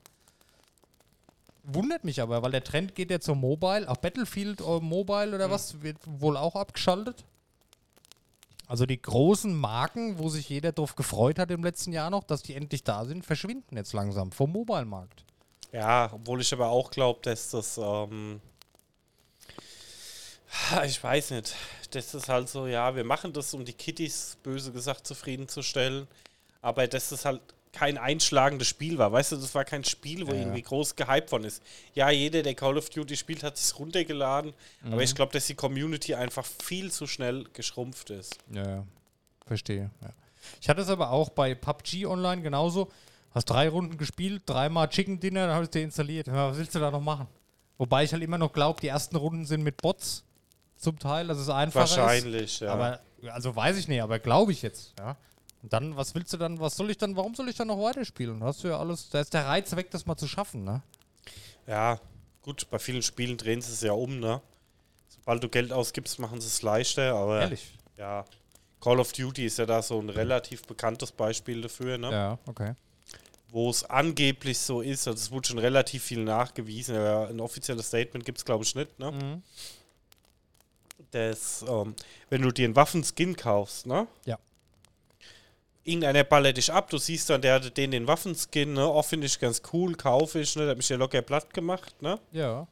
Wundert 1.65 2.05
mich 2.05 2.21
aber, 2.21 2.43
weil 2.43 2.51
der 2.51 2.63
Trend 2.63 2.95
geht 2.95 3.11
ja 3.11 3.21
zum 3.21 3.41
Mobile. 3.41 3.89
Auch 3.89 3.97
Battlefield 3.97 4.61
äh, 4.61 4.81
Mobile 4.81 5.35
oder 5.35 5.51
was 5.51 5.83
wird 5.83 5.97
wohl 6.05 6.37
auch 6.37 6.57
abgeschaltet. 6.57 7.25
Also 8.67 8.87
die 8.87 9.01
großen 9.01 9.55
Marken, 9.55 10.19
wo 10.19 10.29
sich 10.29 10.49
jeder 10.49 10.73
drauf 10.73 10.97
gefreut 10.97 11.39
hat 11.39 11.51
im 11.51 11.63
letzten 11.65 11.93
Jahr 11.93 12.11
noch, 12.11 12.25
dass 12.25 12.43
die 12.43 12.55
endlich 12.55 12.83
da 12.83 13.05
sind, 13.05 13.25
verschwinden 13.25 13.77
jetzt 13.77 13.93
langsam 13.93 14.33
vom 14.33 14.53
Mobile-Markt. 14.53 15.25
Ja, 15.73 16.11
obwohl 16.13 16.41
ich 16.41 16.53
aber 16.53 16.69
auch 16.69 16.91
glaube, 16.91 17.21
dass 17.23 17.51
das, 17.51 17.79
ähm, 17.79 18.41
ich 20.87 21.03
weiß 21.03 21.33
nicht, 21.33 21.55
das 21.91 22.15
ist 22.15 22.29
halt 22.29 22.49
so, 22.49 22.67
ja, 22.67 22.95
wir 22.95 23.05
machen 23.05 23.33
das, 23.33 23.53
um 23.55 23.65
die 23.65 23.73
Kitties, 23.73 24.39
böse 24.43 24.73
gesagt, 24.73 25.07
zufriedenzustellen, 25.07 26.07
aber 26.63 26.87
das 26.87 27.13
halt 27.25 27.41
kein 27.75 27.99
einschlagendes 27.99 28.69
Spiel 28.69 28.97
war, 28.99 29.13
weißt 29.13 29.33
du, 29.33 29.37
das 29.37 29.55
war 29.55 29.65
kein 29.65 29.85
Spiel, 29.85 30.27
wo 30.27 30.33
Ja, 30.33 30.39
irgendwie 30.39 30.63
groß 30.63 30.97
gehypt 30.97 31.29
von 31.31 31.45
ist. 31.45 31.63
Ja, 31.95 32.09
jeder, 32.11 32.43
der 32.43 32.55
Call 32.55 32.79
of 32.79 32.89
Duty 32.89 33.17
spielt, 33.17 33.43
hat 33.43 33.57
es 33.57 33.79
runtergeladen, 33.79 34.55
aber 34.85 34.95
Mhm. 34.97 35.01
ich 35.03 35.15
glaube, 35.15 35.33
dass 35.33 35.47
die 35.47 35.55
Community 35.55 36.15
einfach 36.15 36.45
viel 36.47 36.91
zu 36.91 37.07
schnell 37.07 37.45
geschrumpft 37.53 38.11
ist. 38.11 38.39
Ja, 38.53 38.67
ja. 38.69 38.85
Verstehe. 39.47 39.91
Ja. 40.03 40.09
Ich 40.61 40.69
hatte 40.69 40.81
es 40.83 40.89
aber 40.89 41.11
auch 41.11 41.29
bei 41.31 41.55
PUBG 41.55 42.07
Online 42.07 42.41
genauso. 42.43 42.91
Hast 43.35 43.47
drei 43.47 43.69
Runden 43.69 43.99
gespielt, 43.99 44.43
dreimal 44.47 44.89
Chicken 44.89 45.19
Dinner, 45.19 45.47
dann 45.47 45.55
habe 45.57 45.65
ich 45.65 45.69
es 45.69 45.73
deinstalliert. 45.73 46.29
Ja, 46.29 46.51
was 46.51 46.57
willst 46.59 46.75
du 46.75 46.79
da 46.79 46.91
noch 46.91 47.01
machen? 47.01 47.27
Wobei 47.79 48.05
ich 48.05 48.13
halt 48.13 48.23
immer 48.23 48.39
noch 48.39 48.53
glaube, 48.53 48.81
die 48.81 48.87
ersten 48.89 49.17
Runden 49.17 49.45
sind 49.45 49.63
mit 49.65 49.79
Bots 49.83 50.23
zum 50.77 50.99
Teil, 50.99 51.27
dass 51.27 51.39
es 51.39 51.49
einfacher 51.49 51.85
ist. 51.85 51.97
Wahrscheinlich, 51.97 52.61
ja. 52.61 52.73
Aber, 52.73 53.01
also 53.33 53.57
weiß 53.57 53.77
ich 53.79 53.89
nicht, 53.89 54.01
aber 54.03 54.19
glaube 54.21 54.53
ich 54.53 54.63
jetzt, 54.63 54.95
ja. 54.99 55.17
Dann, 55.69 55.97
was 55.97 56.15
willst 56.15 56.33
du 56.33 56.37
dann, 56.37 56.61
was 56.61 56.77
soll 56.77 56.91
ich 56.91 56.99
dann, 56.99 57.17
warum 57.17 57.35
soll 57.35 57.49
ich 57.49 57.57
dann 57.57 57.69
noch 57.69 57.81
weiterspielen? 57.81 58.43
Hast 58.45 58.65
du 58.65 58.69
ja 58.69 58.79
alles, 58.79 59.09
da 59.09 59.21
ist 59.21 59.33
der 59.33 59.47
Reiz 59.47 59.75
weg, 59.75 59.91
das 59.91 60.05
mal 60.05 60.17
zu 60.17 60.29
schaffen, 60.29 60.65
ne? 60.65 60.83
Ja, 61.67 61.99
gut, 62.43 62.69
bei 62.71 62.79
vielen 62.79 63.03
Spielen 63.03 63.39
drehen 63.39 63.63
sie 63.63 63.73
es 63.73 63.81
ja 63.81 63.93
um, 63.93 64.21
ne? 64.21 64.43
Sobald 65.09 65.43
du 65.43 65.49
Geld 65.49 65.73
ausgibst, 65.73 66.19
machen 66.19 66.41
sie 66.41 66.49
es 66.49 66.61
leichter, 66.61 67.15
aber 67.15 67.41
Ehrlich? 67.41 67.73
ja, 67.97 68.25
Call 68.81 69.01
of 69.01 69.13
Duty 69.13 69.47
ist 69.47 69.59
ja 69.59 69.65
da 69.65 69.81
so 69.81 69.99
ein 69.99 70.11
relativ 70.11 70.67
bekanntes 70.67 71.11
Beispiel 71.11 71.63
dafür, 71.63 71.97
ne? 71.97 72.13
Ja, 72.13 72.39
okay. 72.47 72.75
Wo 73.49 73.71
es 73.71 73.85
angeblich 73.85 74.59
so 74.59 74.83
ist, 74.83 75.09
also 75.09 75.17
es 75.17 75.31
wurde 75.31 75.49
schon 75.49 75.59
relativ 75.59 76.03
viel 76.03 76.23
nachgewiesen, 76.23 76.97
aber 76.97 77.29
ein 77.29 77.41
offizielles 77.41 77.87
Statement 77.87 78.27
gibt 78.27 78.39
es, 78.39 78.45
glaube 78.45 78.65
ich, 78.65 78.75
nicht, 78.75 78.99
ne? 78.99 79.13
Mhm. 79.13 79.43
Das, 81.13 81.65
ähm, 81.67 81.95
wenn 82.29 82.43
du 82.43 82.51
dir 82.51 82.67
einen 82.67 82.77
Waffenskin 82.77 83.37
kaufst, 83.37 83.87
ne? 83.87 84.07
Ja. 84.27 84.39
Irgendeiner 85.85 86.25
ballert 86.25 86.57
dich 86.57 86.73
ab, 86.73 86.89
du 86.89 86.99
siehst 86.99 87.29
dann, 87.29 87.43
der 87.43 87.55
hatte 87.55 87.71
den 87.71 87.91
den 87.91 88.07
Waffenskin, 88.07 88.73
ne? 88.73 88.89
Oh, 88.89 89.03
finde 89.03 89.27
ich 89.27 89.39
ganz 89.39 89.63
cool, 89.73 89.95
kaufe 89.95 90.41
ich, 90.41 90.57
ne? 90.57 90.63
Der 90.63 90.71
hat 90.71 90.77
mich 90.79 90.89
ja 90.89 90.97
locker 90.97 91.23
platt 91.23 91.53
gemacht, 91.53 92.01
ne? 92.01 92.19
Ja. 92.33 92.67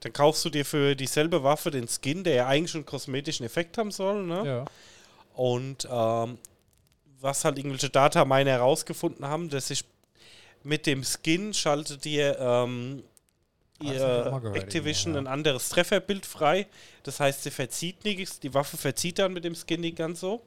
Dann 0.00 0.12
kaufst 0.12 0.44
du 0.44 0.50
dir 0.50 0.64
für 0.64 0.96
dieselbe 0.96 1.44
Waffe 1.44 1.70
den 1.70 1.86
Skin, 1.86 2.24
der 2.24 2.34
ja 2.34 2.46
eigentlich 2.46 2.72
schon 2.72 2.80
einen 2.80 2.86
kosmetischen 2.86 3.46
Effekt 3.46 3.78
haben 3.78 3.90
soll, 3.90 4.24
ne? 4.24 4.46
Ja. 4.46 4.64
Und 5.34 5.88
ähm, 5.90 6.38
was 7.20 7.44
halt 7.44 7.58
irgendwelche 7.58 7.90
Dataminer 7.90 8.50
herausgefunden 8.50 9.26
haben, 9.26 9.48
dass 9.48 9.68
sich 9.68 9.84
mit 10.62 10.86
dem 10.86 11.04
Skin 11.04 11.54
schaltet 11.54 12.04
dir 12.04 12.36
ähm, 12.38 13.04
Ah, 13.80 13.84
ich 13.84 13.92
ihr 13.92 14.40
gehört 14.42 14.56
Activision 14.56 15.14
ja. 15.14 15.20
ein 15.20 15.26
anderes 15.26 15.70
Trefferbild 15.70 16.26
frei. 16.26 16.66
Das 17.02 17.18
heißt, 17.20 17.42
sie 17.42 17.50
verzieht 17.50 18.04
nichts, 18.04 18.38
die 18.40 18.52
Waffe 18.52 18.76
verzieht 18.76 19.18
dann 19.18 19.32
mit 19.32 19.44
dem 19.44 19.54
Skin 19.54 19.80
nicht 19.80 19.96
ganz 19.96 20.20
so. 20.20 20.42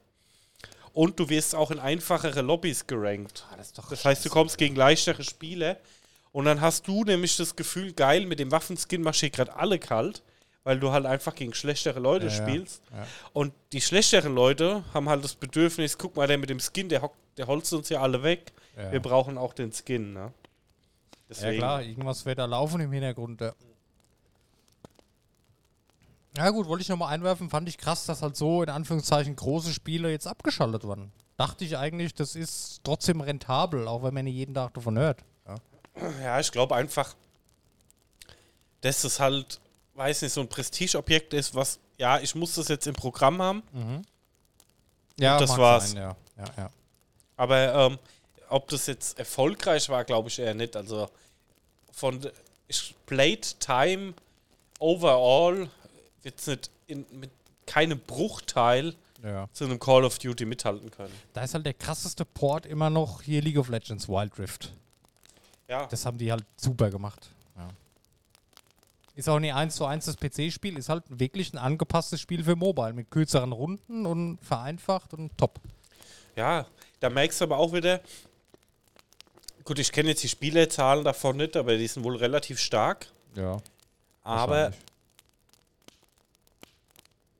Und 0.93 1.19
du 1.19 1.27
wirst 1.29 1.55
auch 1.55 1.71
in 1.71 1.79
einfachere 1.79 2.41
Lobbys 2.41 2.85
gerankt. 2.87 3.45
Ah, 3.51 3.55
das 3.57 3.73
Das 3.73 4.05
heißt, 4.05 4.23
du 4.25 4.29
kommst 4.29 4.57
gegen 4.57 4.75
leichtere 4.75 5.23
Spieler 5.23 5.77
und 6.31 6.45
dann 6.45 6.61
hast 6.61 6.87
du 6.87 7.03
nämlich 7.03 7.35
das 7.35 7.55
Gefühl, 7.55 7.93
geil, 7.93 8.25
mit 8.27 8.39
dem 8.39 8.51
Waffenskin 8.51 9.01
mach 9.01 9.13
ich 9.15 9.21
hier 9.21 9.29
gerade 9.31 9.55
alle 9.55 9.79
kalt, 9.79 10.21
weil 10.63 10.79
du 10.79 10.91
halt 10.91 11.05
einfach 11.07 11.33
gegen 11.35 11.53
schlechtere 11.53 11.99
Leute 11.99 12.27
Ja, 12.27 12.31
ja. 12.31 12.37
spielst. 12.47 12.81
Ja. 12.91 13.07
Und 13.33 13.53
die 13.71 13.81
schlechteren 13.81 14.35
Leute 14.35 14.83
haben 14.93 15.09
halt 15.09 15.23
das 15.23 15.33
Bedürfnis, 15.35 15.97
guck 15.97 16.15
mal, 16.15 16.27
der 16.27 16.37
mit 16.37 16.49
dem 16.49 16.59
Skin, 16.59 16.87
der, 16.89 17.01
hockt, 17.01 17.17
der 17.37 17.47
holzt 17.47 17.73
uns 17.73 17.89
ja 17.89 17.99
alle 18.01 18.21
weg. 18.21 18.51
Ja. 18.77 18.91
Wir 18.91 18.99
brauchen 18.99 19.37
auch 19.37 19.53
den 19.53 19.71
Skin, 19.73 20.13
ne? 20.13 20.31
Ja 21.41 21.51
klar, 21.53 21.81
irgendwas 21.81 22.25
wird 22.27 22.37
da 22.37 22.45
laufen 22.45 22.79
im 22.81 22.91
Hintergrund. 22.91 23.41
Ja, 26.35 26.49
gut, 26.49 26.67
wollte 26.67 26.81
ich 26.81 26.89
nochmal 26.89 27.13
einwerfen, 27.13 27.49
fand 27.49 27.69
ich 27.69 27.77
krass, 27.77 28.05
dass 28.05 28.21
halt 28.21 28.35
so 28.35 28.63
in 28.63 28.69
Anführungszeichen 28.69 29.35
große 29.35 29.71
Spiele 29.73 30.09
jetzt 30.11 30.25
abgeschaltet 30.27 30.83
wurden. 30.83 31.11
Dachte 31.37 31.63
ich 31.65 31.77
eigentlich, 31.77 32.13
das 32.15 32.35
ist 32.35 32.81
trotzdem 32.83 33.21
rentabel, 33.21 33.87
auch 33.87 34.03
wenn 34.03 34.13
man 34.13 34.25
nicht 34.25 34.35
jeden 34.35 34.53
Tag 34.55 34.73
davon 34.73 34.97
hört. 34.97 35.19
Ja, 35.47 35.55
Ja, 36.23 36.39
ich 36.39 36.51
glaube 36.51 36.75
einfach, 36.75 37.15
dass 38.81 39.01
das 39.03 39.19
halt, 39.19 39.59
weiß 39.95 40.23
nicht, 40.23 40.33
so 40.33 40.41
ein 40.41 40.49
Prestigeobjekt 40.49 41.33
ist, 41.33 41.53
was, 41.55 41.79
ja, 41.97 42.19
ich 42.19 42.33
muss 42.35 42.55
das 42.55 42.67
jetzt 42.67 42.87
im 42.87 42.95
Programm 42.95 43.41
haben, 43.41 43.63
ja 45.19 45.37
das 45.37 45.57
war's. 45.57 45.91
Sein, 45.91 45.97
ja. 46.01 46.15
Ja, 46.37 46.45
ja. 46.57 46.69
aber 47.37 47.73
ähm, 47.75 47.99
ob 48.49 48.67
das 48.69 48.87
jetzt 48.87 49.19
erfolgreich 49.19 49.87
war, 49.89 50.03
glaube 50.03 50.29
ich 50.29 50.39
eher 50.39 50.55
nicht. 50.55 50.75
Also 50.75 51.07
von 51.91 52.19
de- 52.19 52.31
ich, 52.67 52.95
Playtime 53.05 54.13
overall 54.79 55.69
es 56.23 56.47
nicht 56.47 56.71
in, 56.87 57.05
mit 57.11 57.31
keinem 57.65 57.99
Bruchteil 57.99 58.95
ja. 59.23 59.47
zu 59.53 59.65
einem 59.65 59.79
Call 59.79 60.03
of 60.03 60.19
Duty 60.19 60.45
mithalten 60.45 60.91
können. 60.91 61.13
Da 61.33 61.43
ist 61.43 61.53
halt 61.53 61.65
der 61.65 61.73
krasseste 61.73 62.25
Port 62.25 62.65
immer 62.65 62.89
noch 62.89 63.21
hier 63.21 63.41
League 63.41 63.57
of 63.57 63.69
Legends 63.69 64.07
Wild 64.07 64.37
Rift. 64.37 64.73
Ja, 65.67 65.85
Das 65.87 66.05
haben 66.05 66.17
die 66.17 66.31
halt 66.31 66.45
super 66.57 66.89
gemacht. 66.89 67.29
Ja. 67.57 67.69
Ist 69.15 69.29
auch 69.29 69.39
nicht 69.39 69.53
eins 69.53 69.75
zu 69.75 69.85
eins 69.85 70.05
das 70.05 70.17
PC-Spiel, 70.17 70.77
ist 70.77 70.89
halt 70.89 71.03
wirklich 71.07 71.53
ein 71.53 71.57
angepasstes 71.57 72.19
Spiel 72.19 72.43
für 72.43 72.55
Mobile 72.55 72.93
mit 72.93 73.09
kürzeren 73.11 73.51
Runden 73.51 74.05
und 74.05 74.39
vereinfacht 74.41 75.13
und 75.13 75.37
top. 75.37 75.59
ja, 76.35 76.65
da 76.99 77.09
merkst 77.09 77.41
du 77.41 77.45
aber 77.45 77.57
auch 77.57 77.73
wieder, 77.73 78.01
gut, 79.63 79.79
ich 79.79 79.91
kenne 79.91 80.09
jetzt 80.09 80.23
die 80.23 80.29
Spielerzahlen 80.29 81.03
davon 81.03 81.37
nicht, 81.37 81.55
aber 81.55 81.77
die 81.77 81.87
sind 81.87 82.03
wohl 82.03 82.15
relativ 82.15 82.59
stark. 82.59 83.07
Ja. 83.35 83.57
Aber 84.23 84.71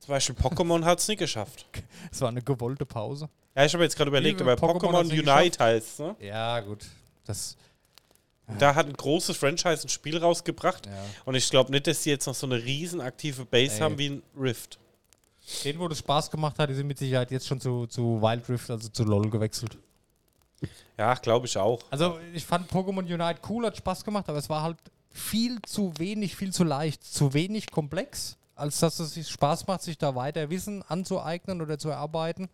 zum 0.04 0.13
Beispiel 0.16 0.36
Pokémon 0.36 0.84
hat 0.86 1.00
es 1.00 1.08
nicht 1.08 1.20
geschafft. 1.20 1.66
Es 2.12 2.20
war 2.20 2.28
eine 2.28 2.42
gewollte 2.42 2.86
Pause. 2.86 3.30
Ja, 3.56 3.63
ich 3.63 3.74
habe 3.74 3.84
jetzt 3.84 3.96
gerade 3.96 4.10
überlegt, 4.10 4.42
aber 4.42 4.54
Pokémon 4.56 5.06
Unite 5.10 5.63
heißt 5.63 6.00
ne? 6.00 6.16
Ja, 6.20 6.60
gut. 6.60 6.86
Das, 7.26 7.56
Da 8.60 8.76
hat 8.76 8.88
ein 8.88 8.94
großes 8.94 9.38
Franchise 9.38 9.88
ein 9.88 9.89
Spiel 9.89 10.18
rausgebracht. 10.18 10.88
ja. 10.88 10.92
Und 11.24 11.36
ich 11.36 11.50
glaube 11.50 11.72
nicht, 11.72 11.88
dass 11.88 12.04
die 12.04 12.10
jetzt 12.10 12.26
noch 12.26 12.36
so 12.36 12.46
eine 12.48 12.62
riesen 12.62 13.00
aktive 13.00 13.46
Base 13.46 13.76
Ey. 13.76 13.80
haben 13.80 13.98
wie 13.98 14.10
ein 14.10 14.24
Rift. 14.38 14.78
Den, 15.63 15.80
wo 15.80 15.88
das 15.88 16.00
Spaß 16.00 16.32
gemacht 16.32 16.60
hat, 16.60 16.70
die 16.70 16.74
sind 16.74 16.88
mit 16.88 16.98
Sicherheit 16.98 17.32
jetzt 17.32 17.48
schon 17.48 17.62
zu, 17.62 17.86
zu 17.88 18.22
Wild 18.22 18.48
Rift, 18.50 18.70
also 18.70 18.89
zu 18.89 19.04
LOL 19.04 19.30
gewechselt. 19.30 19.78
Ja, 20.98 21.13
glaube 21.16 21.46
ich 21.46 21.58
auch. 21.58 21.80
Also, 21.89 22.20
ich 22.34 22.46
fand 22.46 22.70
Pokémon 22.70 23.00
Unite 23.00 23.39
cool, 23.50 23.66
hat 23.66 23.78
Spaß 23.78 24.04
gemacht, 24.04 24.28
aber 24.30 24.38
es 24.38 24.50
war 24.50 24.63
halt 24.63 24.78
viel 25.12 25.62
zu 25.62 25.94
wenig, 25.98 26.36
viel 26.36 26.52
zu 26.54 26.63
leicht, 26.63 27.04
zu 27.04 27.34
wenig 27.34 27.72
komplex, 27.72 28.38
als 28.56 28.80
dass 28.80 29.00
es 29.00 29.13
sich 29.13 29.28
Spaß 29.30 29.68
macht, 29.68 29.82
sich 29.82 29.98
da 29.98 30.16
weiter 30.16 30.50
Wissen 30.50 30.84
anzueignen 30.84 31.62
oder 31.62 31.78
zu 31.80 31.89
erarbeiten. 31.89 32.50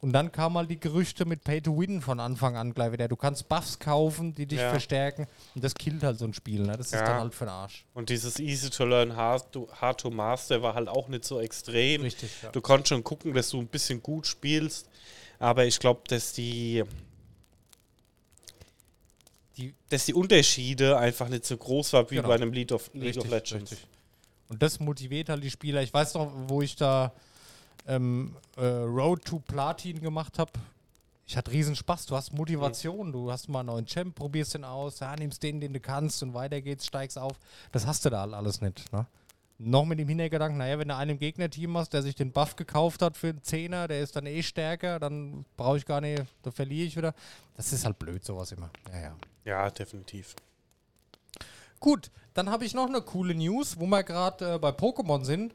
Und 0.00 0.12
dann 0.12 0.30
kamen 0.32 0.58
halt 0.58 0.70
die 0.70 0.78
Gerüchte 0.78 1.24
mit 1.24 1.44
Pay 1.44 1.62
to 1.62 1.78
Win 1.78 2.02
von 2.02 2.20
Anfang 2.20 2.56
an 2.56 2.74
gleich 2.74 2.92
wieder. 2.92 3.08
Du 3.08 3.16
kannst 3.16 3.48
Buffs 3.48 3.78
kaufen, 3.78 4.34
die 4.34 4.44
dich 4.44 4.58
Ja. 4.58 4.68
verstärken. 4.68 5.26
Und 5.54 5.64
das 5.64 5.72
killt 5.74 6.02
halt 6.02 6.18
so 6.18 6.26
ein 6.26 6.34
Spiel. 6.34 6.60
Ne? 6.60 6.76
Das 6.76 6.88
ist 6.88 6.92
Ja. 6.92 7.04
dann 7.04 7.20
halt 7.20 7.34
für 7.34 7.44
den 7.46 7.50
Arsch. 7.50 7.86
Und 7.94 8.10
dieses 8.10 8.38
Easy 8.38 8.68
to 8.68 8.84
Learn, 8.84 9.16
Hard 9.16 9.50
to, 9.52 9.66
hard 9.80 9.98
to 10.00 10.10
Master 10.10 10.60
war 10.60 10.74
halt 10.74 10.88
auch 10.88 11.08
nicht 11.08 11.24
so 11.24 11.40
extrem. 11.40 12.02
Richtig, 12.02 12.30
ja. 12.42 12.50
Du 12.50 12.60
konntest 12.60 12.88
schon 12.90 13.02
gucken, 13.02 13.32
dass 13.32 13.48
du 13.48 13.60
ein 13.60 13.66
bisschen 13.66 14.02
gut 14.02 14.26
spielst. 14.26 14.88
Aber 15.38 15.64
ich 15.64 15.78
glaube, 15.78 16.02
dass 16.08 16.32
die, 16.34 16.84
Die, 19.56 19.72
dass 19.88 20.04
die 20.06 20.14
Unterschiede 20.14 20.98
einfach 20.98 21.28
nicht 21.28 21.44
so 21.46 21.56
groß 21.56 21.92
waren 21.92 22.10
wie 22.10 22.16
Genau. 22.16 22.26
bei 22.28 22.34
einem 22.34 22.52
League 22.52 22.72
of, 22.72 22.90
League 22.92 23.04
Richtig, 23.16 23.24
of 23.24 23.30
Legends. 23.30 23.70
richtig. 23.70 23.86
Und 24.48 24.62
das 24.62 24.80
motiviert 24.80 25.28
halt 25.28 25.42
die 25.42 25.50
Spieler. 25.50 25.82
Ich 25.82 25.92
weiß 25.92 26.14
noch, 26.14 26.30
wo 26.48 26.62
ich 26.62 26.76
da 26.76 27.12
ähm, 27.86 28.36
äh, 28.56 28.64
Road 28.64 29.24
to 29.24 29.38
Platin 29.40 30.00
gemacht 30.00 30.38
habe. 30.38 30.52
Ich 31.26 31.36
hatte 31.36 31.50
riesen 31.50 31.74
Spaß. 31.74 32.06
Du 32.06 32.16
hast 32.16 32.32
Motivation. 32.32 33.10
Du 33.10 33.30
hast 33.30 33.48
mal 33.48 33.60
einen 33.60 33.68
neuen 33.68 33.86
Champ, 33.86 34.14
probierst 34.14 34.54
den 34.54 34.64
aus, 34.64 35.00
ja, 35.00 35.14
nimmst 35.16 35.42
den, 35.42 35.60
den 35.60 35.72
du 35.72 35.80
kannst 35.80 36.22
und 36.22 36.34
weiter 36.34 36.60
geht's, 36.60 36.86
steigst 36.86 37.18
auf. 37.18 37.38
Das 37.72 37.86
hast 37.86 38.04
du 38.04 38.10
da 38.10 38.24
alles 38.24 38.60
nicht. 38.60 38.92
Ne? 38.92 39.06
Noch 39.56 39.84
mit 39.84 39.98
dem 39.98 40.08
Hintergedanken, 40.08 40.58
naja, 40.58 40.78
wenn 40.78 40.88
du 40.88 40.96
einen 40.96 41.12
im 41.12 41.18
Gegnerteam 41.18 41.78
hast, 41.78 41.92
der 41.92 42.02
sich 42.02 42.14
den 42.14 42.32
Buff 42.32 42.56
gekauft 42.56 43.00
hat 43.02 43.16
für 43.16 43.28
einen 43.28 43.42
Zehner, 43.42 43.88
der 43.88 44.00
ist 44.00 44.16
dann 44.16 44.26
eh 44.26 44.42
stärker, 44.42 44.98
dann 44.98 45.44
brauche 45.56 45.78
ich 45.78 45.86
gar 45.86 46.00
nicht, 46.00 46.24
da 46.42 46.50
verliere 46.50 46.86
ich 46.86 46.96
wieder. 46.96 47.14
Das 47.56 47.72
ist 47.72 47.84
halt 47.84 47.98
blöd, 47.98 48.24
sowas 48.24 48.50
immer. 48.52 48.68
Ja, 48.92 49.00
ja. 49.00 49.16
Ja, 49.44 49.70
definitiv. 49.70 50.34
Gut, 51.84 52.10
dann 52.32 52.48
habe 52.48 52.64
ich 52.64 52.72
noch 52.72 52.86
eine 52.86 53.02
coole 53.02 53.34
News, 53.34 53.78
wo 53.78 53.84
wir 53.84 54.04
gerade 54.04 54.54
äh, 54.54 54.58
bei 54.58 54.70
Pokémon 54.70 55.22
sind. 55.22 55.52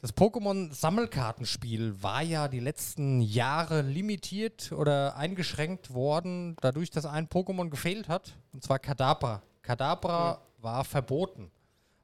Das 0.00 0.12
Pokémon-Sammelkartenspiel 0.16 2.02
war 2.02 2.20
ja 2.20 2.48
die 2.48 2.58
letzten 2.58 3.20
Jahre 3.20 3.82
limitiert 3.82 4.72
oder 4.72 5.14
eingeschränkt 5.14 5.94
worden, 5.94 6.56
dadurch, 6.60 6.90
dass 6.90 7.06
ein 7.06 7.28
Pokémon 7.28 7.70
gefehlt 7.70 8.08
hat, 8.08 8.32
und 8.52 8.64
zwar 8.64 8.80
Kadabra. 8.80 9.40
Kadabra 9.62 10.40
war 10.58 10.82
verboten. 10.82 11.52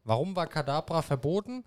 Warum 0.04 0.36
war 0.36 0.46
Kadabra 0.46 1.02
verboten? 1.02 1.64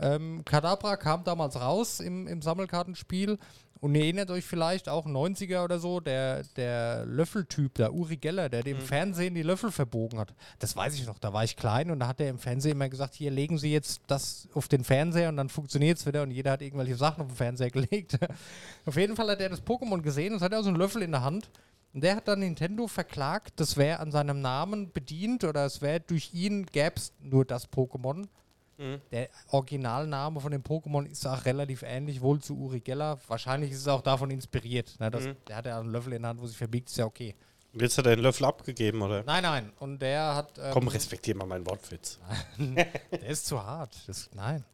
Ähm, 0.00 0.42
Kadabra 0.44 0.96
kam 0.96 1.24
damals 1.24 1.60
raus 1.60 2.00
im, 2.00 2.26
im 2.26 2.40
Sammelkartenspiel 2.40 3.38
und 3.80 3.94
ihr 3.94 4.02
erinnert 4.02 4.30
euch 4.30 4.44
vielleicht 4.44 4.88
auch 4.88 5.06
90er 5.06 5.64
oder 5.64 5.78
so, 5.78 6.00
der, 6.00 6.42
der 6.56 7.06
Löffeltyp, 7.06 7.74
der 7.74 7.94
Uri 7.94 8.18
Geller, 8.18 8.50
der 8.50 8.62
dem 8.62 8.78
Fernsehen 8.78 9.34
die 9.34 9.42
Löffel 9.42 9.70
verbogen 9.72 10.18
hat. 10.18 10.34
Das 10.58 10.76
weiß 10.76 10.94
ich 10.94 11.06
noch, 11.06 11.18
da 11.18 11.32
war 11.32 11.44
ich 11.44 11.56
klein 11.56 11.90
und 11.90 12.00
da 12.00 12.08
hat 12.08 12.20
er 12.20 12.28
im 12.28 12.38
Fernsehen 12.38 12.72
immer 12.72 12.90
gesagt, 12.90 13.14
hier 13.14 13.30
legen 13.30 13.56
Sie 13.56 13.72
jetzt 13.72 14.02
das 14.06 14.48
auf 14.52 14.68
den 14.68 14.84
Fernseher 14.84 15.30
und 15.30 15.38
dann 15.38 15.48
funktioniert 15.48 15.96
es 15.96 16.06
wieder 16.06 16.22
und 16.22 16.30
jeder 16.30 16.52
hat 16.52 16.62
irgendwelche 16.62 16.96
Sachen 16.96 17.22
auf 17.22 17.28
den 17.28 17.36
Fernseher 17.36 17.70
gelegt. 17.70 18.18
auf 18.84 18.96
jeden 18.96 19.16
Fall 19.16 19.30
hat 19.30 19.40
er 19.40 19.48
das 19.48 19.62
Pokémon 19.62 20.02
gesehen 20.02 20.34
und 20.34 20.42
hat 20.42 20.52
er 20.52 20.62
so 20.62 20.68
einen 20.68 20.78
Löffel 20.78 21.02
in 21.02 21.12
der 21.12 21.22
Hand. 21.22 21.50
Und 21.92 22.04
der 22.04 22.16
hat 22.16 22.28
dann 22.28 22.40
Nintendo 22.40 22.86
verklagt, 22.86 23.54
das 23.56 23.76
wäre 23.76 23.98
an 23.98 24.12
seinem 24.12 24.40
Namen 24.40 24.92
bedient 24.92 25.42
oder 25.42 25.64
es 25.64 25.80
wäre 25.80 26.00
durch 26.00 26.32
ihn 26.34 26.66
gäbe 26.66 26.96
es 26.96 27.12
nur 27.20 27.44
das 27.44 27.68
Pokémon. 27.72 28.28
Der 29.10 29.28
Originalname 29.48 30.40
von 30.40 30.52
dem 30.52 30.62
Pokémon 30.62 31.06
ist 31.06 31.26
auch 31.26 31.44
relativ 31.44 31.82
ähnlich, 31.82 32.20
wohl 32.20 32.40
zu 32.40 32.56
Uri 32.56 32.80
Geller. 32.80 33.18
Wahrscheinlich 33.28 33.72
ist 33.72 33.80
es 33.80 33.88
auch 33.88 34.00
davon 34.02 34.30
inspiriert. 34.30 34.98
Ne? 34.98 35.10
Das, 35.10 35.28
Der 35.48 35.56
hat 35.56 35.66
ja 35.66 35.78
einen 35.78 35.90
Löffel 35.90 36.14
in 36.14 36.22
der 36.22 36.30
Hand, 36.30 36.40
wo 36.40 36.46
sich 36.46 36.56
verbiegt, 36.56 36.88
ist 36.88 36.96
ja 36.96 37.04
okay. 37.04 37.34
Und 37.72 37.82
jetzt 37.82 37.96
hat 37.98 38.06
er 38.06 38.16
den 38.16 38.22
Löffel 38.22 38.46
abgegeben, 38.46 39.00
oder? 39.02 39.22
Nein, 39.22 39.42
nein. 39.42 39.72
Und 39.78 40.00
der 40.00 40.34
hat. 40.34 40.58
Ähm, 40.58 40.70
Komm, 40.72 40.88
respektier 40.88 41.36
mal 41.36 41.46
meinen 41.46 41.66
Wortwitz. 41.66 42.18
der 42.58 43.26
ist 43.26 43.46
zu 43.46 43.62
hart. 43.62 43.96
Das, 44.06 44.28
nein. 44.34 44.64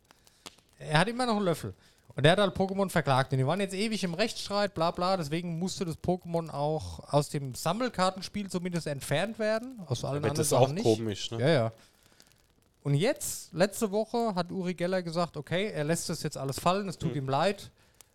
Er 0.79 1.01
hat 1.01 1.09
immer 1.09 1.27
noch 1.27 1.37
einen 1.37 1.45
Löffel. 1.45 1.75
Und 2.15 2.23
der 2.23 2.33
hat 2.33 2.39
halt 2.39 2.57
Pokémon 2.57 2.89
verklagt. 2.89 3.33
Und 3.33 3.39
die 3.39 3.47
waren 3.47 3.61
jetzt 3.61 3.75
ewig 3.75 4.03
im 4.03 4.15
Rechtsstreit, 4.15 4.73
bla 4.73 4.91
bla. 4.91 5.19
Deswegen 5.19 5.59
musste 5.59 5.85
das 5.85 5.99
Pokémon 5.99 6.49
auch 6.49 7.13
aus 7.13 7.29
dem 7.29 7.55
Sammelkartenspiel 7.55 8.49
zumindest 8.49 8.87
entfernt 8.87 9.39
werden. 9.39 9.81
Aus 9.87 10.03
allen 10.03 10.19
Aber 10.19 10.31
anderen 10.31 10.37
das 10.37 10.47
ist 10.47 10.53
auch 10.55 10.69
nicht. 10.69 10.83
komisch, 10.83 11.31
ne? 11.33 11.41
Ja, 11.41 11.49
ja. 11.49 11.73
Und 12.87 12.95
jetzt, 12.95 13.53
letzte 13.53 13.91
Woche, 13.91 14.37
hat 14.37 14.53
Uri 14.53 14.73
Geller 14.75 15.03
gesagt, 15.03 15.37
okay, 15.37 15.73
er 15.73 15.83
lässt 15.83 16.09
das 16.09 16.23
jetzt 16.23 16.39
alles 16.39 16.61
fallen, 16.61 16.89
es 16.89 16.97
tut 16.97 17.11
Hm. 17.11 17.17
ihm 17.17 17.29
leid. 17.29 17.73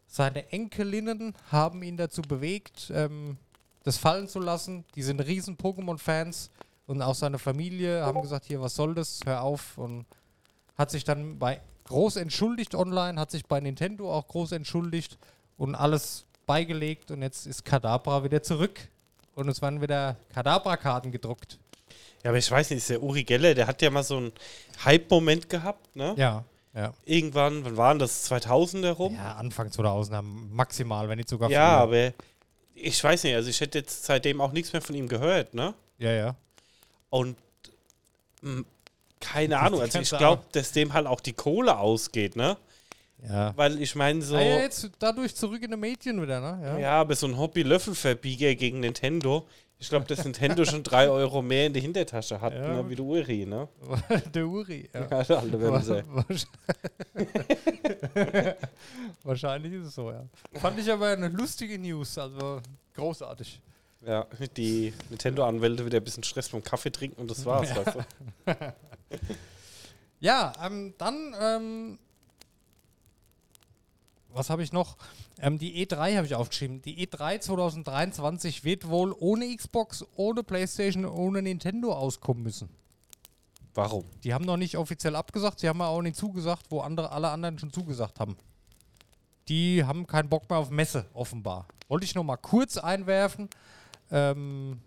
Seine 0.07 0.49
Enkelinnen 0.53 1.35
haben 1.51 1.83
ihn 1.83 1.97
dazu 1.97 2.21
bewegt, 2.21 2.89
ähm, 2.95 3.37
das 3.83 3.97
fallen 3.97 4.29
zu 4.29 4.39
lassen. 4.39 4.85
Die 4.95 5.03
sind 5.03 5.19
riesen 5.19 5.57
Pokémon-Fans 5.57 6.51
und 6.87 7.01
auch 7.01 7.15
seine 7.15 7.37
Familie 7.37 8.05
haben 8.05 8.21
gesagt, 8.21 8.45
hier, 8.45 8.61
was 8.61 8.73
soll 8.73 8.95
das, 8.95 9.19
hör 9.25 9.41
auf. 9.41 9.77
Und 9.77 10.05
hat 10.77 10.89
sich 10.89 11.03
dann 11.03 11.37
bei 11.37 11.59
groß 11.83 12.15
entschuldigt 12.15 12.73
online, 12.73 13.19
hat 13.19 13.29
sich 13.29 13.45
bei 13.45 13.59
Nintendo 13.59 14.09
auch 14.09 14.29
groß 14.29 14.53
entschuldigt 14.53 15.17
und 15.57 15.75
alles 15.75 16.23
beigelegt 16.45 17.11
und 17.11 17.23
jetzt 17.23 17.45
ist 17.45 17.65
Kadabra 17.65 18.23
wieder 18.23 18.41
zurück. 18.41 18.79
Und 19.35 19.49
es 19.49 19.61
werden 19.61 19.81
wieder 19.81 20.15
Kadabra-Karten 20.29 21.11
gedruckt. 21.11 21.59
Ja, 22.23 22.29
aber 22.29 22.37
ich 22.37 22.49
weiß 22.51 22.69
nicht, 22.69 22.77
ist 22.79 22.89
der 22.89 23.01
Uri 23.01 23.23
Geller, 23.23 23.53
der 23.55 23.67
hat 23.67 23.81
ja 23.81 23.89
mal 23.89 24.03
so 24.03 24.17
einen 24.17 24.31
Hype-Moment 24.85 25.49
gehabt, 25.49 25.95
ne? 25.95 26.13
Ja, 26.17 26.43
ja. 26.73 26.93
Irgendwann, 27.05 27.65
wann 27.65 27.77
waren 27.77 27.99
das? 27.99 28.23
2000 28.23 28.85
herum? 28.85 29.15
Ja, 29.15 29.35
Anfang 29.35 29.71
2000 29.71 30.23
maximal, 30.53 31.09
wenn 31.09 31.17
nicht 31.17 31.29
sogar 31.29 31.49
Ja, 31.49 31.79
früher. 31.79 31.81
aber 32.09 32.13
ich 32.75 33.03
weiß 33.03 33.23
nicht, 33.23 33.35
also 33.35 33.49
ich 33.49 33.59
hätte 33.59 33.79
jetzt 33.79 34.05
seitdem 34.05 34.39
auch 34.39 34.51
nichts 34.51 34.71
mehr 34.71 34.81
von 34.81 34.95
ihm 34.95 35.07
gehört, 35.07 35.53
ne? 35.53 35.73
Ja, 35.97 36.11
ja. 36.11 36.35
Und 37.09 37.37
mh, 38.41 38.63
keine 39.19 39.55
Das 39.55 39.63
Ahnung, 39.63 39.81
also 39.81 39.99
ich 39.99 40.09
glaube, 40.09 40.43
dass 40.53 40.71
dem 40.71 40.93
halt 40.93 41.07
auch 41.07 41.19
die 41.19 41.33
Kohle 41.33 41.77
ausgeht, 41.77 42.35
ne? 42.35 42.57
Ja. 43.27 43.55
Weil 43.55 43.79
ich 43.81 43.93
meine 43.95 44.21
so, 44.23 44.35
Ah, 44.35 44.41
ja, 44.41 44.59
jetzt 44.61 44.89
dadurch 44.97 45.35
zurück 45.35 45.61
in 45.61 45.69
die 45.71 45.77
Medien 45.77 46.19
wieder, 46.21 46.39
ne? 46.39 46.59
Ja. 46.63 46.77
ja, 46.79 46.91
aber 47.01 47.15
so 47.15 47.27
ein 47.27 47.37
Hobby-Löffelverbieger 47.37 48.55
gegen 48.55 48.79
Nintendo, 48.79 49.47
Ich 49.81 49.89
glaube, 49.89 50.05
dass 50.05 50.23
Nintendo 50.23 50.63
schon 50.63 50.83
3 50.83 51.09
Euro 51.09 51.41
mehr 51.41 51.65
in 51.65 51.73
der 51.73 51.81
Hintertasche 51.81 52.39
hat, 52.39 52.53
Ja. 52.53 52.81
ne, 52.83 52.87
wie 52.89 52.95
der 52.95 53.03
Uri, 53.03 53.45
ne? 53.47 53.67
der 54.33 54.45
Uri. 54.47 54.87
Ja. 54.93 55.07
Ja, 55.09 55.23
der 55.23 55.39
alte 55.39 55.59
Wemse. 55.59 56.03
Wahrscheinlich- 59.23 59.73
ist 59.73 59.87
es 59.87 59.95
so, 59.95 60.11
ja. 60.11 60.23
Fand 60.53 60.79
ich 60.79 60.91
aber 60.91 61.07
eine 61.09 61.29
lustige 61.29 61.79
News, 61.79 62.15
also 62.17 62.61
großartig. 62.93 63.59
Ja, 64.05 64.25
die 64.55 64.93
Nintendo-Anwälte 65.09 65.83
wieder 65.85 65.97
ein 65.99 66.03
bisschen 66.03 66.23
Stress 66.23 66.49
beim 66.49 66.63
Kaffee 66.63 66.91
trinken 66.91 67.19
und 67.21 67.29
das 67.31 67.43
war's, 67.45 67.75
weißt 67.75 67.95
du? 67.97 68.03
Ja, 70.23 70.53
ähm, 70.63 70.93
dann, 70.99 71.35
ähm, 71.41 71.99
was 74.33 74.49
habe 74.49 74.63
ich 74.63 74.71
noch? 74.71 74.97
Ähm, 75.39 75.57
die 75.57 75.85
E3 75.85 76.17
habe 76.17 76.25
ich 76.25 76.35
aufgeschrieben. 76.35 76.81
Die 76.81 76.99
E 77.01 77.05
E3 77.05 77.39
2023 77.39 78.63
wird 78.63 78.87
wohl 78.87 79.15
ohne 79.17 79.55
Xbox, 79.55 80.05
ohne 80.15 80.43
PlayStation, 80.43 81.05
ohne 81.05 81.41
Nintendo 81.41 81.93
auskommen 81.93 82.43
müssen. 82.43 82.69
Warum? 83.73 84.05
Die 84.23 84.33
haben 84.33 84.45
noch 84.45 84.57
nicht 84.57 84.77
offiziell 84.77 85.15
abgesagt, 85.15 85.59
sie 85.59 85.69
haben 85.69 85.79
ja 85.79 85.87
auch 85.87 86.01
nicht 86.01 86.17
zugesagt, 86.17 86.65
wo 86.69 86.81
andere, 86.81 87.11
alle 87.11 87.29
anderen 87.29 87.57
schon 87.57 87.71
zugesagt 87.71 88.19
haben. 88.19 88.35
Die 89.47 89.83
haben 89.83 90.07
keinen 90.07 90.29
Bock 90.29 90.49
mehr 90.49 90.59
auf 90.59 90.69
Messe, 90.69 91.05
offenbar. 91.13 91.67
Wollte 91.87 92.05
ich 92.05 92.15
noch 92.15 92.23
mal 92.23 92.37
kurz 92.37 92.77
einwerfen. 92.77 93.49
Ähm, 94.11 94.81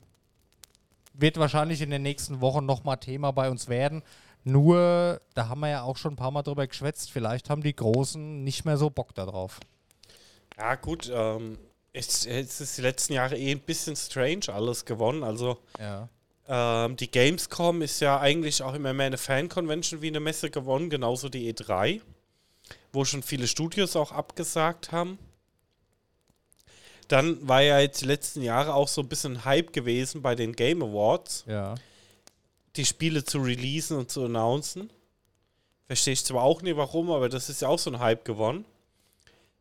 wird 1.14 1.38
wahrscheinlich 1.38 1.80
in 1.80 1.90
den 1.90 2.02
nächsten 2.02 2.40
Wochen 2.40 2.66
noch 2.66 2.84
mal 2.84 2.96
Thema 2.96 3.30
bei 3.30 3.50
uns 3.50 3.68
werden. 3.68 4.02
Nur, 4.44 5.20
da 5.34 5.48
haben 5.48 5.60
wir 5.60 5.70
ja 5.70 5.82
auch 5.82 5.96
schon 5.96 6.12
ein 6.12 6.16
paar 6.16 6.30
Mal 6.30 6.42
drüber 6.42 6.66
geschwätzt, 6.66 7.10
vielleicht 7.10 7.48
haben 7.50 7.62
die 7.62 7.74
Großen 7.74 8.44
nicht 8.44 8.64
mehr 8.64 8.76
so 8.76 8.90
Bock 8.90 9.14
darauf. 9.14 9.58
Ja, 10.58 10.74
gut, 10.76 11.10
ähm, 11.12 11.58
es, 11.92 12.26
es 12.26 12.60
ist 12.60 12.76
die 12.76 12.82
letzten 12.82 13.14
Jahre 13.14 13.36
eh 13.38 13.50
ein 13.50 13.60
bisschen 13.60 13.96
strange 13.96 14.48
alles 14.52 14.84
gewonnen. 14.84 15.22
Also, 15.24 15.58
Ja. 15.80 16.08
ähm, 16.46 16.96
die 16.96 17.10
Gamescom 17.10 17.80
ist 17.82 18.00
ja 18.00 18.20
eigentlich 18.20 18.62
auch 18.62 18.74
immer 18.74 18.92
mehr 18.92 19.06
eine 19.06 19.16
Fan-Convention 19.18 20.02
wie 20.02 20.08
eine 20.08 20.20
Messe 20.20 20.50
gewonnen, 20.50 20.90
genauso 20.90 21.28
die 21.30 21.52
E3, 21.52 22.02
wo 22.92 23.04
schon 23.06 23.22
viele 23.22 23.46
Studios 23.48 23.96
auch 23.96 24.12
abgesagt 24.12 24.92
haben. 24.92 25.18
Dann 27.08 27.46
war 27.46 27.62
ja 27.62 27.80
jetzt 27.80 28.00
die 28.02 28.06
letzten 28.06 28.42
Jahre 28.42 28.74
auch 28.74 28.88
so 28.88 29.00
ein 29.02 29.08
bisschen 29.08 29.44
Hype 29.44 29.72
gewesen 29.72 30.22
bei 30.22 30.34
den 30.34 30.52
Game 30.54 30.82
Awards, 30.82 31.44
Ja. 31.46 31.74
Die 32.76 32.84
Spiele 32.84 33.24
zu 33.24 33.38
releasen 33.38 33.98
und 33.98 34.10
zu 34.10 34.24
announcen. 34.24 34.90
Verstehe 35.86 36.14
ich 36.14 36.24
zwar 36.24 36.42
auch 36.42 36.62
nicht 36.62 36.76
warum, 36.76 37.10
aber 37.10 37.28
das 37.28 37.48
ist 37.48 37.62
ja 37.62 37.68
auch 37.68 37.78
so 37.78 37.90
ein 37.90 37.98
Hype 37.98 38.24
gewonnen. 38.24 38.64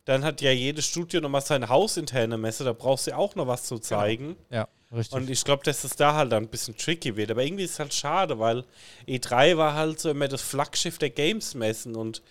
Dann 0.05 0.23
hat 0.23 0.41
ja 0.41 0.51
jedes 0.51 0.85
Studio 0.87 1.21
nochmal 1.21 1.41
seine 1.41 1.69
hausinterne 1.69 2.37
Messe, 2.37 2.63
da 2.63 2.73
brauchst 2.73 3.07
du 3.07 3.11
ja 3.11 3.17
auch 3.17 3.35
noch 3.35 3.47
was 3.47 3.63
zu 3.63 3.79
zeigen. 3.79 4.35
Ja, 4.49 4.67
richtig. 4.91 5.15
Und 5.15 5.29
ich 5.29 5.43
glaube, 5.43 5.63
dass 5.63 5.83
es 5.83 5.95
da 5.95 6.15
halt 6.15 6.31
dann 6.31 6.43
ein 6.43 6.49
bisschen 6.49 6.75
tricky 6.75 7.15
wird. 7.15 7.31
Aber 7.31 7.43
irgendwie 7.43 7.63
ist 7.63 7.71
es 7.71 7.79
halt 7.79 7.93
schade, 7.93 8.37
weil 8.39 8.65
E3 9.07 9.55
war 9.55 9.75
halt 9.75 9.99
so 9.99 10.09
immer 10.09 10.27
das 10.27 10.41
Flaggschiff 10.41 10.97
der 10.97 11.09
Games-Messen. 11.09 11.95
Und 11.95 12.21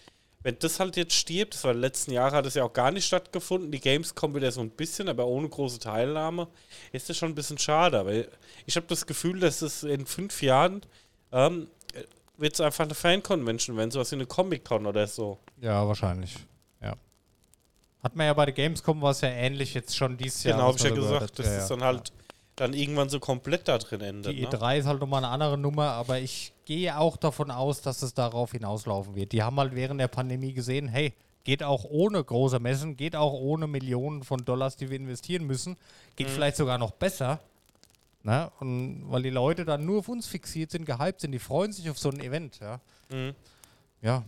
wenn 0.43 0.59
das 0.59 0.81
halt 0.81 0.97
jetzt 0.97 1.15
stirbt, 1.15 1.55
das 1.55 1.65
war 1.65 1.73
die 1.75 1.81
letzten 1.81 2.13
Jahre, 2.13 2.37
hat 2.37 2.47
es 2.47 2.55
ja 2.55 2.65
auch 2.65 2.73
gar 2.73 2.91
nicht 2.91 3.07
stattgefunden. 3.07 3.71
Die 3.71 3.81
Games 3.81 4.15
kommen 4.15 4.35
wieder 4.35 4.51
so 4.53 4.61
ein 4.61 4.71
bisschen, 4.71 5.09
aber 5.09 5.27
ohne 5.27 5.49
große 5.49 5.79
Teilnahme. 5.79 6.49
Ist 6.93 7.09
das 7.09 7.17
schon 7.17 7.31
ein 7.31 7.35
bisschen 7.35 7.59
schade. 7.59 7.99
Aber 8.01 8.13
ich 8.13 8.77
habe 8.77 8.87
das 8.89 9.07
Gefühl, 9.07 9.41
dass 9.41 9.63
es 9.63 9.83
in 9.85 10.07
fünf 10.07 10.43
Jahren 10.43 10.83
ähm, 11.33 11.69
wird 12.37 12.55
es 12.55 12.61
einfach 12.61 12.85
eine 12.85 12.95
Fan-Convention, 12.95 13.77
wenn 13.77 13.91
sowas 13.91 14.11
wie 14.11 14.17
eine 14.17 14.27
Comic-Con 14.27 14.87
oder 14.87 15.07
so. 15.07 15.39
ja, 15.61 15.87
wahrscheinlich. 15.87 16.35
Ja. 16.81 16.95
Hat 18.03 18.17
man 18.17 18.27
ja 18.27 18.35
bei 18.35 18.47
der 18.47 18.55
Gamescom 18.55 19.01
war 19.01 19.13
es 19.13 19.21
ja 19.21 19.29
ähnlich 19.29 19.75
jetzt 19.75 19.97
schon 19.97 20.17
dieses 20.17 20.43
Jahr. 20.43 20.57
genau, 20.57 20.69
habe 20.69 20.77
ich 20.79 20.85
ja 20.85 20.91
gesagt, 20.91 21.39
dass 21.39 21.47
Ja, 21.47 21.57
es 21.59 21.69
ja. 21.69 21.77
dann 21.77 21.85
halt 21.85 22.13
dann 22.57 22.75
irgendwann 22.75 23.09
so 23.09 23.19
komplett 23.19 23.67
da 23.69 23.79
drin 23.79 24.01
endet. 24.03 24.37
Die 24.37 24.43
ne? 24.43 24.49
E3 24.49 24.79
ist 24.79 24.87
halt 24.87 25.01
nochmal 25.01 25.25
eine 25.25 25.33
andere 25.33 25.57
Nummer, 25.57 25.93
aber 25.93 26.19
ich 26.19 26.52
gehe 26.65 26.97
auch 26.99 27.17
davon 27.17 27.51
aus, 27.51 27.83
dass 27.83 28.03
es 28.03 28.15
darauf 28.15 28.53
hinauslaufen 28.53 29.15
wird. 29.15 29.33
Die 29.33 29.43
haben 29.43 29.57
halt 29.59 29.75
während 29.75 30.01
der 30.01 30.09
Pandemie 30.09 30.53
gesehen, 30.53 30.89
hey, 30.89 31.13
geht 31.45 31.63
auch 31.63 31.85
ohne 31.85 32.23
große 32.23 32.61
Messen, 32.61 32.97
geht 32.97 33.17
auch 33.17 33.33
ohne 33.33 33.67
Millionen 33.67 34.23
von 34.23 34.45
Dollars, 34.45 34.77
die 34.77 34.91
wir 34.91 34.97
investieren 34.97 35.45
müssen, 35.45 35.77
geht 36.17 36.29
Mhm. 36.29 36.33
vielleicht 36.33 36.57
sogar 36.57 36.79
noch 36.79 36.93
besser. 36.93 37.41
Ne? 38.23 38.51
Und 38.61 39.11
weil 39.11 39.23
die 39.23 39.31
Leute 39.31 39.65
dann 39.65 39.85
nur 39.85 39.99
auf 39.99 40.09
uns 40.09 40.29
fixiert 40.29 40.71
sind, 40.71 40.85
gehypt 40.87 41.21
sind, 41.21 41.33
die 41.33 41.41
freuen 41.41 41.73
sich 41.73 41.91
auf 41.91 41.99
so 41.99 42.11
ein 42.11 42.21
Event, 42.21 42.61
ja. 42.61 42.81
Mhm. 43.11 43.35
Ja. 44.01 44.23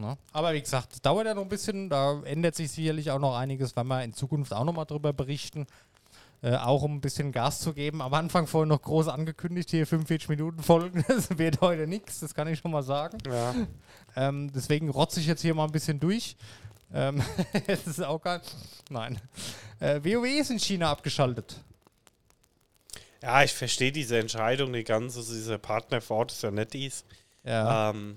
Na, 0.00 0.16
aber 0.32 0.52
wie 0.54 0.60
gesagt, 0.60 0.92
es 0.92 1.02
dauert 1.02 1.26
ja 1.26 1.34
noch 1.34 1.42
ein 1.42 1.48
bisschen, 1.48 1.88
da 1.88 2.22
ändert 2.22 2.54
sich 2.54 2.70
sicherlich 2.70 3.10
auch 3.10 3.18
noch 3.18 3.36
einiges, 3.36 3.74
weil 3.74 3.82
wir 3.84 4.04
in 4.04 4.12
Zukunft 4.12 4.52
auch 4.52 4.64
noch 4.64 4.72
mal 4.72 4.84
drüber 4.84 5.12
berichten. 5.12 5.66
Äh, 6.40 6.54
auch 6.54 6.82
um 6.82 6.94
ein 6.94 7.00
bisschen 7.00 7.32
Gas 7.32 7.60
zu 7.60 7.72
geben. 7.72 8.00
Am 8.00 8.14
Anfang 8.14 8.46
vorhin 8.46 8.68
noch 8.68 8.82
groß 8.82 9.08
angekündigt, 9.08 9.70
hier 9.70 9.86
45 9.86 10.28
Minuten 10.28 10.62
Folgen, 10.62 11.04
das 11.08 11.36
wird 11.36 11.60
heute 11.60 11.88
nichts, 11.88 12.20
das 12.20 12.32
kann 12.34 12.46
ich 12.46 12.60
schon 12.60 12.70
mal 12.70 12.84
sagen. 12.84 13.18
Ja. 13.26 13.54
Ähm, 14.14 14.52
deswegen 14.52 14.88
rotze 14.88 15.18
ich 15.18 15.26
jetzt 15.26 15.42
hier 15.42 15.54
mal 15.54 15.64
ein 15.64 15.72
bisschen 15.72 15.98
durch. 15.98 16.36
Ähm, 16.94 17.22
das 17.66 17.86
ist 17.86 18.02
auch 18.02 18.20
geil. 18.20 18.40
Nein. 18.88 19.20
Äh, 19.80 20.00
WoW 20.04 20.26
ist 20.26 20.50
in 20.50 20.60
China 20.60 20.90
abgeschaltet. 20.90 21.60
Ja, 23.20 23.42
ich 23.42 23.52
verstehe 23.52 23.90
diese 23.90 24.18
Entscheidung, 24.18 24.72
die 24.72 24.84
ganze, 24.84 25.18
also 25.18 25.34
dieser 25.34 25.58
Partner 25.58 26.00
vor 26.00 26.18
Ort 26.18 26.32
ist 26.32 26.42
ja 26.44 26.52
nicht 26.52 26.72
dies. 26.72 27.04
Ja. 27.42 27.90
Ähm, 27.90 28.16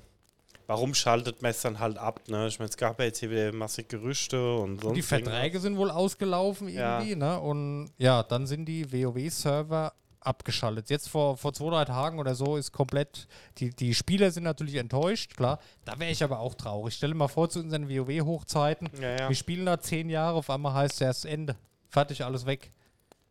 warum 0.71 0.93
schaltet 0.93 1.41
man 1.41 1.51
es 1.51 1.61
dann 1.61 1.79
halt 1.79 1.97
ab? 1.97 2.21
Ne? 2.27 2.47
Ich 2.47 2.57
meine, 2.59 2.69
es 2.69 2.77
gab 2.77 2.97
ja 2.99 3.05
jetzt 3.05 3.19
hier 3.19 3.29
wieder 3.29 3.51
massig 3.51 3.89
Gerüchte 3.89 4.55
und 4.55 4.81
sonst 4.81 4.95
die 4.95 5.01
Verträge 5.01 5.59
sind 5.59 5.75
wohl 5.77 5.91
ausgelaufen 5.91 6.69
Ja. 6.69 6.99
irgendwie, 6.99 7.15
ne? 7.17 7.39
Und 7.39 7.91
ja, 7.97 8.23
dann 8.23 8.47
sind 8.47 8.65
die 8.65 8.89
WoW-Server 8.91 9.91
abgeschaltet. 10.21 10.89
Jetzt 10.89 11.09
vor, 11.09 11.35
vor 11.35 11.51
zwei, 11.51 11.69
drei 11.71 11.85
Tagen 11.85 12.19
oder 12.19 12.35
so 12.35 12.55
ist 12.55 12.71
komplett, 12.71 13.27
die, 13.57 13.71
die 13.71 13.93
Spieler 13.93 14.31
sind 14.31 14.43
natürlich 14.43 14.75
enttäuscht, 14.75 15.35
klar. 15.35 15.59
Da 15.83 15.99
wäre 15.99 16.11
ich 16.11 16.23
aber 16.23 16.39
auch 16.39 16.53
traurig. 16.55 16.93
Stell 16.93 17.09
dir 17.09 17.15
mal 17.15 17.27
vor, 17.27 17.49
zu 17.49 17.59
unseren 17.59 17.89
WoW-Hochzeiten, 17.89 18.87
irgendwas. 18.87 19.03
Ja, 19.03 19.23
ja. 19.25 19.29
wir 19.29 19.35
spielen 19.35 19.65
da 19.65 19.79
zehn 19.79 20.09
Jahre, 20.09 20.37
auf 20.37 20.49
einmal 20.49 20.73
heißt 20.73 20.93
es 20.93 20.99
ja, 20.99 21.09
ist 21.09 21.25
Ende. 21.25 21.55
Fertig, 21.89 22.23
alles 22.23 22.45
weg. 22.45 22.71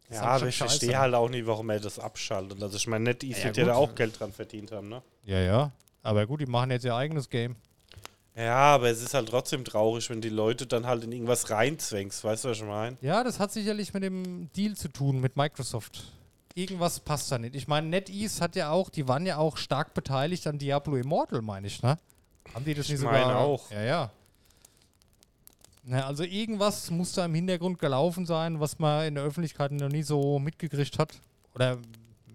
Das 0.08 0.18
ja 0.18 0.24
aber 0.24 0.48
ich 0.48 0.56
scheiße. 0.56 0.70
verstehe 0.78 0.98
halt 0.98 1.14
auch 1.14 1.28
nicht, 1.28 1.46
warum 1.46 1.70
er 1.70 1.78
das 1.80 1.98
abschaltet. 2.00 2.60
Also 2.62 2.76
ich 2.76 2.86
meine, 2.88 3.10
nicht, 3.10 3.22
ich 3.22 3.38
Ja, 3.38 3.44
ja 3.44 3.62
gut. 3.62 3.66
da 3.68 3.74
auch 3.76 3.94
Geld 3.94 4.18
dran 4.18 4.32
verdient 4.32 4.72
haben, 4.72 4.88
ne? 4.88 5.00
Ja, 5.24 5.38
ja. 5.38 5.70
Aber 6.02 6.26
gut, 6.26 6.40
die 6.40 6.46
machen 6.46 6.70
jetzt 6.70 6.84
ihr 6.84 6.94
eigenes 6.94 7.28
Game. 7.28 7.56
Ja, 8.36 8.74
aber 8.74 8.88
es 8.88 9.02
ist 9.02 9.12
halt 9.12 9.28
trotzdem 9.28 9.64
traurig, 9.64 10.08
wenn 10.08 10.20
die 10.20 10.28
Leute 10.28 10.66
dann 10.66 10.86
halt 10.86 11.04
in 11.04 11.12
irgendwas 11.12 11.50
reinzwängst, 11.50 12.22
weißt 12.24 12.44
du, 12.44 12.48
was 12.50 12.58
ich 12.58 12.64
meine? 12.64 12.96
Ja, 13.00 13.22
das 13.24 13.38
hat 13.38 13.52
sicherlich 13.52 13.92
mit 13.92 14.02
dem 14.02 14.50
Deal 14.52 14.76
zu 14.76 14.88
tun 14.88 15.20
mit 15.20 15.36
Microsoft. 15.36 16.04
Irgendwas 16.54 17.00
passt 17.00 17.30
da 17.30 17.38
nicht. 17.38 17.54
Ich 17.54 17.68
meine, 17.68 17.88
NetEase 17.88 18.40
hat 18.42 18.56
ja 18.56 18.70
auch, 18.70 18.88
die 18.88 19.06
waren 19.08 19.26
ja 19.26 19.36
auch 19.36 19.56
stark 19.56 19.94
beteiligt 19.94 20.46
an 20.46 20.58
Diablo 20.58 20.96
Immortal, 20.96 21.42
meine 21.42 21.66
ich, 21.66 21.82
ne? 21.82 21.98
Haben 22.54 22.64
die 22.64 22.74
das 22.74 22.86
Ich 22.86 22.92
nicht 22.92 23.02
meine 23.02 23.24
sogar? 23.24 23.38
auch. 23.38 23.70
Ja, 23.70 23.82
ja. 23.82 24.10
Na, 25.84 26.06
also 26.06 26.24
irgendwas 26.24 26.90
muss 26.90 27.12
da 27.12 27.24
im 27.24 27.34
Hintergrund 27.34 27.78
gelaufen 27.78 28.26
sein, 28.26 28.60
was 28.60 28.78
man 28.78 29.06
in 29.06 29.14
der 29.16 29.24
Öffentlichkeit 29.24 29.72
noch 29.72 29.88
nie 29.88 30.02
so 30.02 30.38
mitgekriegt 30.38 30.98
hat. 30.98 31.12
Oder 31.54 31.78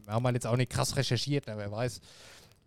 wir 0.03 0.13
haben 0.13 0.25
halt 0.25 0.35
jetzt 0.35 0.47
auch 0.47 0.57
nicht 0.57 0.71
krass 0.71 0.95
recherchiert, 0.95 1.47
ne, 1.47 1.57
wer 1.57 1.71
weiß. 1.71 1.99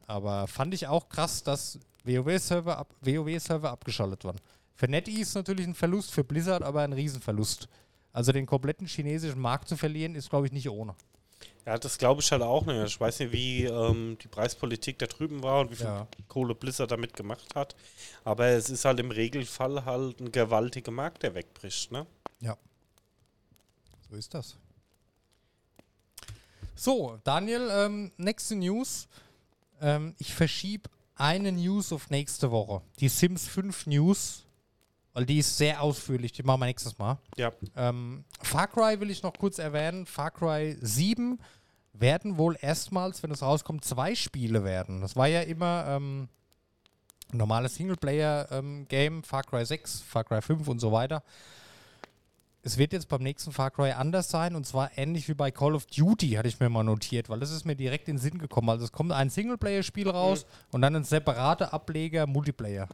Aber 0.09 0.49
fand 0.49 0.75
ich 0.75 0.89
auch 0.89 1.09
krass, 1.09 1.45
dass 1.45 1.79
WoW-Server 2.05 2.77
ab, 2.77 2.93
WoW 3.03 3.51
abgeschaltet 3.65 4.25
waren. 4.25 4.41
Für 4.75 4.89
NetEase 4.89 5.39
natürlich 5.39 5.67
ein 5.67 5.75
Verlust, 5.75 6.11
für 6.11 6.25
Blizzard 6.25 6.63
aber 6.63 6.83
ein 6.83 6.93
Riesenverlust. 6.93 7.69
Also 8.13 8.33
den 8.33 8.47
kompletten 8.47 8.87
chinesischen 8.87 9.41
Markt 9.41 9.69
zu 9.69 9.77
verlieren, 9.77 10.15
ist, 10.17 10.31
glaube 10.31 10.47
ich, 10.47 10.53
nicht 10.53 10.69
ohne. 10.69 10.97
Ja, 11.67 11.79
das 11.79 11.99
glaube 11.99 12.23
ich 12.23 12.33
halt 12.33 12.43
auch 12.43 12.65
nicht. 12.65 12.87
Ich 12.87 13.01
weiß 13.01 13.21
nicht, 13.21 13.33
wie 13.33 13.65
ähm, 13.65 14.17
die 14.23 14.29
Preispolitik 14.29 14.99
da 14.99 15.07
drüben 15.07 15.43
war 15.43 15.61
und 15.61 15.71
wie 15.71 15.77
viel 15.77 15.87
Ja. 15.87 16.09
Kohle 16.27 16.55
Blizzard 16.55 16.91
damit 16.91 17.15
gemacht 17.15 17.55
hat. 17.55 17.77
Aber 18.25 18.47
es 18.47 18.71
ist 18.71 18.85
halt 18.85 18.99
im 19.01 19.11
Regelfall 19.11 19.85
halt 19.85 20.21
ein 20.21 20.33
gewaltiger 20.33 20.91
Markt, 20.91 21.23
der 21.23 21.35
wegbricht, 21.35 21.93
ne? 21.93 22.07
So 24.11 24.17
ist 24.17 24.33
das. 24.33 24.57
So, 26.75 27.19
Daniel, 27.25 27.69
ähm, 27.71 28.13
nächste 28.17 28.57
News. 28.57 29.09
Ähm, 29.81 30.15
ich 30.19 30.35
verschiebe 30.35 30.89
eine 31.15 31.53
News 31.53 31.93
auf 31.93 32.11
nächste 32.11 32.51
Woche. 32.51 32.83
Die 33.01 33.09
Sims 33.09 33.49
5 33.49 33.87
News, 33.87 34.47
weil 35.13 35.27
die 35.27 35.39
ist 35.39 35.57
sehr 35.57 35.83
ausführlich. 35.83 36.33
Die 36.33 36.43
machen 36.43 36.61
wir 36.61 36.67
nächstes 36.67 36.99
Mal. 36.99 37.19
Ja. 37.37 37.53
Ähm, 37.77 38.25
Far 38.41 38.69
Cry 38.69 39.01
will 39.01 39.11
ich 39.11 39.23
noch 39.23 39.35
kurz 39.35 39.59
erwähnen. 39.59 40.07
Far 40.07 40.31
Cry 40.31 40.77
7 40.81 41.41
werden 41.93 42.39
wohl 42.39 42.57
erstmals, 42.61 43.23
wenn 43.23 43.31
es 43.31 43.43
rauskommt, 43.43 43.85
zwei 43.85 44.15
Spiele 44.15 44.63
werden. 44.65 45.01
Das 45.01 45.17
war 45.17 45.27
ja 45.27 45.41
immer 45.41 45.87
ähm, 45.89 46.29
ein 47.33 47.39
normales 47.39 47.75
Singleplayer-Game, 47.75 49.23
Far 49.25 49.43
Cry 49.43 49.65
6, 49.65 50.01
Far 50.03 50.25
Cry 50.25 50.41
5 50.41 50.69
und 50.69 50.79
so 50.79 50.93
weiter. 50.93 51.23
Es 52.69 52.77
wird 52.77 52.93
jetzt 52.93 53.09
beim 53.09 53.23
nächsten 53.23 53.51
Far 53.51 53.71
Cry 53.71 53.93
anders 53.93 54.29
sein 54.29 54.55
und 54.55 54.67
zwar 54.67 54.91
ähnlich 54.99 55.27
wie 55.27 55.33
bei 55.33 55.51
Call 55.51 55.75
of 55.75 55.87
Duty, 55.87 56.33
hatte 56.33 56.49
ich 56.49 56.61
mir 56.61 56.69
mal 56.69 56.83
notiert, 56.83 57.31
weil 57.31 57.41
das 57.41 57.51
ist 57.51 57.65
mir 57.65 57.75
direkt 57.75 58.09
in 58.09 58.17
den 58.17 58.21
Sinn 58.21 58.37
gekommen. 58.37 58.69
Also 58.69 58.85
es 58.85 58.93
kommt 58.93 59.11
ein 59.11 59.31
Singleplayer-Spiel 59.31 60.11
raus 60.11 60.45
und 60.71 60.83
dann 60.83 60.95
ein 60.95 61.03
separater 61.05 61.73
Ableger 61.73 62.27
Multiplayer. 62.27 62.87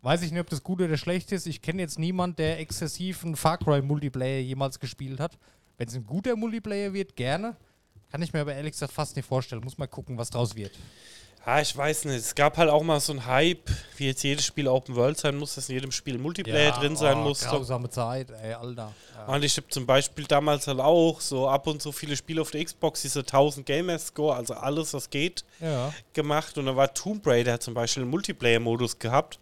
Weiß 0.00 0.22
ich 0.22 0.30
nicht, 0.32 0.40
ob 0.40 0.48
das 0.48 0.62
gut 0.62 0.80
oder 0.80 0.96
schlecht 0.96 1.32
ist. 1.32 1.46
Ich 1.46 1.60
kenne 1.60 1.82
jetzt 1.82 1.98
niemanden, 1.98 2.36
der 2.36 2.58
exzessiven 2.60 3.36
Far 3.36 3.58
Cry 3.58 3.82
Multiplayer 3.82 4.40
jemals 4.40 4.80
gespielt 4.80 5.20
hat. 5.20 5.36
Wenn 5.76 5.88
es 5.88 5.94
ein 5.94 6.06
guter 6.06 6.34
Multiplayer 6.34 6.94
wird, 6.94 7.16
gerne. 7.16 7.56
Kann 8.10 8.22
ich 8.22 8.32
mir 8.32 8.40
aber 8.40 8.54
ehrlich 8.54 8.72
gesagt 8.72 8.94
fast 8.94 9.16
nicht 9.16 9.28
vorstellen. 9.28 9.62
Muss 9.62 9.76
mal 9.76 9.86
gucken, 9.86 10.16
was 10.16 10.30
draus 10.30 10.56
wird. 10.56 10.72
Ja, 11.46 11.60
ich 11.60 11.74
weiß 11.74 12.04
nicht. 12.04 12.18
Es 12.18 12.34
gab 12.34 12.58
halt 12.58 12.68
auch 12.68 12.82
mal 12.82 13.00
so 13.00 13.12
einen 13.12 13.26
Hype, 13.26 13.70
wie 13.96 14.06
jetzt 14.06 14.22
jedes 14.22 14.44
Spiel 14.44 14.68
Open 14.68 14.94
World 14.94 15.18
sein 15.18 15.36
muss, 15.36 15.54
dass 15.54 15.68
in 15.68 15.76
jedem 15.76 15.90
Spiel 15.90 16.18
Multiplayer 16.18 16.72
drin 16.72 16.96
sein 16.96 17.16
oh, 17.18 17.28
muss. 17.28 17.40
Grausame 17.40 17.88
Zeit, 17.88 18.30
ey, 18.30 18.52
Alter. 18.52 18.92
Ja. 19.16 19.34
Und 19.34 19.42
ich 19.42 19.56
habe 19.56 19.66
zum 19.68 19.86
Beispiel 19.86 20.24
damals 20.24 20.66
halt 20.66 20.80
auch 20.80 21.20
so 21.20 21.48
ab 21.48 21.66
und 21.66 21.80
zu 21.80 21.92
viele 21.92 22.14
Spiele 22.16 22.42
auf 22.42 22.50
der 22.50 22.64
Xbox, 22.64 23.02
diese 23.02 23.20
1000 23.20 23.64
Gamer 23.64 23.98
Score, 23.98 24.36
also 24.36 24.54
alles, 24.54 24.92
was 24.92 25.08
geht, 25.08 25.44
ja. 25.60 25.92
gemacht. 26.12 26.58
Und 26.58 26.66
da 26.66 26.76
war 26.76 26.92
Tomb 26.92 27.26
Raider 27.26 27.58
zum 27.58 27.72
Beispiel 27.72 28.02
einen 28.02 28.10
Multiplayer-Modus 28.10 28.98
gehabt, 28.98 29.38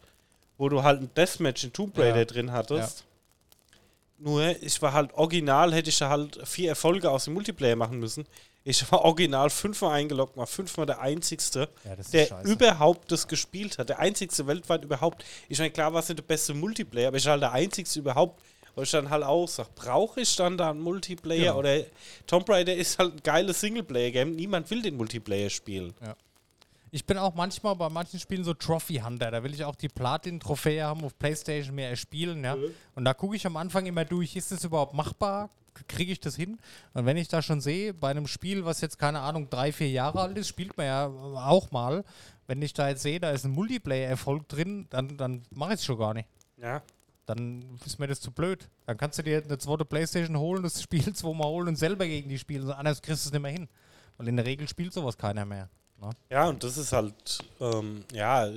wo 0.56 0.68
du 0.68 0.84
halt 0.84 1.02
ein 1.02 1.10
Deathmatch 1.14 1.64
in 1.64 1.72
Tomb 1.72 1.98
Raider 1.98 2.18
Ja. 2.18 2.24
drin 2.24 2.52
hattest. 2.52 3.04
Nur, 4.20 4.60
ich 4.62 4.80
war 4.82 4.92
halt 4.92 5.12
original, 5.14 5.72
hätte 5.74 5.90
ich 5.90 5.98
da 5.98 6.08
halt 6.08 6.40
vier 6.46 6.70
Erfolge 6.70 7.10
aus 7.10 7.24
dem 7.24 7.34
Multiplayer 7.34 7.76
machen 7.76 7.98
müssen. 7.98 8.24
Ich 8.68 8.92
war 8.92 9.02
original 9.02 9.48
fünfmal 9.48 9.92
eingeloggt, 9.92 10.36
war 10.36 10.46
fünfmal 10.46 10.84
der 10.84 11.00
Einzigste, 11.00 11.70
Ja, 11.84 11.96
der 11.96 12.26
scheiße. 12.26 12.50
überhaupt 12.52 13.10
das 13.10 13.26
gespielt 13.26 13.78
hat. 13.78 13.88
Der 13.88 13.98
Einzigste 13.98 14.46
weltweit 14.46 14.84
überhaupt. 14.84 15.24
Ich 15.48 15.58
meine, 15.58 15.70
klar 15.70 15.92
war 15.94 16.00
es 16.00 16.08
nicht 16.10 16.18
der 16.18 16.24
beste 16.24 16.52
Multiplayer, 16.52 17.08
aber 17.08 17.16
ich 17.16 17.24
war 17.24 17.32
halt 17.32 17.42
der 17.42 17.52
Einzigste 17.52 17.98
überhaupt, 18.00 18.42
wo 18.74 18.82
ich 18.82 18.90
dann 18.90 19.08
halt 19.08 19.24
auch 19.24 19.48
sage, 19.48 19.70
brauche 19.74 20.20
ich 20.20 20.36
dann 20.36 20.58
da 20.58 20.68
einen 20.70 20.80
Multiplayer? 20.80 21.44
Genau. 21.44 21.58
Oder 21.60 21.80
Tomb 22.26 22.46
Raider 22.50 22.74
ist 22.76 22.98
halt 22.98 23.14
ein 23.14 23.22
geiles 23.22 23.58
Singleplayer-Game. 23.60 24.32
Niemand 24.36 24.70
will 24.70 24.82
den 24.82 24.98
Multiplayer 24.98 25.48
spielen. 25.48 25.94
Ich 26.90 27.06
bin 27.06 27.16
auch 27.16 27.34
manchmal 27.34 27.74
bei 27.74 27.88
manchen 27.88 28.20
Spielen 28.20 28.44
so 28.44 28.52
Trophy 28.52 28.96
Hunter. 28.96 29.30
Da 29.30 29.42
will 29.42 29.54
ich 29.54 29.64
auch 29.64 29.76
die 29.76 29.88
Platin-Trophäe 29.88 30.84
haben 30.84 31.04
auf 31.04 31.18
Playstation 31.18 31.74
mehr 31.74 31.88
erspielen. 31.88 32.44
Ja? 32.44 32.56
Und 32.94 33.04
da 33.06 33.14
gucke 33.14 33.34
ich 33.36 33.46
am 33.46 33.56
Anfang 33.56 33.86
immer 33.86 34.04
durch, 34.04 34.36
ist 34.36 34.52
das 34.52 34.62
überhaupt 34.64 34.92
machbar? 34.92 35.48
Kriege 35.86 36.12
ich 36.12 36.20
das 36.20 36.36
hin? 36.36 36.58
Und 36.94 37.06
wenn 37.06 37.16
ich 37.16 37.28
da 37.28 37.42
schon 37.42 37.60
sehe, 37.60 37.94
bei 37.94 38.10
einem 38.10 38.26
Spiel, 38.26 38.64
was 38.64 38.80
jetzt 38.80 38.98
keine 38.98 39.20
Ahnung, 39.20 39.48
drei, 39.50 39.72
vier 39.72 39.90
Jahre 39.90 40.20
alt 40.20 40.36
ist, 40.36 40.48
spielt 40.48 40.76
man 40.76 40.86
ja 40.86 41.06
auch 41.06 41.70
mal. 41.70 42.04
Wenn 42.46 42.62
ich 42.62 42.72
da 42.72 42.88
jetzt 42.88 43.02
sehe, 43.02 43.20
da 43.20 43.30
ist 43.30 43.44
ein 43.44 43.52
Multiplayer-Erfolg 43.52 44.48
drin, 44.48 44.86
dann, 44.90 45.16
dann 45.16 45.42
mache 45.50 45.74
ich 45.74 45.80
es 45.80 45.84
schon 45.84 45.98
gar 45.98 46.14
nicht. 46.14 46.28
Ja. 46.56 46.82
Dann 47.26 47.78
ist 47.84 47.98
mir 47.98 48.06
das 48.06 48.20
zu 48.20 48.30
blöd. 48.30 48.68
Dann 48.86 48.96
kannst 48.96 49.18
du 49.18 49.22
dir 49.22 49.42
eine 49.42 49.58
zweite 49.58 49.84
Playstation 49.84 50.38
holen, 50.38 50.62
das 50.62 50.82
Spiel 50.82 51.12
zweimal 51.14 51.48
holen 51.48 51.68
und 51.68 51.76
selber 51.76 52.06
gegen 52.06 52.28
die 52.28 52.38
spielen. 52.38 52.70
Anders 52.70 53.02
kriegst 53.02 53.24
du 53.24 53.28
es 53.28 53.32
nicht 53.32 53.42
mehr 53.42 53.52
hin. 53.52 53.68
Weil 54.16 54.28
in 54.28 54.36
der 54.36 54.46
Regel 54.46 54.66
spielt 54.68 54.92
sowas 54.92 55.16
keiner 55.16 55.44
mehr. 55.44 55.68
Ne? 56.00 56.10
Ja, 56.30 56.48
und 56.48 56.64
das 56.64 56.78
ist 56.78 56.92
halt, 56.92 57.38
ähm, 57.60 58.04
ja, 58.12 58.48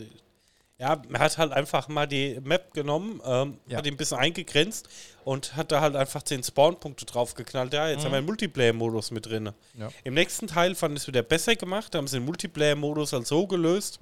ja, 0.81 0.99
man 1.09 1.21
hat 1.21 1.37
halt 1.37 1.51
einfach 1.51 1.87
mal 1.89 2.07
die 2.07 2.39
Map 2.43 2.73
genommen, 2.73 3.21
ähm, 3.23 3.59
Ja. 3.67 3.77
hat 3.77 3.85
die 3.85 3.91
ein 3.91 3.97
bisschen 3.97 4.17
eingegrenzt 4.17 4.89
und 5.23 5.55
hat 5.55 5.71
da 5.71 5.79
halt 5.79 5.95
einfach 5.95 6.23
10 6.23 6.43
Spawnpunkte 6.43 7.05
draufgeknallt. 7.05 7.71
Ja, 7.71 7.87
jetzt 7.87 8.03
haben 8.03 8.11
wir 8.11 8.17
einen 8.17 8.25
Multiplayer-Modus 8.25 9.11
mit 9.11 9.27
drin. 9.27 9.51
Ja. 9.77 9.89
Im 10.03 10.15
nächsten 10.15 10.47
Teil 10.47 10.73
fand 10.73 10.95
ich 10.97 11.03
es 11.03 11.07
wieder 11.07 11.21
besser 11.21 11.55
gemacht, 11.55 11.93
da 11.93 11.99
haben 11.99 12.07
sie 12.07 12.17
den 12.17 12.25
Multiplayer-Modus 12.25 13.13
halt 13.13 13.27
so 13.27 13.45
gelöst. 13.45 13.99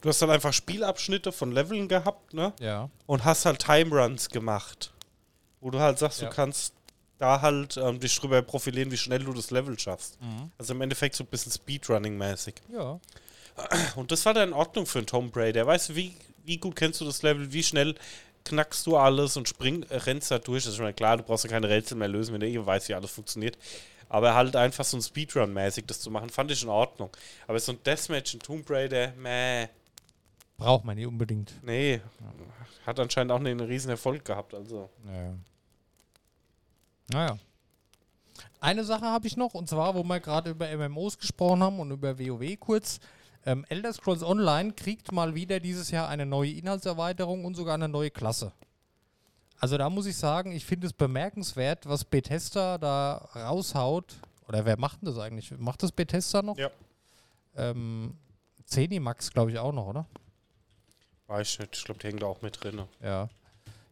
Du 0.00 0.08
hast 0.08 0.20
dann 0.22 0.30
einfach 0.30 0.52
Spielabschnitte 0.52 1.32
von 1.32 1.50
Leveln 1.50 1.88
gehabt, 1.88 2.32
ne? 2.34 2.52
Ja. 2.60 2.90
Und 3.06 3.24
hast 3.24 3.44
halt 3.46 3.58
Time-Runs 3.60 4.28
gemacht. 4.28 4.92
Wo 5.60 5.70
du 5.70 5.80
halt 5.80 5.98
sagst, 5.98 6.20
Ja. 6.20 6.28
du 6.28 6.34
kannst 6.34 6.74
da 7.18 7.40
halt 7.40 7.76
ähm, 7.78 7.98
dich 8.00 8.14
drüber 8.20 8.42
profilieren, 8.42 8.90
wie 8.90 8.96
schnell 8.98 9.24
du 9.24 9.32
das 9.32 9.50
Level 9.50 9.78
schaffst. 9.78 10.18
Also 10.58 10.74
im 10.74 10.80
Endeffekt 10.82 11.14
so 11.14 11.24
ein 11.24 11.28
bisschen 11.28 11.50
Speedrunning-mäßig. 11.52 12.54
Ja. 12.72 13.00
Und 13.96 14.10
das 14.10 14.24
war 14.26 14.34
dann 14.34 14.48
in 14.48 14.54
Ordnung 14.54 14.86
für 14.86 14.98
einen 14.98 15.06
Tomb 15.06 15.36
Raider. 15.36 15.66
Weißt 15.66 15.90
du, 15.90 15.96
wie, 15.96 16.16
wie 16.44 16.58
gut 16.58 16.76
kennst 16.76 17.00
du 17.00 17.04
das 17.04 17.22
Level? 17.22 17.52
Wie 17.52 17.62
schnell 17.62 17.94
knackst 18.44 18.86
du 18.86 18.96
alles 18.96 19.36
und 19.36 19.48
spring, 19.48 19.84
äh, 19.88 19.96
rennst 19.96 20.30
da 20.30 20.38
durch? 20.38 20.64
Das 20.64 20.72
ist 20.72 20.78
schon 20.78 20.94
klar, 20.96 21.16
du 21.16 21.22
brauchst 21.22 21.44
ja 21.44 21.50
keine 21.50 21.68
Rätsel 21.68 21.96
mehr 21.96 22.08
lösen, 22.08 22.32
wenn 22.32 22.40
du 22.40 22.48
eh 22.48 22.64
weißt, 22.64 22.88
wie 22.88 22.94
alles 22.94 23.10
funktioniert. 23.10 23.56
Aber 24.08 24.34
halt 24.34 24.54
einfach 24.54 24.84
so 24.84 24.96
ein 24.96 25.02
Speedrun-mäßig 25.02 25.86
das 25.86 26.00
zu 26.00 26.10
machen, 26.10 26.30
fand 26.30 26.50
ich 26.50 26.62
in 26.62 26.68
Ordnung. 26.68 27.10
Aber 27.46 27.58
so 27.58 27.72
ein 27.72 27.82
Deathmatch 27.82 28.34
in 28.34 28.40
Tomb 28.40 28.68
Raider, 28.68 29.12
meh, 29.16 29.68
Braucht 30.56 30.84
man 30.84 30.96
nicht 30.96 31.06
unbedingt. 31.06 31.52
nee. 31.62 32.00
Hat 32.86 33.00
anscheinend 33.00 33.32
auch 33.32 33.40
einen 33.40 33.60
riesen 33.60 33.88
Erfolg 33.90 34.24
gehabt. 34.26 34.52
Also. 34.52 34.90
Naja. 35.04 35.34
Naja. 37.10 37.38
Eine 38.60 38.84
Sache 38.84 39.06
habe 39.06 39.26
ich 39.26 39.36
noch, 39.36 39.54
und 39.54 39.68
zwar, 39.68 39.94
wo 39.94 40.02
wir 40.02 40.20
gerade 40.20 40.50
über 40.50 40.68
MMOs 40.76 41.18
gesprochen 41.18 41.62
haben 41.62 41.80
und 41.80 41.90
über 41.90 42.18
WoW 42.18 42.60
kurz. 42.60 43.00
Ähm, 43.46 43.64
Elder 43.68 43.92
Scrolls 43.92 44.22
Online 44.22 44.72
kriegt 44.72 45.12
mal 45.12 45.34
wieder 45.34 45.60
dieses 45.60 45.90
Jahr 45.90 46.08
eine 46.08 46.24
neue 46.24 46.52
Inhaltserweiterung 46.52 47.44
und 47.44 47.54
sogar 47.54 47.74
eine 47.74 47.88
neue 47.88 48.10
Klasse. 48.10 48.52
Also 49.58 49.78
da 49.78 49.88
muss 49.90 50.06
ich 50.06 50.16
sagen, 50.16 50.52
ich 50.52 50.64
finde 50.64 50.86
es 50.86 50.92
bemerkenswert, 50.92 51.86
was 51.86 52.04
Bethesda 52.04 52.78
da 52.78 53.28
raushaut. 53.34 54.16
Oder 54.48 54.64
wer 54.64 54.78
macht 54.78 55.00
denn 55.00 55.06
das 55.06 55.18
eigentlich? 55.18 55.50
Macht 55.58 55.82
das 55.82 55.92
Bethesda 55.92 56.42
noch? 56.42 56.58
Ja. 56.58 56.70
Ähm, 57.56 58.16
Zenimax, 58.64 59.30
glaube 59.30 59.52
ich, 59.52 59.58
auch 59.58 59.72
noch, 59.72 59.86
oder? 59.86 60.06
Weiß 61.26 61.52
ich 61.52 61.58
nicht. 61.60 61.76
Ich 61.76 61.84
glaube, 61.84 62.00
die 62.00 62.08
hängen 62.08 62.18
da 62.18 62.26
auch 62.26 62.42
mit 62.42 62.62
drin. 62.62 62.82
Ja. 63.02 63.28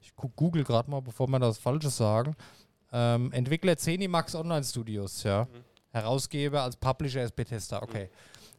Ich 0.00 0.14
Google 0.16 0.64
gerade 0.64 0.90
mal, 0.90 1.00
bevor 1.00 1.26
wir 1.28 1.38
das 1.38 1.58
Falsches 1.58 1.96
sagen. 1.96 2.36
Ähm, 2.92 3.32
Entwickler 3.32 3.76
Zenimax 3.76 4.34
Online 4.34 4.64
Studios, 4.64 5.22
ja. 5.22 5.46
Herausgeber 5.90 6.62
als 6.62 6.76
Publisher 6.76 7.22
ist 7.22 7.34
Bethesda, 7.34 7.82
okay. 7.82 8.10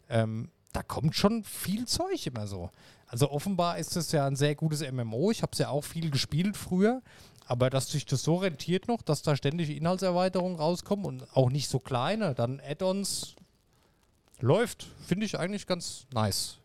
Ähm, 0.10 0.50
da 0.74 0.84
kommt 0.84 1.16
schon 1.16 1.44
viel 1.44 1.86
Zeug 1.86 2.26
immer 2.28 2.48
so. 2.48 2.70
Also 3.08 3.30
offenbar 3.30 3.78
ist 3.78 3.96
es 3.96 4.12
ja 4.12 4.26
ein 4.26 4.36
sehr 4.36 4.56
gutes 4.56 4.82
MMO. 4.82 5.32
Ich 5.32 5.42
habe 5.42 5.52
es 5.54 5.60
ja 5.60 5.70
auch 5.70 5.84
viel 5.84 6.10
gespielt 6.10 6.58
früher. 6.58 7.02
Aber 7.46 7.70
dass 7.70 7.92
sich 7.92 8.06
das 8.06 8.24
so 8.24 8.38
rentiert 8.38 8.88
noch, 8.88 9.02
dass 9.02 9.22
da 9.22 9.36
ständig 9.36 9.70
Inhaltserweiterungen 9.70 10.58
rauskommen 10.58 11.06
und 11.06 11.36
auch 11.36 11.50
nicht 11.50 11.70
so 11.70 11.80
kleine, 11.80 12.34
dann 12.34 12.62
Add-ons 12.62 13.36
läuft, 14.40 14.88
finde 15.06 15.26
ich 15.26 15.38
eigentlich 15.38 15.68
ganz 15.68 16.08
nice. 16.14 16.58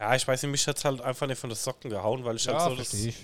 Ja, 0.00 0.14
ich 0.14 0.26
weiß 0.26 0.42
nicht, 0.42 0.50
mich 0.50 0.66
hat 0.66 0.78
es 0.78 0.84
halt 0.84 1.00
einfach 1.02 1.26
nicht 1.26 1.38
von 1.38 1.50
den 1.50 1.56
Socken 1.56 1.90
gehauen, 1.90 2.24
weil 2.24 2.36
ich 2.36 2.48
halt 2.48 2.60
so 2.60 2.74
das 2.74 2.94
ich. 2.94 3.16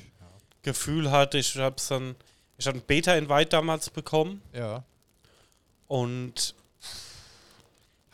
Gefühl 0.62 1.10
hatte, 1.10 1.38
ich 1.38 1.56
habe 1.56 1.76
es 1.76 1.88
dann. 1.88 2.14
Ich 2.58 2.66
hatte 2.66 2.78
ein 2.78 2.84
Beta-Invite 2.86 3.48
damals 3.50 3.88
bekommen. 3.90 4.42
Ja. 4.52 4.84
und 5.86 6.54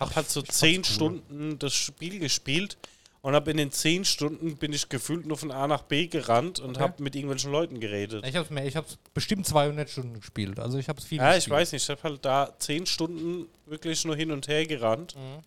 habe 0.07 0.17
halt 0.17 0.31
so 0.31 0.43
zehn 0.43 0.79
cool. 0.81 0.85
Stunden 0.85 1.59
das 1.59 1.75
Spiel 1.75 2.19
gespielt 2.19 2.77
und 3.23 3.35
habe 3.35 3.51
in 3.51 3.57
den 3.57 3.71
zehn 3.73 4.05
Stunden 4.05 4.57
bin 4.57 4.73
ich 4.73 4.89
gefühlt 4.89 5.25
nur 5.27 5.37
von 5.39 5.51
A 5.51 5.67
nach 5.67 5.83
B 5.83 6.07
gerannt 6.09 6.61
und 6.61 6.71
Okay. 6.77 6.81
habe 6.81 7.03
mit 7.03 7.15
irgendwelchen 7.17 7.51
Leuten 7.51 7.81
geredet. 7.81 8.25
Ich 8.27 8.37
habe 8.37 8.53
mehr, 8.53 8.67
ich 8.67 8.77
habe 8.77 8.87
bestimmt 9.15 9.47
200 9.47 9.89
Stunden 9.89 10.21
gespielt. 10.21 10.59
Also 10.61 10.79
ich 10.79 10.89
habe 10.89 10.99
es 11.01 11.07
viel 11.07 11.19
Ja, 11.19 11.31
ich 11.31 11.37
gespielt. 11.37 11.57
weiß 11.57 11.73
nicht, 11.73 11.83
ich 11.85 11.89
habe 11.91 12.03
halt 12.03 12.25
da 12.25 12.53
zehn 12.59 12.85
Stunden 12.87 13.47
wirklich 13.67 14.05
nur 14.05 14.15
hin 14.17 14.31
und 14.31 14.47
her 14.49 14.67
gerannt 14.67 15.15
Mhm. 15.17 15.43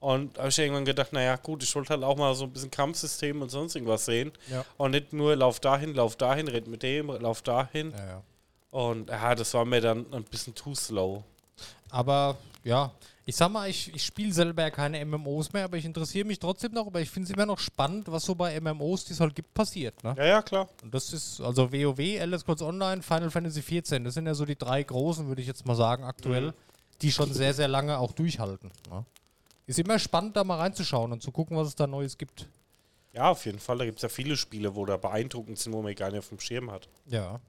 und 0.00 0.36
habe 0.38 0.48
ich 0.50 0.58
irgendwann 0.58 0.84
gedacht, 0.84 1.12
naja 1.14 1.36
gut, 1.36 1.62
ich 1.62 1.74
wollte 1.74 1.90
halt 1.90 2.02
auch 2.04 2.16
mal 2.18 2.34
so 2.34 2.44
ein 2.44 2.50
bisschen 2.50 2.70
Kampfsystem 2.70 3.40
und 3.40 3.48
sonst 3.50 3.76
irgendwas 3.76 4.04
sehen 4.04 4.32
Ja. 4.50 4.64
und 4.76 4.90
nicht 4.90 5.12
nur 5.14 5.34
lauf 5.34 5.58
dahin, 5.58 5.94
lauf 5.94 6.16
dahin, 6.16 6.48
red 6.48 6.66
mit 6.66 6.82
dem, 6.82 7.06
lauf 7.08 7.40
dahin 7.40 7.92
Ja, 7.92 8.06
ja. 8.06 8.22
und 8.72 9.08
ja, 9.08 9.34
das 9.34 9.54
war 9.54 9.64
mir 9.64 9.80
dann 9.80 10.04
ein 10.12 10.24
bisschen 10.24 10.54
too 10.54 10.74
slow. 10.74 11.22
Aber 11.88 12.36
ja, 12.64 12.90
ich 13.24 13.36
sag 13.36 13.50
mal, 13.50 13.68
ich, 13.68 13.94
ich 13.94 14.04
spiele 14.04 14.32
selber 14.32 14.70
keine 14.70 15.04
MMOs 15.04 15.52
mehr, 15.52 15.64
aber 15.64 15.76
ich 15.76 15.84
interessiere 15.84 16.26
mich 16.26 16.38
trotzdem 16.38 16.72
noch, 16.72 16.86
aber 16.86 17.00
ich 17.00 17.08
finde 17.10 17.28
es 17.30 17.34
immer 17.34 17.46
noch 17.46 17.58
spannend, 17.58 18.10
was 18.10 18.24
so 18.24 18.34
bei 18.34 18.58
MMOs, 18.60 19.04
die 19.04 19.12
es 19.12 19.20
halt 19.20 19.34
gibt, 19.34 19.54
passiert. 19.54 20.02
Ne? 20.02 20.14
Ja, 20.18 20.24
ja, 20.24 20.42
klar. 20.42 20.68
Und 20.82 20.92
das 20.92 21.12
ist, 21.12 21.40
also 21.40 21.72
WoW, 21.72 21.98
Elder 22.00 22.38
Scrolls 22.38 22.62
Online, 22.62 23.02
Final 23.02 23.30
Fantasy 23.30 23.60
XIV, 23.62 24.02
das 24.04 24.14
sind 24.14 24.26
ja 24.26 24.34
so 24.34 24.44
die 24.44 24.56
drei 24.56 24.82
großen, 24.82 25.28
würde 25.28 25.40
ich 25.40 25.46
jetzt 25.46 25.64
mal 25.66 25.76
sagen, 25.76 26.04
aktuell, 26.04 26.48
Mhm. 26.48 26.52
die 27.00 27.12
schon 27.12 27.32
sehr, 27.32 27.54
sehr 27.54 27.68
lange 27.68 27.98
auch 27.98 28.12
durchhalten. 28.12 28.70
Ne? 28.90 29.04
Ist 29.66 29.78
immer 29.78 29.98
spannend, 30.00 30.36
da 30.36 30.42
mal 30.44 30.58
reinzuschauen 30.58 31.12
und 31.12 31.22
zu 31.22 31.30
gucken, 31.30 31.56
was 31.56 31.68
es 31.68 31.76
da 31.76 31.86
Neues 31.86 32.18
gibt. 32.18 32.48
Ja, 33.12 33.30
auf 33.30 33.44
jeden 33.46 33.58
Fall. 33.60 33.78
Da 33.78 33.84
gibt 33.84 33.98
es 33.98 34.02
ja 34.02 34.08
viele 34.08 34.36
Spiele, 34.36 34.74
wo 34.74 34.84
da 34.86 34.96
beeindruckend 34.96 35.58
sind, 35.58 35.72
wo 35.72 35.82
man 35.82 35.94
gar 35.94 36.10
nicht 36.10 36.18
auf 36.20 36.28
dem 36.30 36.40
Schirm 36.40 36.70
hat. 36.70 36.88
Ja. 37.06 37.40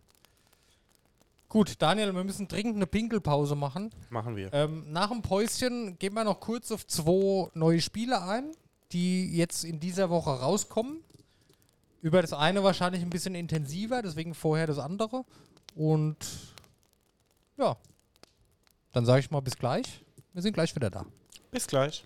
Gut, 1.54 1.80
Daniel, 1.84 2.16
wir 2.16 2.24
müssen 2.24 2.48
dringend 2.48 2.78
eine 2.78 2.88
Pinkelpause 2.88 3.56
machen. 3.56 3.92
Machen 4.10 4.36
wir. 4.36 4.52
Ähm, 4.54 4.92
nach 4.92 5.10
dem 5.10 5.22
Päuschen 5.22 6.00
gehen 6.00 6.16
wir 6.16 6.24
noch 6.24 6.40
kurz 6.40 6.72
auf 6.72 6.88
zwei 6.88 7.48
neue 7.54 7.80
Spiele 7.80 8.24
ein, 8.24 8.56
die 8.92 9.38
jetzt 9.38 9.64
in 9.64 9.80
dieser 9.80 10.10
Woche 10.10 10.32
rauskommen. 10.32 11.02
Über 12.02 12.24
das 12.24 12.34
eine 12.34 12.64
wahrscheinlich 12.64 13.04
ein 13.04 13.12
bisschen 13.12 13.36
intensiver, 13.36 14.02
deswegen 14.02 14.34
vorher 14.34 14.66
das 14.66 14.80
andere. 14.80 15.26
Und 15.76 16.18
ja, 17.58 17.78
dann 18.92 19.06
sage 19.06 19.20
ich 19.20 19.30
mal 19.30 19.42
bis 19.42 19.56
gleich. 19.56 20.04
Wir 20.34 20.42
sind 20.42 20.54
gleich 20.54 20.76
wieder 20.76 20.90
da. 20.90 21.06
Bis 21.52 21.68
gleich. 21.68 22.04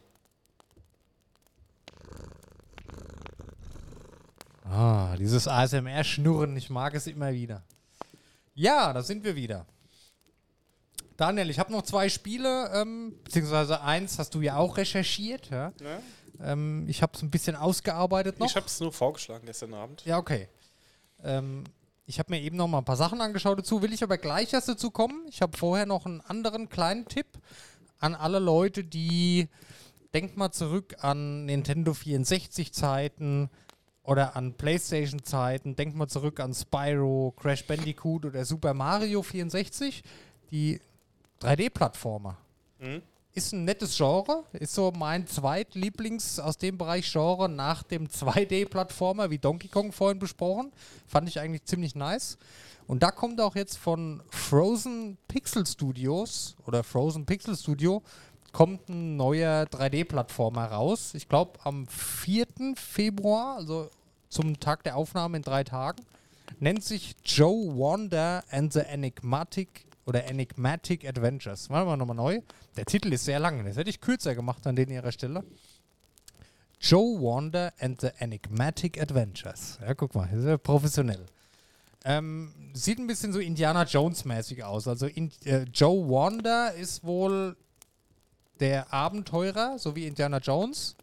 Ah, 4.65 5.15
dieses 5.15 5.47
ASMR-Schnurren, 5.47 6.57
ich 6.57 6.69
mag 6.69 6.95
es 6.95 7.07
immer 7.07 7.31
wieder. 7.31 7.63
Ja, 8.57 8.91
da 8.91 9.03
sind 9.03 9.23
wir 9.23 9.35
wieder. 9.35 9.67
Daniel, 11.15 11.51
ich 11.51 11.59
habe 11.59 11.71
noch 11.71 11.83
zwei 11.83 12.09
Spiele, 12.09 12.71
ähm, 12.73 13.13
beziehungsweise 13.23 13.81
eins 13.81 14.17
hast 14.17 14.33
du 14.33 14.41
ja 14.41 14.57
auch 14.57 14.77
recherchiert. 14.77 15.51
Ja? 15.51 15.71
Ja? 15.79 16.01
Ähm, 16.51 16.85
ich 16.87 17.03
habe 17.03 17.13
es 17.15 17.21
ein 17.21 17.29
bisschen 17.29 17.55
ausgearbeitet 17.55 18.39
noch. 18.39 18.47
Ich 18.47 18.55
habe 18.55 18.65
es 18.65 18.79
nur 18.79 18.91
vorgeschlagen 18.91 19.45
gestern 19.45 19.75
Abend. 19.75 20.03
ja, 20.05 20.17
okay. 20.17 20.49
Ähm, 21.23 21.65
ich 22.07 22.17
habe 22.17 22.31
mir 22.31 22.41
eben 22.41 22.57
noch 22.57 22.67
mal 22.67 22.79
ein 22.79 22.85
paar 22.85 22.97
Sachen 22.97 23.21
angeschaut 23.21 23.59
dazu, 23.59 23.83
will 23.83 23.93
ich 23.93 24.01
aber 24.01 24.17
gleich 24.17 24.53
erst 24.53 24.69
dazu 24.69 24.89
kommen. 24.89 25.25
Ich 25.29 25.43
habe 25.43 25.55
vorher 25.55 25.85
noch 25.85 26.07
einen 26.07 26.21
anderen 26.21 26.67
kleinen 26.67 27.05
Tipp 27.05 27.27
an 27.99 28.15
alle 28.15 28.39
Leute, 28.39 28.83
die 28.83 29.49
denkt 30.15 30.35
mal 30.35 30.51
zurück 30.51 30.95
an 31.01 31.45
Nintendo 31.45 31.93
64 31.93 32.73
Zeiten 32.73 33.51
oder 34.07 34.37
an 34.37 34.53
PlayStation 34.53 35.21
Zeiten, 35.21 35.75
denkt 35.75 35.95
mal 35.95 36.07
zurück 36.07 36.39
an 36.39 36.53
Spyro, 36.53 37.33
Crash 37.35 37.65
Bandicoot 37.65 38.25
oder 38.25 38.45
Super 38.45 38.73
Mario 38.73 39.21
64, 39.21 40.01
die 40.49 40.79
3D-Plattformer. 41.41 42.37
Mhm. 42.79 43.01
Ist 43.33 43.51
ein 43.51 43.65
nettes 43.65 43.95
Genre, 43.97 44.45
ist 44.53 44.73
so 44.73 44.93
mein 44.97 45.27
zweitlieblings 45.27 46.39
aus 46.39 46.57
dem 46.57 46.77
Bereich 46.77 47.11
Genre 47.11 47.49
nach 47.49 47.83
dem 47.83 48.07
2D-Plattformer, 48.07 49.29
wie 49.29 49.39
Donkey 49.39 49.67
Kong 49.67 49.91
vorhin 49.91 50.19
besprochen. 50.19 50.71
Fand 51.05 51.27
ich 51.27 51.41
eigentlich 51.41 51.65
ziemlich 51.65 51.93
nice. 51.93 52.37
Und 52.87 53.03
da 53.03 53.11
kommt 53.11 53.41
auch 53.41 53.55
jetzt 53.55 53.77
von 53.77 54.23
Frozen 54.29 55.17
Pixel 55.27 55.65
Studios 55.65 56.55
oder 56.65 56.81
Frozen 56.81 57.25
Pixel 57.25 57.57
Studio 57.57 58.01
kommt 58.53 58.87
ein 58.87 59.17
neuer 59.17 59.63
3D-Plattformer 59.65 60.65
raus. 60.71 61.13
Ich 61.13 61.27
glaube 61.27 61.59
am 61.63 61.85
4. 61.87 62.47
Februar, 62.75 63.57
also 63.57 63.89
zum 64.29 64.59
Tag 64.59 64.83
der 64.83 64.95
Aufnahme 64.95 65.37
in 65.37 65.43
drei 65.43 65.63
Tagen. 65.63 66.03
Nennt 66.59 66.83
sich 66.83 67.15
Joe 67.23 67.75
Wonder 67.75 68.43
and 68.51 68.73
the 68.73 68.79
Enigmatic 68.79 69.85
oder 70.05 70.25
Enigmatic 70.25 71.07
Adventures. 71.07 71.69
Machen 71.69 71.87
wir 71.87 71.97
nochmal 71.97 72.15
neu. 72.15 72.41
Der 72.77 72.85
Titel 72.85 73.11
ist 73.11 73.25
sehr 73.25 73.39
lang. 73.39 73.65
Das 73.65 73.75
hätte 73.75 73.89
ich 73.89 74.01
kürzer 74.01 74.35
gemacht 74.35 74.65
an 74.65 74.75
den 74.75 74.89
ihrer 74.89 75.11
Stelle. 75.11 75.43
Joe 76.79 77.19
Wonder 77.19 77.73
and 77.79 77.99
the 77.99 78.09
Enigmatic 78.19 79.01
Adventures. 79.01 79.79
Ja, 79.81 79.93
guck 79.93 80.15
mal, 80.15 80.29
ist 80.31 80.45
ja 80.45 80.57
professionell. 80.57 81.25
Ähm, 82.05 82.53
sieht 82.73 82.99
ein 82.99 83.07
bisschen 83.07 83.33
so 83.33 83.39
Indiana 83.39 83.83
Jones-mäßig 83.83 84.63
aus. 84.63 84.87
Also 84.87 85.07
in, 85.07 85.31
äh, 85.43 85.63
Joe 85.73 86.07
Wonder 86.07 86.73
ist 86.73 87.03
wohl 87.03 87.57
der 88.59 88.93
Abenteurer, 88.93 89.77
so 89.77 89.95
wie 89.95 90.07
Indiana 90.07 90.37
Jones. 90.37 90.95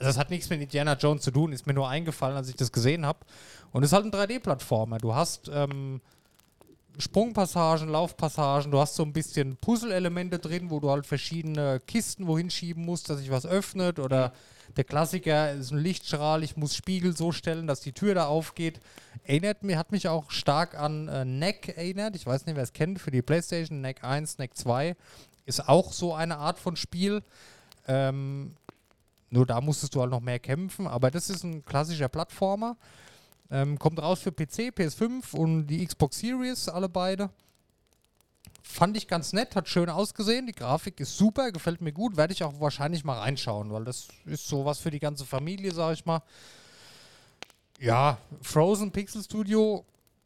Also 0.00 0.08
das 0.08 0.18
hat 0.18 0.30
nichts 0.30 0.48
mit 0.48 0.62
Indiana 0.62 0.94
Jones 0.94 1.22
zu 1.22 1.30
tun, 1.30 1.52
ist 1.52 1.66
mir 1.66 1.74
nur 1.74 1.88
eingefallen, 1.88 2.36
als 2.36 2.48
ich 2.48 2.56
das 2.56 2.72
gesehen 2.72 3.04
habe. 3.04 3.18
Und 3.70 3.82
es 3.82 3.90
ist 3.90 3.92
halt 3.92 4.06
ein 4.06 4.10
3D-Plattformer. 4.10 4.96
Du 4.96 5.14
hast 5.14 5.50
ähm, 5.52 6.00
Sprungpassagen, 6.98 7.88
Laufpassagen, 7.88 8.72
du 8.72 8.80
hast 8.80 8.94
so 8.94 9.02
ein 9.02 9.12
bisschen 9.12 9.56
Puzzle-Elemente 9.58 10.38
drin, 10.38 10.70
wo 10.70 10.80
du 10.80 10.90
halt 10.90 11.06
verschiedene 11.06 11.80
Kisten 11.86 12.26
wohin 12.26 12.48
schieben 12.48 12.84
musst, 12.84 13.10
dass 13.10 13.18
sich 13.18 13.30
was 13.30 13.44
öffnet 13.44 13.98
oder 13.98 14.32
der 14.76 14.84
Klassiker 14.84 15.52
ist 15.52 15.72
ein 15.72 15.78
Lichtstrahl, 15.78 16.42
ich 16.42 16.56
muss 16.56 16.74
Spiegel 16.74 17.16
so 17.16 17.32
stellen, 17.32 17.66
dass 17.66 17.80
die 17.80 17.92
Tür 17.92 18.14
da 18.14 18.26
aufgeht. 18.26 18.80
Erinnert 19.24 19.64
mir, 19.64 19.76
hat 19.76 19.92
mich 19.92 20.08
auch 20.08 20.30
stark 20.30 20.78
an 20.78 21.08
äh, 21.08 21.24
Neck 21.26 21.74
erinnert. 21.76 22.16
Ich 22.16 22.24
weiß 22.24 22.46
nicht, 22.46 22.56
wer 22.56 22.62
es 22.62 22.72
kennt, 22.72 23.00
für 23.00 23.10
die 23.10 23.22
Playstation, 23.22 23.80
Neck 23.80 24.04
1, 24.04 24.38
Neck 24.38 24.56
2. 24.56 24.96
Ist 25.44 25.68
auch 25.68 25.92
so 25.92 26.14
eine 26.14 26.38
Art 26.38 26.58
von 26.58 26.76
Spiel. 26.76 27.22
Ähm, 27.88 28.54
nur 29.30 29.46
da 29.46 29.60
musstest 29.60 29.94
du 29.94 30.00
halt 30.00 30.10
noch 30.10 30.20
mehr 30.20 30.38
kämpfen, 30.38 30.86
aber 30.86 31.10
das 31.10 31.30
ist 31.30 31.44
ein 31.44 31.64
klassischer 31.64 32.08
Plattformer. 32.08 32.76
Ähm, 33.50 33.78
kommt 33.78 34.00
raus 34.00 34.20
für 34.20 34.32
PC, 34.32 34.72
PS5 34.76 35.34
und 35.34 35.66
die 35.66 35.84
Xbox 35.84 36.18
Series, 36.18 36.68
alle 36.68 36.88
beide. 36.88 37.30
Fand 38.62 38.96
ich 38.96 39.08
ganz 39.08 39.32
nett, 39.32 39.56
hat 39.56 39.68
schön 39.68 39.88
ausgesehen. 39.88 40.46
Die 40.46 40.52
Grafik 40.52 41.00
ist 41.00 41.16
super, 41.16 41.50
gefällt 41.50 41.80
mir 41.80 41.92
gut. 41.92 42.16
Werde 42.16 42.32
ich 42.32 42.44
auch 42.44 42.60
wahrscheinlich 42.60 43.04
mal 43.04 43.18
reinschauen, 43.18 43.72
weil 43.72 43.84
das 43.84 44.08
ist 44.26 44.46
sowas 44.46 44.78
für 44.78 44.90
die 44.90 44.98
ganze 44.98 45.24
Familie, 45.24 45.72
sag 45.72 45.94
ich 45.94 46.04
mal. 46.04 46.22
Ja, 47.80 48.18
Frozen 48.42 48.92
Pixel 48.92 49.24
Studio 49.24 49.84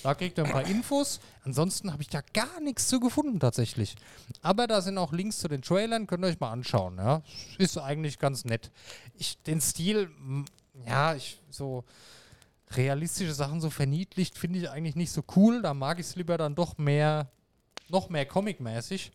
Da 0.01 0.15
kriegt 0.15 0.39
ihr 0.39 0.45
ein 0.45 0.51
paar 0.51 0.65
Infos. 0.65 1.19
Ansonsten 1.43 1.91
habe 1.91 2.01
ich 2.01 2.09
da 2.09 2.21
gar 2.33 2.59
nichts 2.61 2.87
zu 2.87 2.99
gefunden 2.99 3.39
tatsächlich. 3.39 3.95
Aber 4.41 4.65
da 4.65 4.81
sind 4.81 4.97
auch 4.97 5.13
Links 5.13 5.37
zu 5.37 5.47
den 5.47 5.61
Trailern, 5.61 6.07
könnt 6.07 6.23
ihr 6.23 6.29
euch 6.29 6.39
mal 6.39 6.49
anschauen. 6.51 6.97
Ja. 6.97 7.21
Ist 7.59 7.77
eigentlich 7.77 8.17
ganz 8.17 8.43
nett. 8.43 8.71
Ich, 9.15 9.37
den 9.43 9.61
Stil, 9.61 10.09
ja, 10.85 11.13
ich 11.13 11.39
so 11.51 11.83
realistische 12.71 13.33
Sachen 13.33 13.61
so 13.61 13.69
verniedlicht, 13.69 14.35
finde 14.37 14.59
ich 14.59 14.69
eigentlich 14.69 14.95
nicht 14.95 15.11
so 15.11 15.23
cool. 15.35 15.61
Da 15.61 15.75
mag 15.75 15.99
ich 15.99 16.07
es 16.07 16.15
lieber 16.15 16.37
dann 16.37 16.55
doch 16.55 16.79
mehr, 16.79 17.29
noch 17.89 18.09
mehr 18.09 18.25
Comic-mäßig. 18.25 19.11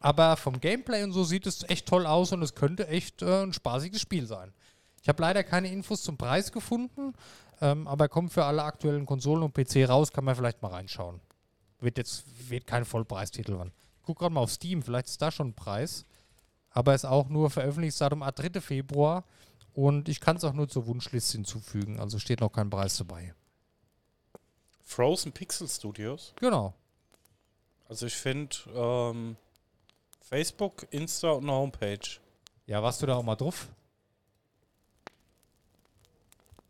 Aber 0.00 0.36
vom 0.36 0.60
Gameplay 0.60 1.02
und 1.02 1.12
so 1.12 1.24
sieht 1.24 1.46
es 1.46 1.68
echt 1.68 1.86
toll 1.86 2.06
aus 2.06 2.32
und 2.32 2.42
es 2.42 2.54
könnte 2.54 2.86
echt 2.88 3.22
äh, 3.22 3.42
ein 3.42 3.52
spaßiges 3.52 4.00
Spiel 4.00 4.26
sein. 4.26 4.52
Ich 5.02 5.08
habe 5.08 5.22
leider 5.22 5.42
keine 5.42 5.72
Infos 5.72 6.02
zum 6.02 6.16
Preis 6.16 6.52
gefunden, 6.52 7.14
ähm, 7.60 7.86
aber 7.88 8.08
kommt 8.08 8.32
für 8.32 8.44
alle 8.44 8.62
aktuellen 8.62 9.06
Konsolen 9.06 9.42
und 9.42 9.54
PC 9.54 9.88
raus, 9.88 10.12
kann 10.12 10.24
man 10.24 10.36
vielleicht 10.36 10.62
mal 10.62 10.68
reinschauen. 10.68 11.20
Wird 11.80 11.98
jetzt 11.98 12.24
wird 12.48 12.66
kein 12.66 12.84
Vollpreistitel 12.84 13.56
werden. 13.56 13.72
Guck 14.02 14.18
gerade 14.18 14.34
mal 14.34 14.40
auf 14.40 14.50
Steam, 14.50 14.82
vielleicht 14.82 15.08
ist 15.08 15.20
da 15.20 15.30
schon 15.30 15.48
ein 15.48 15.54
Preis. 15.54 16.04
Aber 16.70 16.94
ist 16.94 17.04
auch 17.04 17.28
nur 17.28 17.50
Veröffentlichungsdatum 17.50 18.22
am 18.22 18.34
3. 18.34 18.60
Februar 18.60 19.24
und 19.72 20.08
ich 20.08 20.20
kann 20.20 20.36
es 20.36 20.44
auch 20.44 20.52
nur 20.52 20.68
zur 20.68 20.86
Wunschliste 20.86 21.38
hinzufügen, 21.38 21.98
also 21.98 22.18
steht 22.18 22.40
noch 22.40 22.50
kein 22.50 22.70
Preis 22.70 22.96
dabei. 22.96 23.34
Frozen 24.84 25.32
Pixel 25.32 25.68
Studios. 25.68 26.34
Genau. 26.36 26.74
Also 27.88 28.06
ich 28.06 28.14
finde 28.14 28.56
ähm, 28.74 29.36
Facebook, 30.28 30.86
Insta 30.90 31.30
und 31.30 31.44
eine 31.44 31.52
Homepage. 31.52 32.20
Ja, 32.66 32.82
warst 32.82 33.00
du 33.00 33.06
da 33.06 33.14
auch 33.14 33.22
mal 33.22 33.34
drauf? 33.34 33.66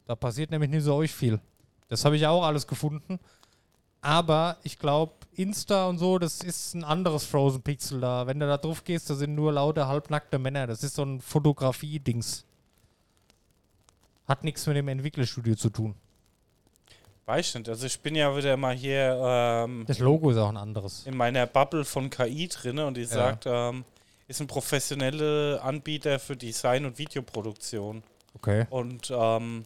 Da 0.07 0.15
passiert 0.15 0.53
nämlich 0.53 0.71
nicht 0.71 0.85
so 0.85 0.95
euch 0.95 1.13
viel. 1.13 1.41
Das 1.89 2.05
habe 2.05 2.17
ich 2.17 2.25
auch 2.25 2.45
alles 2.45 2.69
gefunden. 2.69 3.19
Aber 4.01 4.59
ich 4.63 4.79
glaube, 4.79 5.15
Insta 5.33 5.89
und 5.89 5.99
so, 5.99 6.21
das 6.21 6.41
ist 6.41 6.75
ein 6.75 6.85
anderes 6.85 7.25
Frozen 7.25 7.63
Pixel 7.63 8.01
da. 8.01 8.29
Wenn 8.29 8.39
du 8.39 8.47
da 8.47 8.59
drauf 8.59 8.85
gehst, 8.85 9.11
da 9.11 9.17
sind 9.17 9.35
nur 9.35 9.53
lauter 9.53 9.89
halbnackte 9.89 10.39
Männer. 10.39 10.69
Das 10.69 10.85
ist 10.85 10.95
so 10.95 11.03
ein 11.03 11.21
Fotografie-Dings. 11.21 12.45
Hat 14.29 14.45
nichts 14.45 14.67
mit 14.69 14.77
dem 14.77 14.87
Entwicklerstudio 14.87 15.57
zu 15.57 15.71
tun. 15.71 15.97
Weiß 17.29 17.55
nicht. 17.57 17.69
Also 17.69 17.85
ich 17.87 18.01
bin 18.01 18.15
ja 18.15 18.35
wieder 18.35 18.57
mal 18.57 18.75
hier 18.75 19.21
ähm, 19.23 19.85
Das 19.87 19.99
Logo 19.99 20.31
ist 20.31 20.39
auch 20.39 20.49
ein 20.49 20.57
anderes. 20.57 21.05
in 21.07 21.15
meiner 21.15 21.47
Bubble 21.47 21.85
von 21.85 22.09
KI 22.09 22.49
drin 22.49 22.79
und 22.79 22.97
die 22.97 23.05
sagt, 23.05 23.45
ähm, 23.47 23.85
ist 24.29 24.41
ein 24.41 24.47
professioneller 24.47 25.63
Anbieter 25.63 26.19
für 26.19 26.37
Design 26.37 26.87
und 26.87 26.99
Videoproduktion 26.99 28.03
Okay. 28.35 28.67
und 28.71 29.13
ähm, 29.15 29.65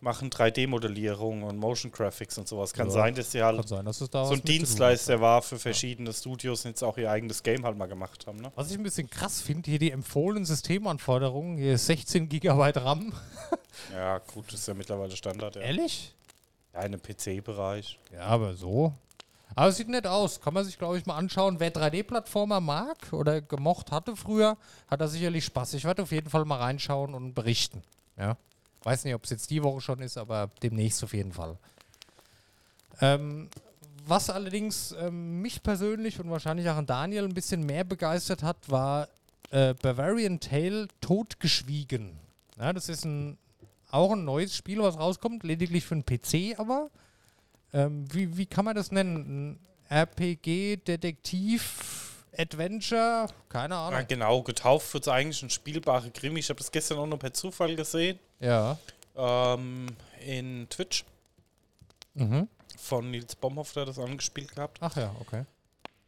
machen 0.00 0.30
3D-Modellierung 0.30 1.42
und 1.42 1.58
Motion 1.58 1.92
Graphics 1.92 2.38
und 2.38 2.48
sowas. 2.48 2.72
Kann 2.72 2.86
Ja, 2.88 2.92
sein, 2.92 3.14
dass 3.14 3.32
sie 3.32 3.42
halt 3.42 3.56
Kann 3.58 3.66
sein, 3.66 3.84
dass 3.84 3.98
da 4.10 4.24
so 4.24 4.32
ein. 4.34 4.42
Dienstleister 4.42 5.20
war 5.20 5.42
für 5.42 5.58
verschiedene 5.58 6.12
Studios 6.12 6.64
und 6.64 6.70
jetzt 6.70 6.82
auch 6.82 6.96
ihr 6.98 7.10
eigenes 7.10 7.42
Game 7.42 7.64
halt 7.64 7.76
mal 7.76 7.86
gemacht 7.86 8.26
haben. 8.26 8.38
Ne? 8.38 8.50
Was 8.54 8.70
ich 8.70 8.78
ein 8.78 8.82
bisschen 8.82 9.10
krass 9.10 9.40
finde, 9.42 9.70
hier 9.70 9.78
die 9.78 9.90
empfohlenen 9.90 10.44
Systemanforderungen. 10.46 11.58
Hier 11.58 11.74
ist 11.74 11.86
16 11.86 12.28
GB 12.28 12.48
RAM. 12.76 13.12
Ja, 13.94 14.18
gut, 14.18 14.52
das 14.52 14.60
ist 14.60 14.68
ja 14.68 14.74
mittlerweile 14.74 15.16
Standard. 15.16 15.54
Ja, 15.56 15.62
Ehrlich? 15.62 16.12
ja 16.74 16.80
in 16.80 16.86
einem 16.92 17.00
PC-Bereich. 17.00 17.98
Ja, 18.12 18.22
aber 18.22 18.54
so. 18.54 18.92
Aber 19.54 19.68
es 19.68 19.76
sieht 19.78 19.88
nett 19.88 20.06
aus. 20.06 20.40
Kann 20.40 20.54
man 20.54 20.64
sich, 20.64 20.76
glaube 20.76 20.98
ich, 20.98 21.06
mal 21.06 21.16
anschauen. 21.16 21.60
Wer 21.60 21.72
3D-Plattformer 21.72 22.60
mag 22.60 22.98
oder 23.12 23.40
gemocht 23.40 23.90
hatte 23.90 24.16
früher, 24.16 24.56
hat 24.88 25.00
da 25.00 25.08
sicherlich 25.08 25.44
Spaß. 25.46 25.74
Ich 25.74 25.84
werde 25.84 26.02
auf 26.02 26.12
jeden 26.12 26.28
Fall 26.28 26.44
mal 26.44 26.58
reinschauen 26.58 27.14
und 27.14 27.32
berichten. 27.34 27.82
Ja. 28.18 28.36
Weiß 28.82 29.04
nicht, 29.04 29.14
ob 29.14 29.24
es 29.24 29.30
jetzt 29.30 29.50
die 29.50 29.62
Woche 29.62 29.80
schon 29.80 30.00
ist, 30.00 30.16
aber 30.16 30.50
demnächst 30.62 31.04
auf 31.04 31.12
jeden 31.12 31.32
Fall. 31.32 31.58
Ähm, 33.00 33.48
was 34.06 34.30
allerdings 34.30 34.92
ähm, 34.98 35.40
mich 35.42 35.62
persönlich 35.62 36.18
und 36.20 36.30
wahrscheinlich 36.30 36.68
auch 36.68 36.76
an 36.76 36.86
Daniel 36.86 37.24
ein 37.24 37.34
bisschen 37.34 37.64
mehr 37.64 37.84
begeistert 37.84 38.42
hat, 38.42 38.56
war 38.68 39.08
äh, 39.50 39.74
Bavarian 39.74 40.40
Tale 40.40 40.88
Totgeschwiegen. 41.00 42.18
Ja, 42.58 42.72
das 42.72 42.88
ist 42.88 43.04
ein, 43.04 43.38
auch 43.90 44.12
ein 44.12 44.24
neues 44.24 44.56
Spiel, 44.56 44.80
was 44.80 44.98
rauskommt, 44.98 45.44
lediglich 45.44 45.84
für 45.84 45.96
den 45.96 46.04
PC 46.04 46.58
aber. 46.58 46.90
Ähm, 47.72 48.04
wie, 48.12 48.36
wie 48.36 48.46
kann 48.46 48.64
man 48.64 48.74
das 48.74 48.90
nennen? 48.90 49.58
Ein 49.90 49.98
RPG, 50.06 50.76
Detektiv, 50.78 51.99
Adventure? 52.36 53.26
Keine 53.48 53.74
Ja, 53.74 53.88
Ahnung. 53.88 54.04
genau, 54.08 54.42
getauft 54.42 54.92
wird 54.94 55.04
es 55.04 55.08
eigentlich 55.08 55.42
ein 55.42 55.50
spielbarer 55.50 56.10
Krimi. 56.10 56.40
Ich 56.40 56.48
habe 56.48 56.58
das 56.58 56.70
gestern 56.70 56.98
auch 56.98 57.06
noch 57.06 57.18
per 57.18 57.32
Zufall 57.32 57.74
gesehen. 57.76 58.18
Ja. 58.38 58.78
Ähm, 59.16 59.86
in 60.24 60.66
Twitch 60.68 61.04
Mhm. 62.14 62.48
von 62.78 63.10
Nils 63.10 63.36
Bomhoff, 63.36 63.72
der 63.72 63.84
das 63.86 63.98
angespielt 63.98 64.54
gehabt. 64.54 64.78
Ach 64.80 64.96
ja, 64.96 65.14
okay. 65.20 65.44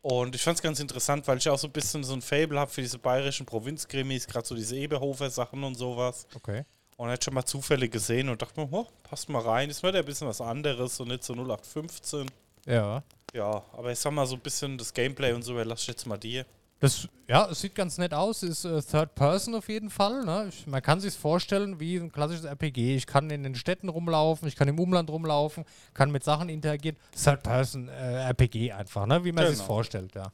Und 0.02 0.34
ich 0.34 0.42
fand 0.42 0.56
es 0.58 0.62
ganz 0.62 0.80
interessant, 0.80 1.28
weil 1.28 1.38
ich 1.38 1.48
auch 1.48 1.58
so 1.58 1.68
ein 1.68 1.72
bisschen 1.72 2.02
so 2.02 2.12
ein 2.12 2.22
Fable 2.22 2.58
habe 2.58 2.70
für 2.70 2.80
diese 2.82 2.98
bayerischen 2.98 3.46
Provinzkrimis, 3.46 4.26
gerade 4.26 4.46
so 4.46 4.54
diese 4.56 4.76
Eberhofer-Sachen 4.76 5.62
und 5.62 5.76
sowas. 5.76 6.26
Okay. 6.34 6.64
Und 6.96 7.08
er 7.08 7.12
hat 7.14 7.24
schon 7.24 7.34
mal 7.34 7.44
zufällig 7.44 7.92
gesehen 7.92 8.28
und 8.28 8.42
dachte 8.42 8.60
mir, 8.60 8.68
oh, 8.72 8.86
passt 9.04 9.28
mal 9.28 9.40
rein, 9.42 9.70
ist 9.70 9.82
mal 9.82 9.94
ein 9.94 10.04
bisschen 10.04 10.26
was 10.26 10.40
anderes 10.40 10.98
und 11.00 11.08
nicht 11.08 11.22
so 11.24 11.34
0815. 11.34 12.28
Ja. 12.66 13.02
Ja, 13.34 13.62
aber 13.72 13.92
ich 13.92 13.98
sag 13.98 14.12
mal 14.12 14.26
so 14.26 14.34
ein 14.36 14.40
bisschen 14.40 14.76
das 14.76 14.92
Gameplay 14.92 15.32
und 15.32 15.42
so, 15.42 15.54
lass 15.56 15.82
ich 15.82 15.86
jetzt 15.88 16.06
mal 16.06 16.18
dir. 16.18 16.44
Das, 16.80 17.08
ja, 17.28 17.48
es 17.48 17.60
sieht 17.60 17.76
ganz 17.76 17.96
nett 17.96 18.12
aus, 18.12 18.42
ist 18.42 18.64
äh, 18.64 18.82
Third 18.82 19.14
Person 19.14 19.54
auf 19.54 19.68
jeden 19.68 19.88
Fall. 19.88 20.24
Ne? 20.24 20.46
Ich, 20.48 20.66
man 20.66 20.82
kann 20.82 20.98
sich 21.00 21.14
vorstellen 21.14 21.78
wie 21.78 21.96
ein 21.96 22.10
klassisches 22.10 22.44
RPG. 22.44 22.96
Ich 22.96 23.06
kann 23.06 23.30
in 23.30 23.44
den 23.44 23.54
Städten 23.54 23.88
rumlaufen, 23.88 24.48
ich 24.48 24.56
kann 24.56 24.66
im 24.66 24.80
Umland 24.80 25.08
rumlaufen, 25.08 25.64
kann 25.94 26.10
mit 26.10 26.24
Sachen 26.24 26.48
interagieren. 26.48 26.96
Third 27.14 27.42
Person 27.44 27.88
äh, 27.88 28.24
RPG 28.28 28.72
einfach, 28.72 29.06
ne? 29.06 29.24
wie 29.24 29.30
man 29.30 29.46
sich 29.46 29.54
Genau. 29.58 29.66
vorstellt, 29.66 30.14
ja. 30.16 30.32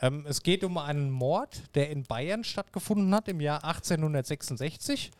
Ähm, 0.00 0.24
es 0.28 0.44
geht 0.44 0.62
um 0.62 0.78
einen 0.78 1.10
Mord, 1.10 1.60
der 1.74 1.90
in 1.90 2.04
Bayern 2.04 2.44
stattgefunden 2.44 3.12
hat 3.12 3.26
im 3.26 3.40
Jahr 3.40 3.64
1866. 3.64 5.10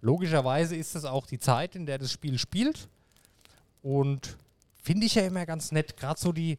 Logischerweise 0.00 0.76
ist 0.76 0.94
das 0.94 1.04
auch 1.04 1.26
die 1.26 1.40
Zeit, 1.40 1.74
in 1.74 1.84
der 1.84 1.98
das 1.98 2.12
Spiel 2.12 2.38
spielt. 2.38 2.88
Und 3.82 4.36
finde 4.82 5.06
ich 5.06 5.14
ja 5.14 5.26
immer 5.26 5.46
ganz 5.46 5.72
nett, 5.72 5.96
gerade 5.96 6.20
so 6.20 6.32
die, 6.32 6.58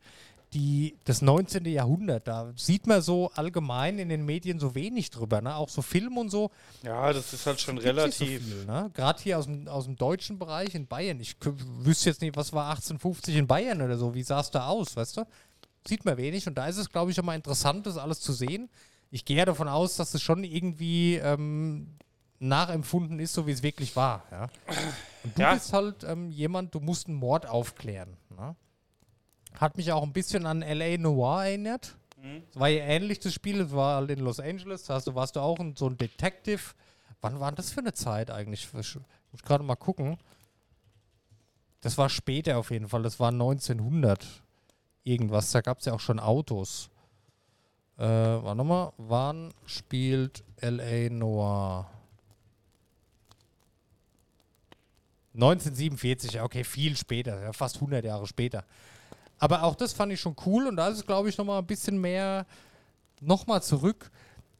die, 0.54 0.96
das 1.06 1.22
19. 1.22 1.66
Jahrhundert, 1.66 2.28
da 2.28 2.52
sieht 2.56 2.88
man 2.88 3.02
so 3.02 3.30
allgemein 3.36 4.00
in 4.00 4.10
den 4.10 4.26
Medien 4.26 4.60
so 4.60 4.74
wenig 4.74 5.12
drüber, 5.12 5.42
ne? 5.42 5.56
auch 5.56 5.70
so 5.70 5.82
Film 5.82 6.18
und 6.18 6.30
so. 6.30 6.50
Ja, 6.84 7.14
das 7.14 7.34
ist 7.34 7.46
halt 7.46 7.62
schon 7.62 7.78
so 7.78 7.84
relativ. 7.84 8.44
viel, 8.44 8.66
ne? 8.66 8.90
Gerade 8.94 9.22
hier 9.22 9.38
aus 9.38 9.46
dem, 9.46 9.68
aus 9.68 9.86
dem 9.86 9.96
deutschen 9.96 10.40
Bereich 10.40 10.74
in 10.74 10.88
Bayern. 10.88 11.20
Ich 11.20 11.36
wüsste 11.42 12.10
jetzt 12.10 12.22
nicht, 12.22 12.36
was 12.36 12.52
war 12.54 12.70
1850 12.70 13.36
in 13.36 13.48
Bayern 13.48 13.82
oder 13.82 13.98
so, 13.98 14.16
wie 14.16 14.24
sah 14.24 14.40
es 14.40 14.50
da 14.50 14.68
aus, 14.68 14.96
weißt 14.96 15.18
du? 15.18 15.24
Sieht 15.88 16.04
man 16.04 16.18
wenig 16.18 16.48
und 16.48 16.56
da 16.56 16.68
ist 16.68 16.78
es, 16.78 16.90
glaube 16.90 17.12
ich, 17.12 17.16
schon 17.16 17.26
mal 17.26 17.36
interessant, 17.36 17.86
das 17.86 17.98
alles 17.98 18.20
zu 18.20 18.34
sehen. 18.34 18.70
Ich 19.12 19.26
gehe 19.26 19.38
ja 19.38 19.46
davon 19.46 19.68
aus, 19.68 19.96
dass 19.96 20.14
es 20.14 20.22
schon 20.22 20.44
irgendwie 20.44 21.16
ähm, 21.16 21.96
nachempfunden 22.40 23.20
ist, 23.20 23.34
so 23.34 23.46
wie 23.48 23.52
es 23.52 23.64
wirklich 23.64 23.96
war. 23.96 24.24
Ja? 24.32 24.50
Und 25.24 25.38
du 25.38 25.42
Ja. 25.42 25.54
bist 25.54 25.74
halt 25.74 26.04
ähm, 26.04 26.32
jemand, 26.32 26.74
du 26.74 26.80
musst 26.80 27.08
einen 27.08 27.18
Mord 27.18 27.46
aufklären. 27.48 28.16
Ne? 28.36 28.56
Hat 29.60 29.78
mich 29.78 29.92
auch 29.92 30.04
ein 30.04 30.14
bisschen 30.14 30.46
an 30.46 30.62
L.A. 30.62 30.98
Noir 30.98 31.44
erinnert. 31.46 31.98
Es 32.50 32.60
war 32.60 32.68
ja 32.68 32.84
ähnlich, 32.84 33.20
das 33.20 33.34
Spiel. 33.34 33.62
Es 33.62 33.72
war 33.72 33.96
halt 33.96 34.12
in 34.12 34.20
Los 34.20 34.40
Angeles. 34.42 34.84
Da 34.84 34.96
hast 34.96 35.08
du, 35.08 35.16
warst 35.16 35.36
du 35.38 35.40
auch 35.40 35.58
ein, 35.60 35.76
so 35.78 35.88
ein 35.88 35.98
Detective. 35.98 36.60
Wann 37.22 37.40
war 37.40 37.52
das 37.54 37.72
für 37.72 37.80
eine 37.80 37.94
Zeit 37.94 38.30
eigentlich? 38.30 38.66
Ich 38.66 38.74
muss 38.74 39.44
gerade 39.44 39.64
mal 39.64 39.76
gucken. 39.76 40.18
Das 41.82 41.98
war 41.98 42.10
später 42.10 42.58
auf 42.58 42.72
jeden 42.72 42.90
Fall. 42.90 43.04
Das 43.04 43.20
war 43.22 43.30
1900 43.30 44.26
irgendwas. 45.04 45.52
Da 45.52 45.62
gab 45.62 45.80
es 45.80 45.86
ja 45.86 45.94
auch 45.94 46.00
schon 46.02 46.20
Autos. 46.20 46.90
Äh, 47.98 48.04
warte 48.04 48.64
mal. 48.66 48.92
Wann 48.98 49.54
spielt 49.66 50.44
L.A. 50.58 51.10
Noir? 51.10 51.90
1947, 55.42 56.34
ja, 56.34 56.44
okay, 56.44 56.64
viel 56.64 56.96
später, 56.96 57.42
ja, 57.42 57.54
fast 57.54 57.76
100 57.76 58.04
Jahre 58.04 58.28
später. 58.28 58.66
Aber 59.38 59.64
auch 59.64 59.76
das 59.76 59.94
fand 59.94 60.12
ich 60.12 60.20
schon 60.20 60.36
cool 60.46 60.68
und 60.68 60.76
da 60.76 60.90
ist 60.90 60.98
es, 60.98 61.06
glaube 61.06 61.30
ich, 61.30 61.38
nochmal 61.38 61.60
ein 61.60 61.66
bisschen 61.68 62.00
mehr 62.00 62.46
nochmal 63.22 63.64
zurück. 63.64 64.12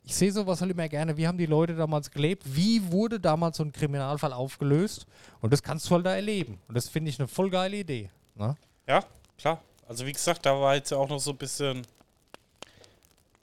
Ich 0.04 0.16
sehe 0.16 0.32
sowas 0.32 0.62
halt 0.62 0.72
immer 0.72 0.88
gerne. 0.88 1.18
Wie 1.18 1.28
haben 1.28 1.38
die 1.38 1.46
Leute 1.46 1.76
damals 1.76 2.10
gelebt? 2.10 2.44
Wie 2.46 2.92
wurde 2.92 3.20
damals 3.20 3.58
so 3.58 3.64
ein 3.64 3.74
Kriminalfall 3.74 4.34
aufgelöst? 4.34 5.06
Und 5.42 5.52
das 5.52 5.62
kannst 5.62 5.90
du 5.90 5.96
halt 5.96 6.06
da 6.06 6.16
erleben. 6.16 6.60
Und 6.68 6.76
das 6.76 6.88
finde 6.88 7.10
ich 7.10 7.20
eine 7.20 7.28
voll 7.28 7.50
geile 7.50 7.78
Idee. 7.78 8.10
Ne? 8.36 8.56
Ja, 8.88 9.04
klar. 9.38 9.62
Also 9.88 10.06
wie 10.06 10.14
gesagt, 10.14 10.46
da 10.46 10.60
war 10.60 10.76
jetzt 10.76 10.92
ja 10.92 10.98
auch 10.98 11.10
noch 11.10 11.20
so 11.20 11.32
ein 11.32 11.38
bisschen 11.38 11.86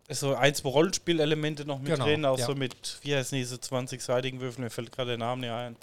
so 0.08 0.34
ein, 0.34 0.54
zwei 0.54 0.70
Rollenspielelemente 0.70 1.64
noch 1.64 1.78
mit 1.78 1.92
Genau, 1.92 2.04
drin, 2.04 2.24
auch 2.24 2.38
ja. 2.38 2.46
so 2.46 2.54
mit, 2.54 2.98
wie 3.02 3.14
heißen 3.14 3.36
diese 3.36 3.56
20-seitigen 3.56 4.40
Würfel, 4.40 4.64
mir 4.64 4.70
fällt 4.70 4.92
gerade 4.92 5.10
der 5.10 5.18
Name 5.18 5.42
nicht 5.42 5.50
ein. 5.50 5.76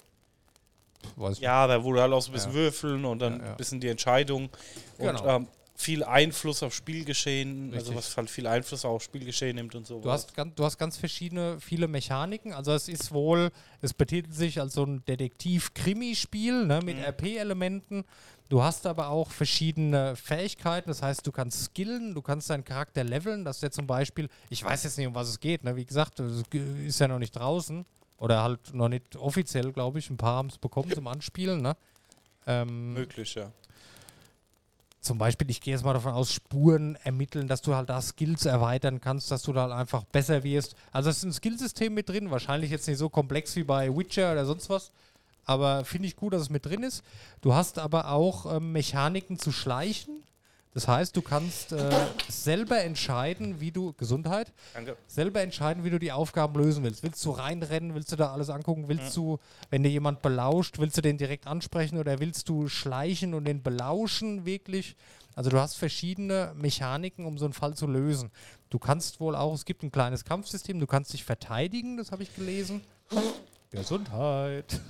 Weiß 1.16 1.40
Ja, 1.40 1.66
da 1.66 1.82
wurde 1.84 2.02
halt 2.02 2.12
auch 2.12 2.20
so 2.22 2.30
ein 2.30 2.34
bisschen 2.34 2.50
Ja. 2.52 2.56
würfeln 2.56 3.04
und 3.04 3.18
dann 3.20 3.40
ein 3.40 3.56
bisschen 3.56 3.80
die 3.80 3.88
Entscheidung 3.88 4.48
und 4.98 5.06
Genau. 5.06 5.26
ähm, 5.36 5.48
viel 5.76 6.04
Einfluss 6.04 6.62
auf 6.62 6.72
Spielgeschehen, 6.72 7.72
also 7.74 7.90
Richtig. 7.90 7.96
was 7.96 8.16
halt 8.16 8.30
viel 8.30 8.46
Einfluss 8.46 8.84
auf 8.84 9.02
Spielgeschehen 9.02 9.56
nimmt 9.56 9.74
und 9.74 9.84
so. 9.86 10.00
Du 10.00 10.08
hast, 10.08 10.32
ganz, 10.34 10.54
du 10.54 10.64
hast 10.64 10.78
ganz 10.78 10.96
verschiedene, 10.96 11.58
viele 11.60 11.88
Mechaniken. 11.88 12.52
Also 12.52 12.72
es 12.72 12.88
ist 12.88 13.10
wohl, 13.12 13.50
es 13.82 13.92
betitelt 13.92 14.32
sich 14.34 14.60
als 14.60 14.74
so 14.74 14.84
ein 14.84 15.04
Detektiv-Krimi-Spiel 15.06 16.66
ne, 16.66 16.80
mit 16.84 16.96
RP-Elementen. 16.98 18.04
Du 18.48 18.62
hast 18.62 18.86
aber 18.86 19.08
auch 19.08 19.30
verschiedene 19.30 20.14
Fähigkeiten. 20.16 20.88
Das 20.90 21.02
heißt, 21.02 21.26
du 21.26 21.32
kannst 21.32 21.64
skillen, 21.64 22.14
du 22.14 22.22
kannst 22.22 22.50
deinen 22.50 22.64
Charakter 22.64 23.02
leveln. 23.02 23.44
Dass 23.44 23.60
der 23.60 23.70
zum 23.70 23.86
Beispiel, 23.86 24.28
ich 24.50 24.62
weiß 24.62 24.84
jetzt 24.84 24.96
nicht, 24.98 25.06
um 25.06 25.14
was 25.14 25.28
es 25.28 25.40
geht. 25.40 25.64
Ne? 25.64 25.74
Wie 25.76 25.84
gesagt, 25.84 26.20
ist 26.20 27.00
ja 27.00 27.08
noch 27.08 27.18
nicht 27.18 27.32
draußen. 27.34 27.84
Oder 28.18 28.42
halt 28.42 28.74
noch 28.74 28.88
nicht 28.88 29.16
offiziell, 29.16 29.72
glaube 29.72 29.98
ich. 29.98 30.08
Ein 30.10 30.16
paar 30.16 30.36
haben 30.36 30.48
es 30.48 30.58
bekommen 30.58 30.90
zum 30.92 31.06
Anspielen. 31.06 31.60
Ne? 31.62 31.76
Ähm, 32.46 32.94
möglich, 32.94 33.34
ja. 33.34 33.50
zum 35.00 35.18
Beispiel, 35.18 35.50
ich 35.50 35.60
gehe 35.60 35.74
jetzt 35.74 35.84
mal 35.84 35.92
davon 35.92 36.12
aus, 36.12 36.32
Spuren 36.32 36.96
ermitteln, 37.04 37.48
dass 37.48 37.60
du 37.62 37.74
halt 37.74 37.90
da 37.90 38.00
Skills 38.00 38.46
erweitern 38.46 39.00
kannst, 39.00 39.30
dass 39.30 39.42
du 39.42 39.52
da 39.52 39.62
halt 39.62 39.72
einfach 39.72 40.04
besser 40.04 40.42
wirst. 40.42 40.74
Also 40.92 41.10
es 41.10 41.18
ist 41.18 41.24
ein 41.24 41.32
Skillsystem 41.32 41.92
mit 41.92 42.08
drin, 42.08 42.30
wahrscheinlich 42.30 42.70
jetzt 42.70 42.88
nicht 42.88 42.98
so 42.98 43.08
komplex 43.08 43.54
wie 43.56 43.64
bei 43.64 43.94
Witcher 43.94 44.32
oder 44.32 44.46
sonst 44.46 44.70
was, 44.70 44.92
aber 45.44 45.84
finde 45.84 46.08
ich 46.08 46.16
gut, 46.16 46.32
dass 46.32 46.42
es 46.42 46.50
mit 46.50 46.64
drin 46.64 46.82
ist. 46.82 47.02
Du 47.42 47.54
hast 47.54 47.78
aber 47.78 48.10
auch 48.10 48.56
ähm, 48.56 48.72
Mechaniken 48.72 49.38
zu 49.38 49.52
schleichen. 49.52 50.23
Das 50.74 50.88
heißt, 50.88 51.16
du 51.16 51.22
kannst 51.22 51.70
äh, 51.72 51.90
selber 52.28 52.82
entscheiden, 52.82 53.60
wie 53.60 53.70
du 53.70 53.92
Gesundheit, 53.92 54.52
Danke. 54.74 54.96
selber 55.06 55.40
entscheiden, 55.40 55.84
wie 55.84 55.90
du 55.90 56.00
die 56.00 56.10
Aufgaben 56.10 56.60
lösen 56.60 56.82
willst. 56.82 57.04
Willst 57.04 57.24
du 57.24 57.30
reinrennen? 57.30 57.94
Willst 57.94 58.10
du 58.10 58.16
da 58.16 58.32
alles 58.32 58.50
angucken? 58.50 58.88
Willst 58.88 59.16
du, 59.16 59.38
wenn 59.70 59.84
dir 59.84 59.90
jemand 59.90 60.20
belauscht, 60.20 60.80
willst 60.80 60.96
du 60.96 61.00
den 61.00 61.16
direkt 61.16 61.46
ansprechen 61.46 61.96
oder 61.96 62.18
willst 62.18 62.48
du 62.48 62.66
schleichen 62.66 63.34
und 63.34 63.44
den 63.44 63.62
belauschen 63.62 64.44
wirklich? 64.44 64.96
Also 65.36 65.48
du 65.50 65.60
hast 65.60 65.76
verschiedene 65.76 66.52
Mechaniken, 66.56 67.24
um 67.24 67.38
so 67.38 67.44
einen 67.44 67.54
Fall 67.54 67.74
zu 67.74 67.86
lösen. 67.86 68.32
Du 68.68 68.80
kannst 68.80 69.20
wohl 69.20 69.36
auch, 69.36 69.54
es 69.54 69.64
gibt 69.64 69.84
ein 69.84 69.92
kleines 69.92 70.24
Kampfsystem, 70.24 70.80
du 70.80 70.88
kannst 70.88 71.12
dich 71.12 71.24
verteidigen, 71.24 71.96
das 71.96 72.10
habe 72.10 72.24
ich 72.24 72.34
gelesen. 72.34 72.82
Gesundheit. 73.70 74.80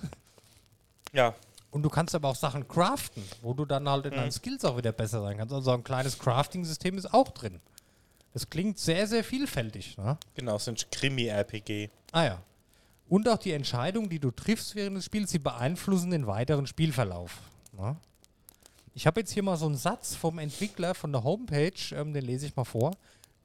Ja, 1.13 1.35
Und 1.75 1.83
du 1.83 1.89
kannst 1.91 2.15
aber 2.15 2.29
auch 2.29 2.37
Sachen 2.37 2.69
craften, 2.69 3.25
wo 3.43 3.53
du 3.53 3.65
dann 3.65 3.89
halt 3.89 4.07
in 4.07 4.13
Mhm. 4.13 4.17
deinen 4.17 4.31
Skills 4.31 4.65
auch 4.65 4.77
wieder 4.77 4.93
besser 4.93 5.21
sein 5.23 5.37
kannst. 5.39 5.53
Also 5.53 5.73
ein 5.73 5.83
kleines 5.83 6.17
Crafting-System 6.21 6.97
ist 6.97 7.13
auch 7.13 7.31
drin. 7.33 7.61
Das 8.33 8.49
klingt 8.49 8.79
sehr, 8.79 9.09
sehr 9.09 9.25
vielfältig. 9.25 9.97
Ne? 9.99 10.17
genau, 10.37 10.55
es 10.55 10.67
sind 10.67 10.89
Krimi-RPG. 10.93 11.91
Ah 12.13 12.25
ja. 12.25 12.43
Und 13.09 13.29
auch 13.29 13.39
die 13.39 13.51
Entscheidungen, 13.51 14.09
die 14.09 14.21
du 14.21 14.31
triffst 14.31 14.77
während 14.77 14.97
des 14.99 15.05
Spiels, 15.07 15.33
die 15.33 15.41
beeinflussen 15.41 16.13
den 16.13 16.29
weiteren 16.29 16.69
Spielverlauf. 16.69 17.41
Ne? 17.77 17.97
Ich 18.95 19.09
habe 19.09 19.19
jetzt 19.21 19.33
hier 19.33 19.43
mal 19.43 19.57
so 19.57 19.67
einen 19.67 19.77
Satz 19.77 20.15
vom 20.15 20.39
Entwickler 20.39 20.95
von 20.95 21.11
der 21.11 21.25
Homepage, 21.25 21.73
ähm, 21.93 22.13
den 22.13 22.25
lese 22.25 22.47
ich 22.47 22.55
mal 22.55 22.65
vor. 22.65 22.93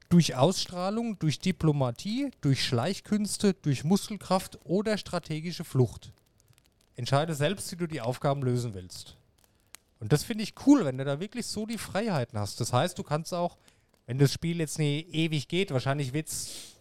Durch 0.09 0.35
Ausstrahlung, 0.35 1.17
durch 1.17 1.39
Diplomatie, 1.39 2.29
durch 2.41 2.63
Schleichkünste, 2.63 3.55
durch 3.55 3.83
Muskelkraft 3.83 4.59
oder 4.65 4.97
strategische 4.99 5.63
Flucht. 5.63 6.11
Entscheide 6.99 7.33
selbst, 7.33 7.71
wie 7.71 7.77
du 7.77 7.87
die 7.87 8.01
Aufgaben 8.01 8.43
lösen 8.43 8.73
willst. 8.73 9.15
Und 9.99 10.11
das 10.13 10.23
finde 10.23 10.43
ich 10.43 10.53
cool, 10.65 10.85
wenn 10.85 10.97
du 10.97 11.05
da 11.05 11.19
wirklich 11.19 11.45
so 11.45 11.65
die 11.65 11.77
Freiheiten 11.77 12.37
hast. 12.37 12.59
Das 12.59 12.73
heißt, 12.73 12.97
du 12.97 13.03
kannst 13.03 13.33
auch, 13.33 13.57
wenn 14.05 14.17
das 14.17 14.31
Spiel 14.33 14.59
jetzt 14.59 14.77
nicht 14.79 15.13
ewig 15.13 15.47
geht, 15.47 15.71
wahrscheinlich 15.71 16.13
wird 16.13 16.27
es 16.27 16.75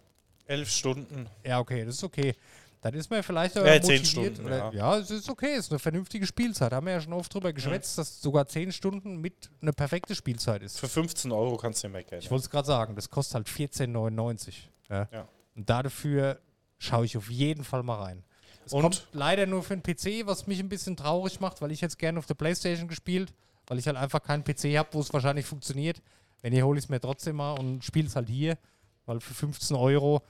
Elf 0.46 0.70
Stunden. 0.70 1.26
ja, 1.44 1.58
okay, 1.60 1.84
das 1.84 1.96
ist 1.96 2.04
okay. 2.04 2.34
Dann 2.80 2.94
ist 2.94 3.10
man 3.10 3.22
vielleicht 3.22 3.58
auch 3.58 3.64
Ja, 3.64 3.80
zehn 3.80 4.00
motiviert. 4.00 4.06
Stunden, 4.06 4.44
oder, 4.46 4.72
ja. 4.72 4.72
ja, 4.72 4.98
es 4.98 5.10
ist 5.10 5.28
okay, 5.28 5.54
es 5.54 5.66
ist 5.66 5.72
eine 5.72 5.78
vernünftige 5.80 6.26
Spielzeit. 6.26 6.72
Haben 6.72 6.86
wir 6.86 6.92
ja 6.94 7.00
schon 7.00 7.12
oft 7.12 7.32
drüber 7.32 7.52
geschwätzt, 7.52 7.98
dass 7.98 8.20
sogar 8.20 8.46
zehn 8.46 8.70
Stunden 8.72 9.20
mit 9.20 9.50
eine 9.60 9.72
perfekte 9.72 10.14
Spielzeit 10.14 10.62
ist. 10.62 10.78
Für 10.78 10.88
15 10.88 11.30
Euro 11.32 11.56
kannst 11.56 11.82
du 11.82 11.88
nicht 11.88 11.94
meckern. 11.94 12.18
Ich 12.20 12.30
wollte 12.30 12.44
es 12.44 12.50
gerade 12.50 12.66
sagen, 12.66 12.94
das 12.94 13.10
kostet 13.10 13.34
halt 13.34 13.48
14,99. 13.48 14.54
Ja. 14.90 15.08
Ja. 15.12 15.28
Und 15.56 15.68
dafür 15.68 16.40
schaue 16.78 17.04
ich 17.04 17.16
auf 17.16 17.30
jeden 17.30 17.64
Fall 17.64 17.82
mal 17.82 17.96
rein. 18.02 18.24
Es 18.68 18.72
Und? 18.74 18.82
kommt 18.82 19.06
leider 19.12 19.46
nur 19.46 19.62
für 19.62 19.76
den 19.76 19.82
PC, 19.82 20.26
was 20.26 20.46
mich 20.46 20.60
ein 20.60 20.68
bisschen 20.68 20.96
traurig 20.96 21.40
macht, 21.40 21.60
weil 21.62 21.72
ich 21.72 21.80
jetzt 21.80 21.98
gerne 21.98 22.18
auf 22.18 22.26
der 22.26 22.34
Playstation 22.34 22.86
gespielt, 22.86 23.32
weil 23.66 23.78
ich 23.78 23.86
halt 23.86 23.96
einfach 23.96 24.22
keinen 24.22 24.44
PC 24.44 24.76
habe, 24.76 24.88
wo 24.92 25.00
es 25.00 25.12
wahrscheinlich 25.12 25.46
funktioniert. 25.46 26.02
Wenn 26.42 26.52
ich 26.52 26.62
hole 26.62 26.78
ich 26.78 26.84
es 26.84 26.88
mir 26.88 27.00
trotzdem 27.00 27.36
mal 27.36 27.52
und 27.58 27.82
spiele 27.84 28.06
es 28.06 28.14
halt 28.14 28.28
hier, 28.28 28.58
weil 29.06 29.20
für 29.20 29.34
15 29.34 29.74
Euro 29.76 30.22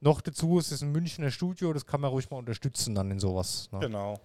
noch 0.00 0.20
dazu 0.20 0.58
ist 0.58 0.70
es 0.72 0.82
ein 0.82 0.92
Münchner 0.92 1.30
Studio, 1.30 1.72
das 1.72 1.86
kann 1.86 2.00
man 2.02 2.10
ruhig 2.10 2.30
mal 2.30 2.36
unterstützen 2.36 2.94
dann 2.94 3.10
in 3.10 3.18
sowas. 3.18 3.68
Ne? 3.72 3.80
Genau. 3.80 4.20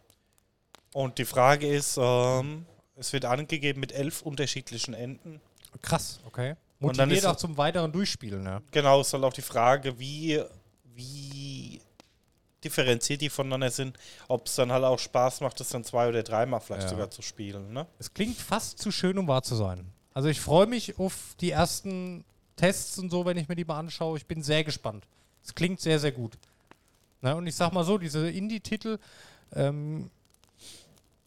Und 0.93 1.17
die 1.17 1.25
Frage 1.25 1.67
ist, 1.67 1.97
ähm, 1.99 2.65
es 2.97 3.13
wird 3.13 3.23
angegeben 3.25 3.79
mit 3.79 3.93
elf 3.93 4.21
unterschiedlichen 4.21 4.93
Enden. 4.93 5.39
Krass, 5.81 6.19
okay. 6.27 6.55
Und 6.81 6.97
dann 6.97 7.07
Motiviert 7.07 7.23
ist- 7.23 7.25
auch 7.29 7.35
zum 7.37 7.57
weiteren 7.57 7.91
Durchspielen, 7.93 8.43
ja. 8.45 8.61
Genau, 8.71 8.99
ist 9.01 9.13
halt 9.13 9.23
auch 9.23 9.31
die 9.33 9.41
Frage, 9.41 9.97
wie, 9.97 10.41
wie 10.93 11.79
differenziert 12.63 13.21
die 13.21 13.29
voneinander 13.29 13.71
sind, 13.71 13.97
ob 14.27 14.47
es 14.47 14.55
dann 14.55 14.71
halt 14.71 14.83
auch 14.83 14.99
Spaß 14.99 15.41
macht, 15.41 15.59
das 15.59 15.69
dann 15.69 15.83
zwei 15.83 16.07
oder 16.09 16.23
dreimal 16.23 16.59
vielleicht 16.61 16.83
Ja. 16.83 16.89
sogar 16.89 17.09
zu 17.09 17.21
spielen. 17.21 17.73
Ne? 17.73 17.87
Es 17.99 18.13
klingt 18.13 18.37
fast 18.37 18.79
zu 18.79 18.91
schön, 18.91 19.17
um 19.17 19.27
wahr 19.27 19.43
zu 19.43 19.55
sein. 19.55 19.85
Also 20.13 20.29
ich 20.29 20.41
freue 20.41 20.67
mich 20.67 20.99
auf 20.99 21.35
die 21.39 21.51
ersten 21.51 22.23
Tests 22.55 22.97
und 22.99 23.09
so, 23.09 23.25
wenn 23.25 23.37
ich 23.37 23.47
mir 23.47 23.55
die 23.55 23.65
mal 23.65 23.79
anschaue. 23.79 24.17
Ich 24.17 24.25
bin 24.25 24.43
sehr 24.43 24.63
gespannt. 24.63 25.05
Es 25.43 25.55
klingt 25.55 25.79
sehr, 25.79 25.99
sehr 25.99 26.11
gut. 26.11 26.33
Na, 27.21 27.33
und 27.33 27.47
ich 27.47 27.55
sag 27.55 27.71
mal 27.71 27.83
so, 27.83 27.97
diese 27.97 28.29
Indie-Titel, 28.29 28.99
ähm, 29.55 30.09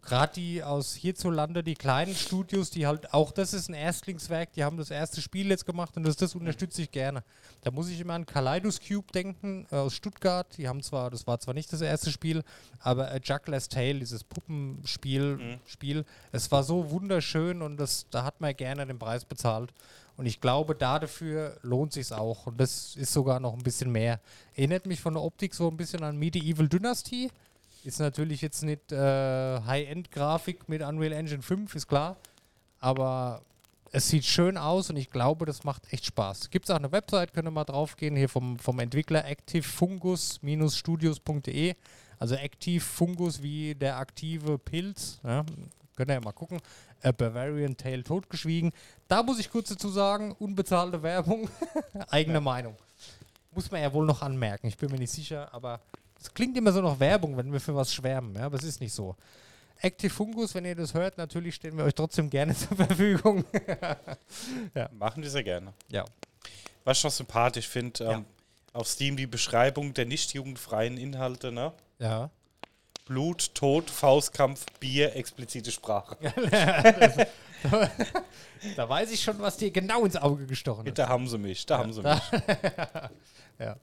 gerade 0.04 0.32
die 0.34 0.62
aus 0.62 0.94
hierzulande, 0.94 1.62
die 1.62 1.74
kleinen 1.74 2.14
Studios, 2.14 2.70
die 2.70 2.86
halt 2.86 3.12
auch, 3.12 3.32
das 3.32 3.54
ist 3.54 3.68
ein 3.68 3.74
Erstlingswerk, 3.74 4.52
die 4.52 4.64
haben 4.64 4.76
das 4.76 4.90
erste 4.90 5.20
Spiel 5.20 5.48
jetzt 5.48 5.66
gemacht 5.66 5.96
und 5.96 6.04
das, 6.04 6.16
das 6.16 6.34
unterstütze 6.34 6.82
ich 6.82 6.90
gerne. 6.90 7.22
Da 7.62 7.70
muss 7.70 7.88
ich 7.88 8.00
immer 8.00 8.14
an 8.14 8.26
Kaleidoscube 8.26 9.10
denken, 9.12 9.66
äh, 9.70 9.76
aus 9.76 9.94
Stuttgart. 9.94 10.46
Die 10.58 10.68
haben 10.68 10.82
zwar, 10.82 11.10
das 11.10 11.26
war 11.26 11.40
zwar 11.40 11.54
nicht 11.54 11.72
das 11.72 11.80
erste 11.80 12.10
Spiel, 12.10 12.42
aber 12.78 13.10
A 13.10 13.16
Juggler's 13.16 13.68
Tale, 13.68 14.00
dieses 14.00 14.24
Puppenspiel, 14.24 15.58
Spiel, 15.66 16.04
es 16.32 16.50
war 16.50 16.62
so 16.62 16.90
wunderschön 16.90 17.62
und 17.62 17.76
das, 17.78 18.06
da 18.10 18.24
hat 18.24 18.40
man 18.40 18.54
gerne 18.54 18.86
den 18.86 18.98
Preis 18.98 19.24
bezahlt. 19.24 19.72
Und 20.16 20.26
ich 20.26 20.40
glaube, 20.40 20.74
dafür 20.74 21.58
lohnt 21.62 21.92
sich 21.92 22.12
auch. 22.12 22.46
Und 22.46 22.60
das 22.60 22.94
ist 22.96 23.12
sogar 23.12 23.40
noch 23.40 23.54
ein 23.54 23.62
bisschen 23.62 23.90
mehr. 23.90 24.20
Erinnert 24.54 24.86
mich 24.86 25.00
von 25.00 25.14
der 25.14 25.22
Optik 25.22 25.54
so 25.54 25.68
ein 25.68 25.76
bisschen 25.76 26.04
an 26.04 26.16
Medieval 26.16 26.68
Dynasty. 26.68 27.30
Ist 27.84 28.00
natürlich 28.00 28.40
jetzt 28.40 28.62
nicht 28.62 28.92
äh, 28.92 29.60
High-End-Grafik 29.60 30.70
mit 30.70 30.80
Unreal 30.80 31.12
Engine 31.12 31.42
5, 31.42 31.74
ist 31.74 31.86
klar. 31.86 32.16
Aber 32.80 33.42
es 33.92 34.08
sieht 34.08 34.24
schön 34.24 34.56
aus 34.56 34.88
und 34.88 34.96
ich 34.96 35.10
glaube, 35.10 35.44
das 35.44 35.64
macht 35.64 35.92
echt 35.92 36.06
Spaß. 36.06 36.48
Gibt 36.48 36.64
es 36.64 36.70
auch 36.70 36.78
eine 36.78 36.92
Website, 36.92 37.34
könnt 37.34 37.46
ihr 37.46 37.50
mal 37.50 37.64
drauf 37.64 37.96
gehen, 37.96 38.16
hier 38.16 38.30
vom, 38.30 38.58
vom 38.58 38.80
Entwickler 38.80 39.26
activefungus-studios.de. 39.26 41.74
Also 42.18 42.36
Active 42.36 42.80
Fungus 42.80 43.42
wie 43.42 43.74
der 43.74 43.98
aktive 43.98 44.56
Pilz. 44.58 45.20
Ja, 45.22 45.44
könnt 45.94 46.10
ihr 46.10 46.14
ja 46.14 46.20
mal 46.20 46.32
gucken. 46.32 46.62
A 47.02 47.12
Bavarian 47.12 47.76
Tale 47.76 48.02
totgeschwiegen. 48.02 48.72
Da 49.08 49.22
muss 49.22 49.38
ich 49.38 49.50
kurz 49.50 49.68
dazu 49.68 49.90
sagen, 49.90 50.32
unbezahlte 50.32 51.02
Werbung, 51.02 51.50
eigene 52.08 52.40
Meinung. 52.40 52.76
Muss 53.50 53.70
man 53.70 53.82
ja 53.82 53.92
wohl 53.92 54.06
noch 54.06 54.22
anmerken. 54.22 54.68
Ich 54.68 54.78
bin 54.78 54.90
mir 54.90 54.96
nicht 54.98 55.12
sicher, 55.12 55.52
aber 55.52 55.82
es 56.24 56.32
klingt 56.34 56.56
immer 56.56 56.72
so 56.72 56.80
nach 56.80 56.98
Werbung, 56.98 57.36
wenn 57.36 57.52
wir 57.52 57.60
für 57.60 57.74
was 57.76 57.92
schwärmen, 57.94 58.34
ja, 58.34 58.46
aber 58.46 58.56
es 58.56 58.64
ist 58.64 58.80
nicht 58.80 58.92
so. 58.94 59.14
Active 59.80 60.10
Fungus, 60.12 60.54
wenn 60.54 60.64
ihr 60.64 60.74
das 60.74 60.94
hört, 60.94 61.18
natürlich 61.18 61.54
stehen 61.56 61.76
wir 61.76 61.84
euch 61.84 61.94
trotzdem 61.94 62.30
gerne 62.30 62.54
zur 62.56 62.76
Verfügung. 62.76 63.44
Machen 64.92 65.22
wir 65.22 65.30
sehr 65.30 65.42
gerne. 65.44 65.72
ja. 65.88 66.04
Was 66.84 66.98
ich 66.98 67.04
noch 67.04 67.10
sympathisch 67.12 67.66
finde, 67.68 68.04
ähm, 68.04 68.10
Ja. 68.10 68.24
auf 68.74 68.86
Steam 68.88 69.16
die 69.16 69.26
Beschreibung 69.26 69.94
der 69.94 70.04
nicht 70.04 70.34
jugendfreien 70.34 70.98
Inhalte, 70.98 71.50
ne? 71.50 71.72
Ja. 71.98 72.28
Blut, 73.06 73.54
Tod, 73.54 73.88
Faustkampf, 73.90 74.64
Bier, 74.80 75.14
explizite 75.16 75.70
Sprache. 75.70 76.16
Da 78.76 78.88
weiß 78.88 79.10
ich 79.12 79.22
schon, 79.22 79.38
was 79.40 79.56
dir 79.56 79.70
genau 79.70 80.04
ins 80.04 80.16
Auge 80.16 80.46
gestochen 80.46 80.86
ist. 80.86 80.98
Da 80.98 81.08
haben 81.08 81.26
sie 81.28 81.38
mich, 81.38 81.64
da 81.66 81.78
haben 81.78 81.92
sie 81.94 82.02
mich. 82.02 82.20
Ja. 83.58 83.76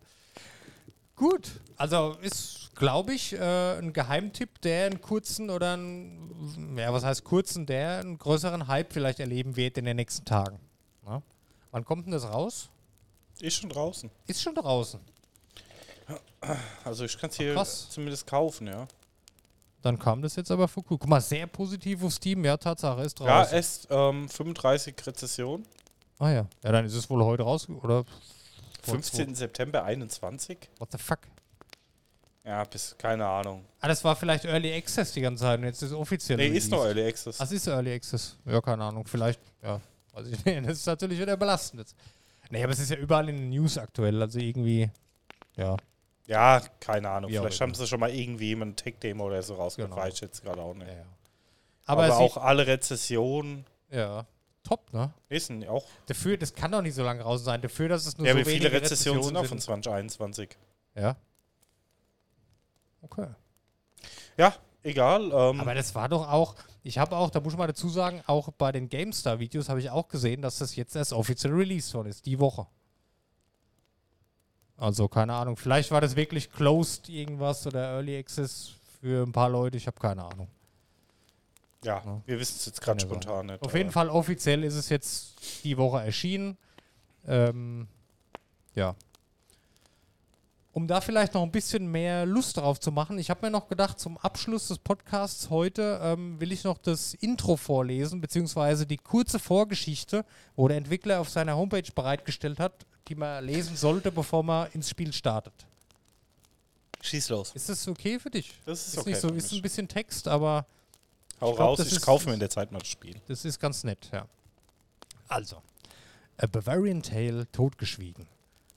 Gut, 1.22 1.61
also 1.78 2.15
ist, 2.24 2.72
glaube 2.74 3.13
ich, 3.13 3.34
äh, 3.34 3.78
ein 3.78 3.93
Geheimtipp, 3.93 4.59
der 4.61 4.88
einen 4.88 5.01
kurzen 5.01 5.51
oder 5.51 5.74
einen, 5.74 6.76
ja, 6.76 6.91
was 6.91 7.03
heißt 7.03 7.24
kurzen, 7.24 7.67
der 7.67 7.99
einen 7.99 8.17
größeren 8.17 8.67
Hype 8.67 8.91
vielleicht 8.91 9.19
erleben 9.19 9.55
wird 9.55 9.78
in 9.78 9.86
den 9.86 9.97
nächsten 9.97 10.26
Tagen. 10.26 10.59
Ja? 11.05 11.22
Wann 11.69 11.86
kommt 11.86 12.07
denn 12.07 12.11
das 12.11 12.24
raus? 12.24 12.72
Ist 13.39 13.57
schon 13.57 13.69
draußen. 13.69 14.09
Ist 14.26 14.41
schon 14.41 14.55
draußen. 14.55 14.99
Also 16.84 17.05
ich 17.05 17.15
kann 17.19 17.30
es 17.30 17.38
hier 17.38 17.53
krass. 17.53 17.88
zumindest 17.91 18.26
kaufen, 18.26 18.65
ja. 18.65 18.88
Dann 19.84 19.99
kam 19.99 20.24
das 20.24 20.36
jetzt 20.36 20.49
aber 20.49 20.67
vor 20.67 20.84
Guck 20.84 21.05
mal, 21.07 21.22
sehr 21.22 21.45
positiv 21.45 22.03
auf 22.03 22.13
Steam. 22.13 22.43
Ja, 22.43 22.57
Tatsache, 22.57 23.03
ist 23.03 23.19
Ja, 23.19 23.43
draußen. 23.43 23.57
es 23.59 23.88
ähm, 23.91 24.28
35 24.28 24.95
Rezession, 25.05 25.67
ah 26.17 26.32
ja. 26.32 26.47
Ja, 26.63 26.72
dann 26.72 26.84
ist 26.84 26.95
es 26.95 27.07
wohl 27.11 27.24
heute 27.24 27.43
raus, 27.43 27.69
oder? 27.69 28.05
Vor 28.82 28.93
15. 28.95 29.36
September 29.36 29.84
21. 29.84 30.59
zwei- 30.59 30.79
What 30.79 30.91
the 30.91 30.97
fuck? 30.97 31.19
Ja, 32.43 32.63
bis, 32.63 32.95
keine 32.97 33.25
Ahnung. 33.25 33.63
Ah, 33.79 33.88
das 33.88 34.03
war 34.03 34.15
vielleicht 34.15 34.45
Early 34.45 34.73
Access 34.73 35.11
die 35.11 35.21
ganze 35.21 35.43
Zeit 35.43 35.59
und 35.59 35.65
jetzt 35.65 35.82
ist 35.84 35.91
es 35.91 35.95
offiziell. 35.95 36.38
Nee, 36.38 36.47
ist 36.47 36.71
noch. 36.71 36.84
Early 36.86 37.05
Access. 37.07 37.39
Was 37.39 37.51
ist 37.51 37.67
Early 37.67 37.93
Access? 37.93 38.38
Ja, 38.45 38.59
keine 38.61 38.84
Ahnung. 38.84 39.05
Vielleicht, 39.05 39.39
ja, 39.61 39.79
weiß 40.13 40.27
ich 40.27 40.43
nicht. 40.45 40.65
Das 40.67 40.77
ist 40.79 40.86
natürlich 40.88 41.19
wieder 41.19 41.38
belastend 41.38 41.82
jetzt. 41.82 41.95
Nee, 42.49 42.63
aber 42.63 42.73
es 42.73 42.79
ist 42.79 42.89
ja 42.89 42.97
überall 42.97 43.29
in 43.29 43.38
den 43.38 43.49
News 43.49 43.77
aktuell. 43.77 44.19
Also 44.21 44.39
irgendwie, 44.39 44.89
ja. 45.55 45.77
Ja, 46.25 46.61
keine 46.79 47.09
Ahnung. 47.09 47.29
Wie 47.32 47.38
Vielleicht 47.38 47.61
haben 47.61 47.73
sie 47.75 47.86
schon 47.88 47.99
mal 47.99 48.09
irgendwie 48.13 48.55
eine 48.55 48.75
Tech-Demo 48.75 49.25
oder 49.25 49.43
so 49.43 49.55
rausgebracht. 49.55 49.91
Genau. 49.91 50.01
Weiß 50.05 50.13
ich 50.15 50.21
jetzt 50.21 50.43
gerade 50.43 50.61
auch 50.61 50.73
nicht. 50.73 50.88
ja, 50.88 50.93
ja. 50.95 51.05
Aber, 51.86 52.05
Aber, 52.05 52.17
auch 52.17 52.38
alle 52.38 52.65
Rezessionen 52.67 53.65
ja, 53.89 54.25
top, 54.64 54.91
ne? 54.93 55.14
ist 55.30 55.51
auch. 55.68 55.86
Dafür, 56.05 56.38
das 56.38 56.53
kann 56.53 56.72
doch 56.72 56.82
nicht 56.82 56.95
so 56.95 57.03
lange 57.03 57.22
raus 57.22 57.43
sein. 57.43 57.62
Dafür, 57.62 57.89
dass 57.89 58.05
es 58.05 58.18
nur 58.18 58.28
Ja, 58.28 58.34
so 58.34 58.39
wie 58.39 58.43
viele 58.45 58.66
wenige 58.66 58.82
Rezessionen 58.82 59.24
sind 59.24 59.38
auch 59.38 59.45
von 59.45 59.59
sind. 59.59 59.64
2021? 59.64 60.57
Ja. 60.95 61.16
Okay. 63.01 63.28
Ja, 64.38 64.55
egal. 64.84 65.32
Ähm, 65.32 65.59
Aber 65.59 65.74
das 65.74 65.93
war 65.95 66.09
doch 66.09 66.30
auch, 66.30 66.55
ich 66.84 66.97
habe 66.97 67.16
auch, 67.16 67.30
da 67.30 67.39
muss 67.39 67.53
ich 67.53 67.59
mal 67.59 67.68
dazu 67.68 67.89
sagen, 67.89 68.22
auch 68.28 68.49
bei 68.51 68.72
den 68.72 68.89
GameStar-Videos 68.89 69.70
habe 69.70 69.80
ich 69.80 69.89
auch 69.89 70.07
gesehen, 70.07 70.41
dass 70.41 70.59
das 70.59 70.76
jetzt 70.76 70.95
erst 70.95 71.14
offiziell 71.14 71.53
released 71.53 71.93
worden 71.93 72.07
ist, 72.09 72.26
die 72.26 72.39
Woche. 72.39 72.68
Also, 74.78 75.07
keine 75.07 75.34
Ahnung, 75.34 75.57
vielleicht 75.57 75.91
war 75.91 76.01
das 76.01 76.16
wirklich 76.16 76.51
closed 76.51 77.07
irgendwas 77.09 77.68
oder 77.68 77.91
Early 77.93 78.18
Access 78.18 78.74
für 78.99 79.24
ein 79.24 79.32
paar 79.32 79.49
Leute, 79.49 79.78
ich 79.78 79.86
habe 79.88 79.99
keine 79.99 80.24
Ahnung. 80.24 80.47
Ja, 81.84 82.01
Ja. 82.05 82.21
wir 82.25 82.39
wissen 82.39 82.55
es 82.57 82.65
jetzt 82.65 82.82
gerade 82.82 82.99
spontan 82.99 83.47
nicht. 83.47 83.61
Auf 83.61 83.73
jeden 83.75 83.91
Fall 83.91 84.09
offiziell 84.09 84.63
ist 84.63 84.75
es 84.75 84.89
jetzt 84.89 85.63
die 85.63 85.77
Woche 85.77 86.01
erschienen. 86.03 86.57
Ähm, 87.27 87.88
ja. 88.75 88.95
Um 90.73 90.88
da 90.88 91.01
vielleicht 91.01 91.34
noch 91.34 91.43
ein 91.43 91.51
bisschen 91.51 91.91
mehr 91.91 92.25
Lust 92.25 92.55
drauf 92.55 92.79
zu 92.79 92.93
machen, 92.93 93.19
ich 93.19 93.29
habe 93.29 93.45
mir 93.45 93.51
noch 93.51 93.67
gedacht, 93.67 93.99
zum 93.99 94.17
Abschluss 94.17 94.69
des 94.69 94.79
Podcasts 94.79 95.49
heute 95.49 95.99
ähm, 96.01 96.39
will 96.39 96.53
ich 96.53 96.63
noch 96.63 96.77
das 96.77 97.13
Intro 97.15 97.57
vorlesen, 97.57 98.21
beziehungsweise 98.21 98.86
die 98.86 98.95
kurze 98.97 99.38
Vorgeschichte, 99.38 100.23
wo 100.55 100.69
der 100.69 100.77
Entwickler 100.77 101.19
auf 101.19 101.29
seiner 101.29 101.57
Homepage 101.57 101.84
bereitgestellt 101.93 102.59
hat, 102.59 102.86
die 103.09 103.15
man 103.15 103.43
lesen 103.43 103.75
sollte, 103.75 104.13
bevor 104.13 104.43
man 104.43 104.71
ins 104.71 104.89
Spiel 104.89 105.11
startet. 105.11 105.53
Schieß 107.01 107.29
los. 107.29 107.51
Ist 107.53 107.67
das 107.67 107.86
okay 107.89 108.17
für 108.17 108.29
dich? 108.29 108.53
Das 108.65 108.88
ist 108.88 108.93
Ist 108.93 108.99
okay. 108.99 109.09
nicht 109.09 109.19
so, 109.19 109.27
für 109.27 109.36
ist 109.36 109.51
ein 109.51 109.61
bisschen 109.61 109.88
Text, 109.89 110.29
aber 110.29 110.65
Hau 111.42 111.54
glaub, 111.54 111.60
raus, 111.70 111.78
das 111.80 111.88
ich 111.88 111.94
ist- 111.94 112.02
kaufe 112.06 112.28
mir 112.28 112.34
in 112.36 112.39
der 112.39 112.50
Zeit 112.50 112.72
mal 112.72 112.80
das 112.80 112.88
Spiel. 112.88 113.20
Das 113.28 113.44
ist 113.46 113.60
ganz 113.60 113.84
nett, 113.84 114.10
ja. 114.14 114.26
Also, 115.28 115.62
A 116.38 116.46
Bavarian 116.48 117.02
Tale 117.02 117.52
totgeschwiegen. 117.52 118.28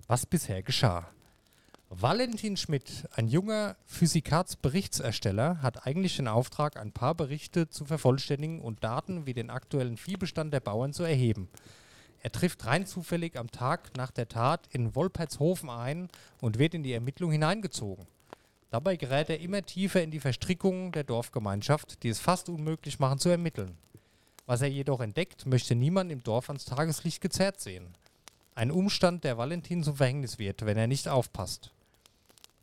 Was 0.07 0.27
bisher 0.27 0.63
geschah. 0.63 1.07
Valentin 1.91 2.57
Schmidt, 2.57 3.09
ein 3.15 3.29
junger 3.29 3.77
Physikatsberichtsersteller, 3.87 5.63
hat 5.63 5.87
eigentlich 5.87 6.17
den 6.17 6.29
Auftrag, 6.29 6.77
ein 6.77 6.93
paar 6.93 7.15
Berichte 7.15 7.69
zu 7.69 7.85
vervollständigen 7.85 8.61
und 8.61 8.83
Daten 8.83 9.27
wie 9.27 9.35
den 9.35 9.51
aktuellen 9.51 9.97
Viehbestand 9.97 10.53
der 10.53 10.61
Bauern 10.61 10.93
zu 10.93 11.05
erheben. 11.05 11.49
Er 12.21 12.33
trifft 12.33 12.65
rein 12.67 12.87
zufällig 12.87 13.39
am 13.39 13.51
Tag 13.51 13.97
nach 13.97 14.11
der 14.11 14.29
Tat 14.29 14.67
in 14.71 14.95
Wolpertshofen 14.95 15.69
ein 15.71 16.09
und 16.41 16.59
wird 16.59 16.75
in 16.75 16.83
die 16.83 16.93
Ermittlung 16.95 17.31
hineingezogen. 17.31 18.07
Dabei 18.75 18.97
gerät 18.97 19.31
er 19.31 19.39
immer 19.39 19.63
tiefer 19.63 20.03
in 20.03 20.11
die 20.11 20.19
Verstrickungen 20.19 20.91
der 20.91 21.05
Dorfgemeinschaft, 21.05 22.03
die 22.03 22.09
es 22.09 22.19
fast 22.19 22.49
unmöglich 22.49 22.99
machen 22.99 23.21
zu 23.21 23.29
ermitteln. 23.29 23.79
Was 24.47 24.63
er 24.63 24.69
jedoch 24.69 24.99
entdeckt, 24.99 25.47
möchte 25.47 25.77
niemand 25.77 26.11
im 26.11 26.25
Dorf 26.25 26.51
ans 26.51 26.65
Tageslicht 26.65 27.21
gezerrt 27.21 27.61
sehen. 27.61 27.87
Ein 28.57 28.73
Umstand, 28.73 29.23
der 29.23 29.39
Valentin 29.39 29.85
zum 29.85 29.95
Verhängnis 29.95 30.41
wird, 30.41 30.67
wenn 30.67 30.77
er 30.77 30.89
nicht 30.89 31.07
aufpasst. 31.07 31.71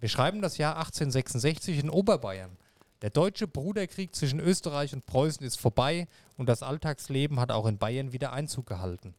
Wir 0.01 0.09
schreiben 0.09 0.41
das 0.41 0.57
Jahr 0.57 0.75
1866 0.75 1.79
in 1.79 1.89
Oberbayern. 1.89 2.57
Der 3.03 3.09
deutsche 3.09 3.47
Bruderkrieg 3.47 4.13
zwischen 4.13 4.41
Österreich 4.41 4.93
und 4.93 5.05
Preußen 5.05 5.45
ist 5.45 5.61
vorbei 5.61 6.09
und 6.35 6.49
das 6.49 6.61
Alltagsleben 6.61 7.39
hat 7.39 7.53
auch 7.53 7.67
in 7.67 7.77
Bayern 7.77 8.11
wieder 8.11 8.33
Einzug 8.33 8.65
gehalten. 8.65 9.13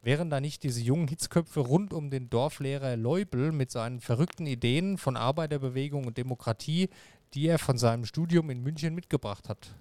Wären 0.00 0.30
da 0.30 0.40
nicht 0.40 0.62
diese 0.62 0.80
jungen 0.80 1.08
Hitzköpfe 1.08 1.60
rund 1.60 1.92
um 1.92 2.10
den 2.10 2.30
Dorflehrer 2.30 2.96
Leubel 2.96 3.52
mit 3.52 3.70
seinen 3.70 4.00
verrückten 4.00 4.46
Ideen 4.46 4.96
von 4.96 5.16
Arbeiterbewegung 5.16 6.06
und 6.06 6.16
Demokratie, 6.16 6.88
die 7.34 7.46
er 7.46 7.58
von 7.58 7.78
seinem 7.78 8.04
Studium 8.04 8.50
in 8.50 8.62
München 8.62 8.94
mitgebracht 8.94 9.48
hat? 9.48 9.74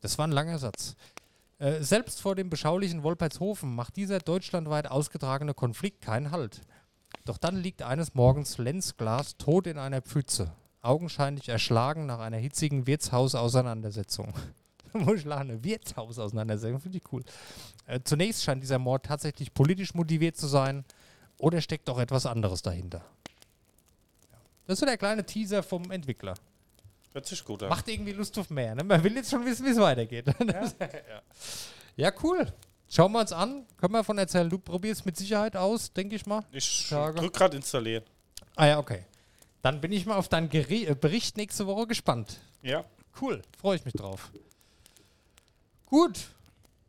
Das 0.00 0.16
war 0.18 0.26
ein 0.26 0.32
langer 0.32 0.58
Satz. 0.58 0.94
Äh, 1.58 1.82
selbst 1.82 2.20
vor 2.20 2.36
dem 2.36 2.50
beschaulichen 2.50 3.02
Wolpertshofen 3.02 3.74
macht 3.74 3.96
dieser 3.96 4.20
deutschlandweit 4.20 4.88
ausgetragene 4.88 5.54
Konflikt 5.54 6.00
keinen 6.00 6.30
Halt. 6.30 6.60
Doch 7.24 7.38
dann 7.38 7.56
liegt 7.56 7.82
eines 7.82 8.14
Morgens 8.14 8.58
Lenz 8.58 8.96
Glas 8.96 9.36
tot 9.36 9.66
in 9.66 9.76
einer 9.76 10.00
Pfütze, 10.00 10.52
augenscheinlich 10.82 11.48
erschlagen 11.48 12.06
nach 12.06 12.20
einer 12.20 12.36
hitzigen 12.36 12.86
Wirtshausauseinandersetzung. 12.86 14.32
Lachen, 15.24 15.50
eine 15.50 15.64
Wirtshausauseinandersetzung, 15.64 16.80
finde 16.80 16.98
ich 16.98 17.12
cool. 17.12 17.22
Äh, 17.86 18.00
zunächst 18.04 18.42
scheint 18.42 18.62
dieser 18.62 18.78
Mord 18.78 19.06
tatsächlich 19.06 19.52
politisch 19.54 19.94
motiviert 19.94 20.36
zu 20.36 20.46
sein, 20.46 20.84
oder 21.38 21.60
steckt 21.60 21.88
doch 21.88 21.98
etwas 21.98 22.26
anderes 22.26 22.62
dahinter? 22.62 23.04
Das 24.66 24.74
ist 24.74 24.80
so 24.80 24.86
der 24.86 24.98
kleine 24.98 25.24
Teaser 25.24 25.62
vom 25.62 25.90
Entwickler. 25.90 26.34
Hört 27.12 27.26
sich 27.26 27.42
gut 27.44 27.62
an. 27.62 27.70
Macht 27.70 27.88
irgendwie 27.88 28.12
Lust 28.12 28.38
auf 28.38 28.50
mehr. 28.50 28.74
Ne? 28.74 28.84
Man 28.84 29.02
will 29.02 29.14
jetzt 29.14 29.30
schon 29.30 29.44
wissen, 29.46 29.64
wie 29.64 29.70
es 29.70 29.78
weitergeht. 29.78 30.26
Ja? 30.46 30.70
ja. 31.96 32.12
cool. 32.22 32.52
Schauen 32.90 33.12
wir 33.12 33.20
uns 33.20 33.32
an. 33.32 33.66
Können 33.78 33.92
wir 33.94 33.98
davon 33.98 34.18
erzählen. 34.18 34.50
Du 34.50 34.58
probierst 34.58 35.06
mit 35.06 35.16
Sicherheit 35.16 35.56
aus, 35.56 35.92
denke 35.92 36.16
ich 36.16 36.26
mal. 36.26 36.44
Ich 36.52 36.88
drück 36.90 37.32
gerade 37.32 37.56
installieren. 37.56 38.04
Ah 38.56 38.66
ja, 38.66 38.78
okay. 38.78 39.04
Dann 39.62 39.80
bin 39.80 39.92
ich 39.92 40.04
mal 40.06 40.16
auf 40.16 40.28
deinen 40.28 40.48
Geri 40.48 40.84
äh, 40.86 40.94
Bericht 40.94 41.36
nächste 41.36 41.66
Woche 41.66 41.86
gespannt. 41.86 42.38
Ja. 42.62 42.84
Cool. 43.20 43.42
Freue 43.58 43.76
ich 43.76 43.84
mich 43.84 43.94
drauf. 43.94 44.30
Gut. 45.88 46.28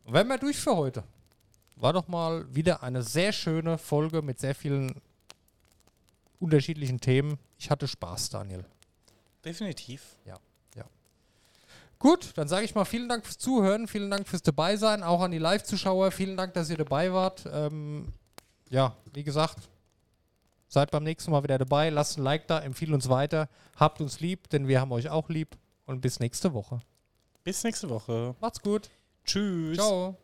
Wären 0.06 0.28
wir 0.28 0.38
durch 0.38 0.58
für 0.58 0.76
heute. 0.76 1.04
War 1.76 1.93
doch 1.93 2.08
mal 2.08 2.54
wieder 2.54 2.84
eine 2.84 3.04
sehr 3.04 3.32
schöne 3.32 3.78
Folge 3.78 4.22
mit 4.22 4.39
sehr 4.39 4.56
vielen 4.56 5.02
unterschiedlichen 6.39 7.00
Themen. 7.00 7.38
Ich 7.58 7.70
hatte 7.70 7.88
Spaß, 7.88 8.30
Daniel. 8.30 8.66
Definitiv. 9.43 10.18
Gut, 12.00 12.32
dann 12.36 12.47
sage 12.47 12.64
ich 12.64 12.76
mal 12.76 12.86
vielen 12.86 13.10
Dank 13.10 13.26
fürs 13.26 13.38
Zuhören, 13.38 13.86
vielen 13.86 14.10
Dank 14.10 14.26
fürs 14.26 14.41
Dabeisein, 14.41 15.04
auch 15.04 15.20
an 15.20 15.32
die 15.32 15.38
Live-Zuschauer, 15.38 16.12
vielen 16.12 16.38
Dank, 16.38 16.54
dass 16.54 16.70
ihr 16.70 16.78
dabei 16.78 17.12
wart. 17.12 17.43
Ähm, 17.52 18.14
ja, 18.70 18.95
wie 19.14 19.26
gesagt, 19.26 19.58
seid 20.70 20.91
beim 20.91 21.04
nächsten 21.04 21.30
Mal 21.32 21.43
wieder 21.43 21.58
dabei, 21.58 21.89
lasst 21.89 22.18
ein 22.18 22.24
Like 22.24 22.47
da, 22.47 22.60
empfiehlt 22.60 22.93
uns 22.93 23.10
weiter, 23.10 23.50
habt 23.76 24.00
uns 24.00 24.22
lieb, 24.22 24.50
denn 24.50 24.70
wir 24.70 24.80
haben 24.80 24.93
euch 24.93 25.10
auch 25.10 25.28
lieb 25.28 25.58
und 25.86 26.00
bis 26.00 26.22
nächste 26.22 26.54
Woche. 26.54 26.80
Bis 27.44 27.64
nächste 27.64 27.90
Woche. 27.90 28.36
Macht's 28.40 28.62
gut. 28.62 28.90
Tschüss. 29.26 29.78
Ciao. 29.78 30.18